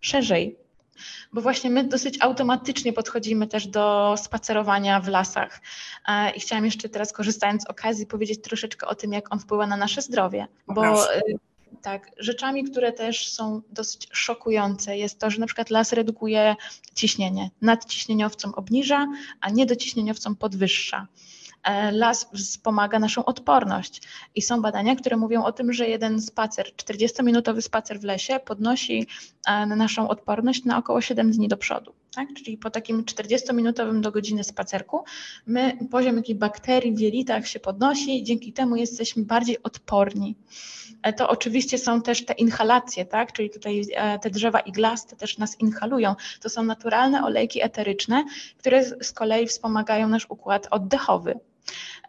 szerzej, 0.00 0.56
bo 1.32 1.40
właśnie 1.40 1.70
my 1.70 1.84
dosyć 1.84 2.16
automatycznie 2.20 2.92
podchodzimy 2.92 3.46
też 3.46 3.66
do 3.66 4.14
spacerowania 4.18 5.00
w 5.00 5.08
lasach. 5.08 5.60
E, 6.08 6.30
I 6.30 6.40
chciałam 6.40 6.64
jeszcze 6.64 6.88
teraz, 6.88 7.12
korzystając 7.12 7.62
z 7.62 7.66
okazji, 7.66 8.06
powiedzieć 8.06 8.42
troszeczkę 8.42 8.86
o 8.86 8.94
tym, 8.94 9.12
jak 9.12 9.32
on 9.32 9.38
wpływa 9.38 9.66
na 9.66 9.76
nasze 9.76 10.02
zdrowie, 10.02 10.46
bo 10.68 11.14
e, 11.14 11.20
tak, 11.82 12.10
rzeczami, 12.18 12.64
które 12.64 12.92
też 12.92 13.32
są 13.32 13.62
dosyć 13.70 14.08
szokujące, 14.12 14.96
jest 14.96 15.18
to, 15.18 15.30
że 15.30 15.40
na 15.40 15.46
przykład 15.46 15.70
las 15.70 15.92
redukuje 15.92 16.56
ciśnienie, 16.94 17.50
nadciśnieniowcom 17.62 18.54
obniża, 18.54 19.06
a 19.40 19.50
niedociśnieniowcom 19.50 20.36
podwyższa. 20.36 21.06
E, 21.62 21.92
las 21.92 22.26
wspomaga 22.34 22.98
naszą 22.98 23.24
odporność. 23.24 24.02
I 24.34 24.42
są 24.42 24.62
badania, 24.62 24.96
które 24.96 25.16
mówią 25.16 25.44
o 25.44 25.52
tym, 25.52 25.72
że 25.72 25.88
jeden 25.88 26.22
spacer, 26.22 26.66
40-minutowy 26.76 27.60
spacer 27.60 28.00
w 28.00 28.04
lesie 28.04 28.40
podnosi 28.44 29.06
e, 29.46 29.66
naszą 29.66 30.08
odporność 30.08 30.64
na 30.64 30.78
około 30.78 31.00
7 31.00 31.30
dni 31.30 31.48
do 31.48 31.56
przodu. 31.56 31.92
Tak? 32.14 32.28
Czyli 32.34 32.58
po 32.58 32.70
takim 32.70 33.04
40-minutowym 33.04 34.00
do 34.00 34.12
godziny 34.12 34.44
spacerku 34.44 35.04
my, 35.46 35.78
poziom 35.90 36.16
jakichś 36.16 36.38
bakterii 36.38 36.94
w 36.94 37.00
jelitach 37.00 37.46
się 37.46 37.60
podnosi 37.60 38.22
dzięki 38.22 38.52
temu 38.52 38.76
jesteśmy 38.76 39.24
bardziej 39.24 39.62
odporni. 39.62 40.36
E, 41.02 41.12
to 41.12 41.28
oczywiście 41.28 41.78
są 41.78 42.02
też 42.02 42.24
te 42.24 42.32
inhalacje, 42.32 43.04
tak? 43.04 43.32
czyli 43.32 43.50
tutaj 43.50 43.82
e, 43.94 44.18
te 44.18 44.30
drzewa 44.30 44.60
iglaste 44.60 45.16
też 45.16 45.38
nas 45.38 45.60
inhalują. 45.60 46.14
To 46.40 46.48
są 46.48 46.62
naturalne 46.62 47.24
olejki 47.24 47.62
eteryczne, 47.62 48.24
które 48.58 48.84
z 48.84 49.12
kolei 49.12 49.46
wspomagają 49.46 50.08
nasz 50.08 50.26
układ 50.28 50.68
oddechowy. 50.70 51.40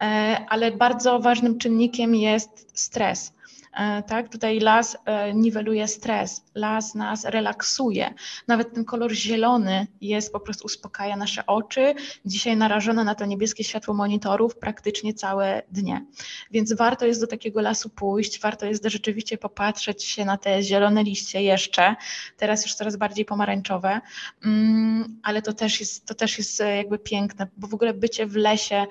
E, 0.01 0.05
ale 0.49 0.71
bardzo 0.71 1.19
ważnym 1.19 1.57
czynnikiem 1.57 2.15
jest 2.15 2.79
stres. 2.79 3.33
E, 3.73 4.03
tak? 4.03 4.29
Tutaj 4.29 4.59
las 4.59 4.97
e, 5.05 5.33
niweluje 5.33 5.87
stres, 5.87 6.43
las 6.55 6.95
nas 6.95 7.25
relaksuje. 7.25 8.13
Nawet 8.47 8.73
ten 8.73 8.85
kolor 8.85 9.11
zielony 9.11 9.87
jest 10.01 10.33
po 10.33 10.39
prostu 10.39 10.65
uspokaja 10.65 11.17
nasze 11.17 11.45
oczy. 11.45 11.93
Dzisiaj 12.25 12.57
narażone 12.57 13.03
na 13.03 13.15
to 13.15 13.25
niebieskie 13.25 13.63
światło 13.63 13.93
monitorów 13.93 14.57
praktycznie 14.57 15.13
całe 15.13 15.61
dnie. 15.71 16.05
Więc 16.51 16.73
warto 16.73 17.05
jest 17.05 17.21
do 17.21 17.27
takiego 17.27 17.61
lasu 17.61 17.89
pójść, 17.89 18.39
warto 18.41 18.65
jest 18.65 18.85
rzeczywiście 18.85 19.37
popatrzeć 19.37 20.03
się 20.03 20.25
na 20.25 20.37
te 20.37 20.63
zielone 20.63 21.03
liście 21.03 21.43
jeszcze, 21.43 21.95
teraz 22.37 22.65
już 22.65 22.75
coraz 22.75 22.95
bardziej 22.95 23.25
pomarańczowe, 23.25 24.01
mm, 24.45 25.19
ale 25.23 25.41
to 25.41 25.53
też 25.53 25.79
jest, 25.79 26.05
to 26.05 26.13
też 26.13 26.37
jest 26.37 26.59
jakby 26.59 26.99
piękne, 26.99 27.47
bo 27.57 27.67
w 27.67 27.73
ogóle 27.73 27.93
bycie 27.93 28.25
w 28.27 28.35
lesie 28.35 28.85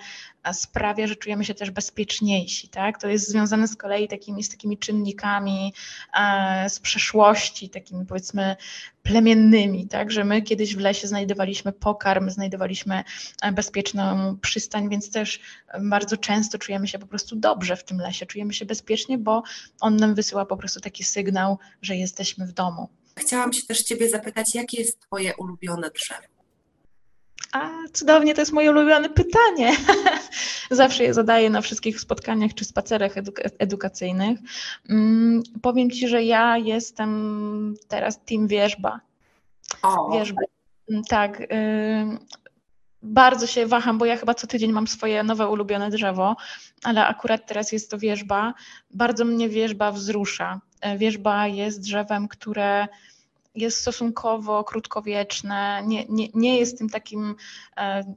sprawia, 0.52 1.06
że 1.06 1.16
czujemy 1.16 1.44
się 1.44 1.54
też 1.54 1.70
bezpieczniejsi. 1.70 2.68
Tak? 2.68 3.00
To 3.00 3.08
jest 3.08 3.28
związane 3.28 3.68
z 3.68 3.76
kolei 3.76 4.08
takimi, 4.08 4.42
z 4.42 4.48
takimi 4.48 4.78
czynnikami 4.78 5.74
e, 6.20 6.70
z 6.70 6.80
przeszłości, 6.80 7.70
takimi 7.70 8.06
powiedzmy 8.06 8.56
plemiennymi, 9.02 9.88
tak? 9.88 10.10
że 10.10 10.24
my 10.24 10.42
kiedyś 10.42 10.76
w 10.76 10.80
lesie 10.80 11.08
znajdowaliśmy 11.08 11.72
pokarm, 11.72 12.30
znajdowaliśmy 12.30 13.04
e, 13.42 13.52
bezpieczną 13.52 14.36
przystań, 14.36 14.88
więc 14.88 15.10
też 15.10 15.40
bardzo 15.80 16.16
często 16.16 16.58
czujemy 16.58 16.88
się 16.88 16.98
po 16.98 17.06
prostu 17.06 17.36
dobrze 17.36 17.76
w 17.76 17.84
tym 17.84 17.98
lesie, 17.98 18.26
czujemy 18.26 18.52
się 18.52 18.64
bezpiecznie, 18.64 19.18
bo 19.18 19.42
on 19.80 19.96
nam 19.96 20.14
wysyła 20.14 20.46
po 20.46 20.56
prostu 20.56 20.80
taki 20.80 21.04
sygnał, 21.04 21.58
że 21.82 21.96
jesteśmy 21.96 22.46
w 22.46 22.52
domu. 22.52 22.88
Chciałam 23.16 23.52
się 23.52 23.66
też 23.66 23.82
Ciebie 23.82 24.08
zapytać, 24.08 24.54
jakie 24.54 24.78
jest 24.78 25.00
Twoje 25.00 25.36
ulubione 25.36 25.90
drzewo? 25.90 26.39
A, 27.52 27.70
cudownie, 27.92 28.34
to 28.34 28.40
jest 28.40 28.52
moje 28.52 28.70
ulubione 28.70 29.08
pytanie. 29.08 29.76
Zawsze 30.70 31.04
je 31.04 31.14
zadaję 31.14 31.50
na 31.50 31.60
wszystkich 31.60 32.00
spotkaniach 32.00 32.54
czy 32.54 32.64
spacerach 32.64 33.12
edukacyjnych. 33.58 34.38
Mm, 34.88 35.42
powiem 35.62 35.90
Ci, 35.90 36.08
że 36.08 36.22
ja 36.22 36.58
jestem 36.58 37.74
teraz 37.88 38.24
team 38.24 38.46
wierzba. 38.46 39.00
O. 39.82 40.10
Wierzby. 40.10 40.44
Mm, 40.90 41.04
tak. 41.04 41.40
Y, 41.40 41.46
bardzo 43.02 43.46
się 43.46 43.66
waham, 43.66 43.98
bo 43.98 44.04
ja 44.04 44.16
chyba 44.16 44.34
co 44.34 44.46
tydzień 44.46 44.72
mam 44.72 44.86
swoje 44.86 45.22
nowe 45.22 45.48
ulubione 45.48 45.90
drzewo, 45.90 46.36
ale 46.82 47.06
akurat 47.06 47.46
teraz 47.46 47.72
jest 47.72 47.90
to 47.90 47.98
wierzba. 47.98 48.54
Bardzo 48.90 49.24
mnie 49.24 49.48
wierzba 49.48 49.92
wzrusza. 49.92 50.60
E, 50.80 50.98
wierzba 50.98 51.46
jest 51.46 51.80
drzewem, 51.80 52.28
które 52.28 52.88
jest 53.54 53.78
stosunkowo 53.78 54.64
krótkowieczne, 54.64 55.82
nie, 55.86 56.04
nie, 56.08 56.28
nie 56.34 56.58
jest 56.58 56.78
tym 56.78 56.88
takim 56.88 57.34
e, 57.76 58.14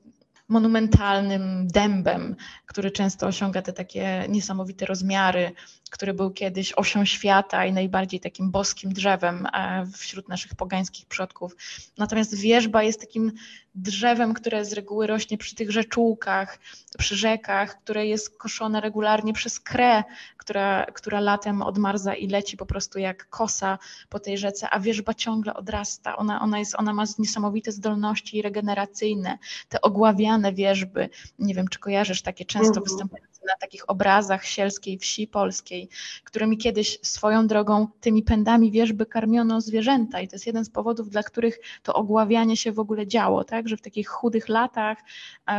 monumentalnym 0.48 1.68
dębem, 1.68 2.36
który 2.74 2.92
często 2.92 3.28
osiąga 3.28 3.62
te 3.62 3.74
takie 3.74 4.26
niesamowite 4.30 4.86
rozmiary, 4.86 5.52
który 5.90 6.14
był 6.14 6.32
kiedyś 6.32 6.74
osią 6.76 7.06
świata 7.06 7.66
i 7.66 7.74
najbardziej 7.74 8.20
takim 8.20 8.52
boskim 8.52 8.94
drzewem 8.94 9.48
e, 9.54 9.86
wśród 9.98 10.30
naszych 10.30 10.56
pogańskich 10.56 11.06
przodków. 11.06 11.56
Natomiast 11.98 12.36
wierzba 12.36 12.84
jest 12.84 13.00
takim 13.00 13.32
drzewem, 13.76 14.34
które 14.34 14.66
z 14.66 14.74
reguły 14.74 15.08
rośnie 15.08 15.38
przy 15.38 15.56
tych 15.56 15.72
rzeczółkach, 15.72 16.60
przy 16.98 17.16
rzekach, 17.16 17.80
które 17.84 18.06
jest 18.06 18.38
koszone 18.38 18.82
regularnie 18.82 19.34
przez 19.34 19.60
krę, 19.60 20.04
która, 20.38 20.86
która 20.86 21.20
latem 21.20 21.62
odmarza 21.62 22.14
i 22.14 22.28
leci 22.28 22.58
po 22.58 22.66
prostu 22.66 23.00
jak 23.00 23.30
kosa 23.30 23.80
po 24.10 24.20
tej 24.20 24.38
rzece, 24.38 24.70
a 24.70 24.80
wierzba 24.80 25.14
ciągle 25.14 25.54
odrasta. 25.54 26.16
Ona, 26.16 26.42
ona, 26.42 26.60
jest, 26.60 26.76
ona 26.76 26.94
ma 26.94 27.04
niesamowite 27.20 27.72
zdolności 27.72 28.42
regeneracyjne, 28.42 29.38
te 29.70 29.82
ogławiane 29.82 30.54
wierzby. 30.54 31.10
Nie 31.40 31.54
wiem, 31.54 31.68
czy 31.68 31.80
kojarzysz 31.80 32.22
takie 32.22 32.46
często 32.46 32.63
mhm. 32.68 32.84
występujące 32.84 33.42
na 33.46 33.58
takich 33.60 33.90
obrazach 33.90 34.46
sielskiej 34.46 34.98
wsi 34.98 35.28
polskiej, 35.28 35.90
którymi 36.24 36.58
kiedyś 36.58 37.00
swoją 37.02 37.48
drogą 37.48 37.88
tymi 38.02 38.24
pędami 38.24 38.72
wierzby 38.72 39.06
karmiono 39.06 39.62
zwierzęta 39.62 40.22
i 40.22 40.28
to 40.28 40.36
jest 40.36 40.48
jeden 40.48 40.66
z 40.66 40.70
powodów, 40.70 41.10
dla 41.10 41.24
których 41.24 41.60
to 41.84 41.94
ogławianie 41.94 42.58
się 42.58 42.72
w 42.72 42.80
ogóle 42.80 43.08
działo, 43.08 43.44
tak, 43.44 43.70
że 43.70 43.78
w 43.78 43.82
takich 43.82 44.08
chudych 44.08 44.50
latach, 44.50 44.98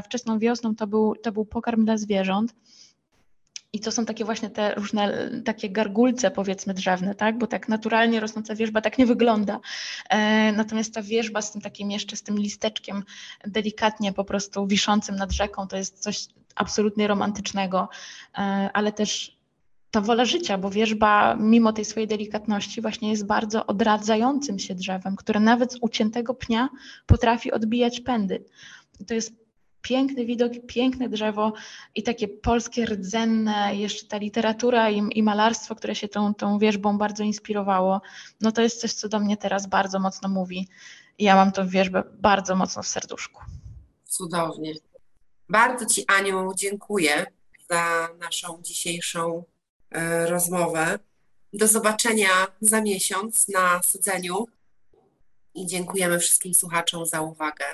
wczesną 0.04 0.38
wiosną 0.38 0.74
to 0.74 0.86
był, 0.86 1.14
to 1.22 1.32
był 1.32 1.44
pokarm 1.44 1.84
dla 1.84 1.96
zwierząt. 1.96 2.54
I 3.72 3.80
to 3.80 3.92
są 3.92 4.04
takie 4.04 4.24
właśnie 4.24 4.50
te 4.50 4.74
różne 4.74 5.30
takie 5.44 5.70
gargulce, 5.70 6.30
powiedzmy, 6.30 6.74
drzewne, 6.74 7.14
tak? 7.14 7.38
Bo 7.38 7.46
tak 7.46 7.68
naturalnie 7.68 8.20
rosnąca 8.20 8.54
wierzba 8.54 8.80
tak 8.80 8.98
nie 8.98 9.06
wygląda. 9.06 9.60
E, 10.10 10.52
natomiast 10.52 10.94
ta 10.94 11.02
wierzba 11.02 11.42
z 11.42 11.52
tym 11.52 11.60
takim 11.60 11.90
jeszcze, 11.90 12.16
z 12.16 12.22
tym 12.22 12.38
listeczkiem 12.38 13.02
delikatnie 13.46 14.12
po 14.12 14.24
prostu 14.24 14.66
wiszącym 14.66 15.16
nad 15.16 15.32
rzeką, 15.32 15.68
to 15.68 15.76
jest 15.76 15.98
coś 15.98 16.26
absolutnie 16.54 17.08
romantycznego, 17.08 17.88
e, 18.38 18.70
ale 18.72 18.92
też 18.92 19.34
ta 19.90 20.00
wola 20.00 20.24
życia, 20.24 20.58
bo 20.58 20.70
wierzba, 20.70 21.36
mimo 21.40 21.72
tej 21.72 21.84
swojej 21.84 22.08
delikatności, 22.08 22.80
właśnie 22.80 23.10
jest 23.10 23.26
bardzo 23.26 23.66
odradzającym 23.66 24.58
się 24.58 24.74
drzewem, 24.74 25.16
które 25.16 25.40
nawet 25.40 25.72
z 25.72 25.78
uciętego 25.80 26.34
pnia 26.34 26.68
potrafi 27.06 27.52
odbijać 27.52 28.00
pędy. 28.00 28.44
to 29.06 29.14
jest 29.14 29.44
piękny 29.82 30.26
widok, 30.26 30.52
piękne 30.66 31.08
drzewo 31.08 31.52
i 31.94 32.02
takie 32.02 32.28
polskie 32.28 32.86
rdzenne, 32.86 33.76
jeszcze 33.76 34.06
ta 34.06 34.16
literatura 34.16 34.90
i, 34.90 35.02
i, 35.18 35.22
malarstwo, 35.22 35.74
które 35.74 35.94
się 35.94 36.08
tą, 36.08 36.34
tą 36.34 36.58
wierzbą 36.58 36.98
bardzo 36.98 37.24
inspirowało, 37.24 38.00
no 38.40 38.52
to 38.52 38.62
jest 38.62 38.80
coś, 38.80 38.92
co 38.92 39.08
do 39.08 39.20
mnie 39.20 39.36
teraz 39.36 39.66
bardzo 39.66 39.98
mocno 39.98 40.28
mówi. 40.28 40.68
Ja 41.18 41.34
mam 41.36 41.52
tą 41.52 41.68
wierzbę 41.68 42.02
bardzo 42.18 42.56
mocno 42.56 42.82
w 42.82 42.86
serduszku. 42.86 43.42
Cudownie. 44.04 44.72
Bardzo 45.48 45.86
Ci, 45.86 46.04
Aniu, 46.06 46.52
dziękuję 46.56 47.26
za 47.70 48.08
naszą 48.20 48.62
dzisiejszą 48.62 49.44
e, 49.90 50.26
rozmowę. 50.26 50.98
Do 51.52 51.66
zobaczenia 51.66 52.46
za 52.60 52.82
miesiąc 52.82 53.48
na 53.48 53.82
sadzeniu 53.82 54.46
i 55.54 55.66
dziękujemy 55.66 56.18
wszystkim 56.18 56.54
słuchaczom 56.54 57.06
za 57.06 57.20
uwagę. 57.20 57.64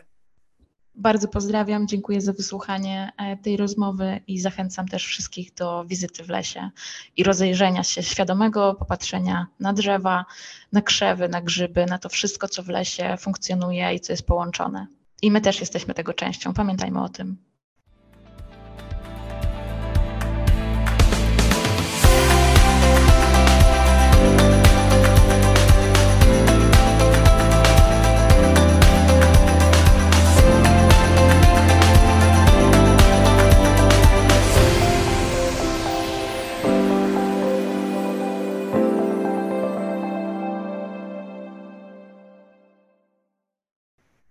Bardzo 0.95 1.29
pozdrawiam, 1.29 1.89
dziękuję 1.89 2.21
za 2.21 2.33
wysłuchanie 2.33 3.13
e, 3.17 3.37
tej 3.37 3.57
rozmowy 3.57 4.21
i 4.27 4.41
zachęcam 4.41 4.89
też 4.89 5.07
wszystkich 5.07 5.55
do 5.55 5.85
wizyty 5.85 6.25
w 6.25 6.29
lesie 6.29 6.71
i 7.17 7.25
rozejrzenia 7.25 7.85
się, 7.85 8.03
świadomego 8.03 8.75
popatrzenia 8.75 9.47
na 9.61 9.73
drzewa, 9.73 10.25
na 10.73 10.83
krzewy, 10.83 11.29
na 11.29 11.41
grzyby, 11.41 11.87
na 11.87 11.99
to 11.99 12.09
wszystko, 12.09 12.49
co 12.49 12.63
w 12.63 12.69
lesie 12.69 13.17
funkcjonuje 13.21 13.95
i 13.95 14.01
co 14.01 14.13
jest 14.13 14.27
połączone. 14.27 14.87
I 15.23 15.31
my 15.31 15.41
też 15.41 15.61
jesteśmy 15.61 15.95
tego 15.95 16.15
częścią, 16.15 16.55
pamiętajmy 16.55 17.03
o 17.03 17.09
tym. 17.09 17.50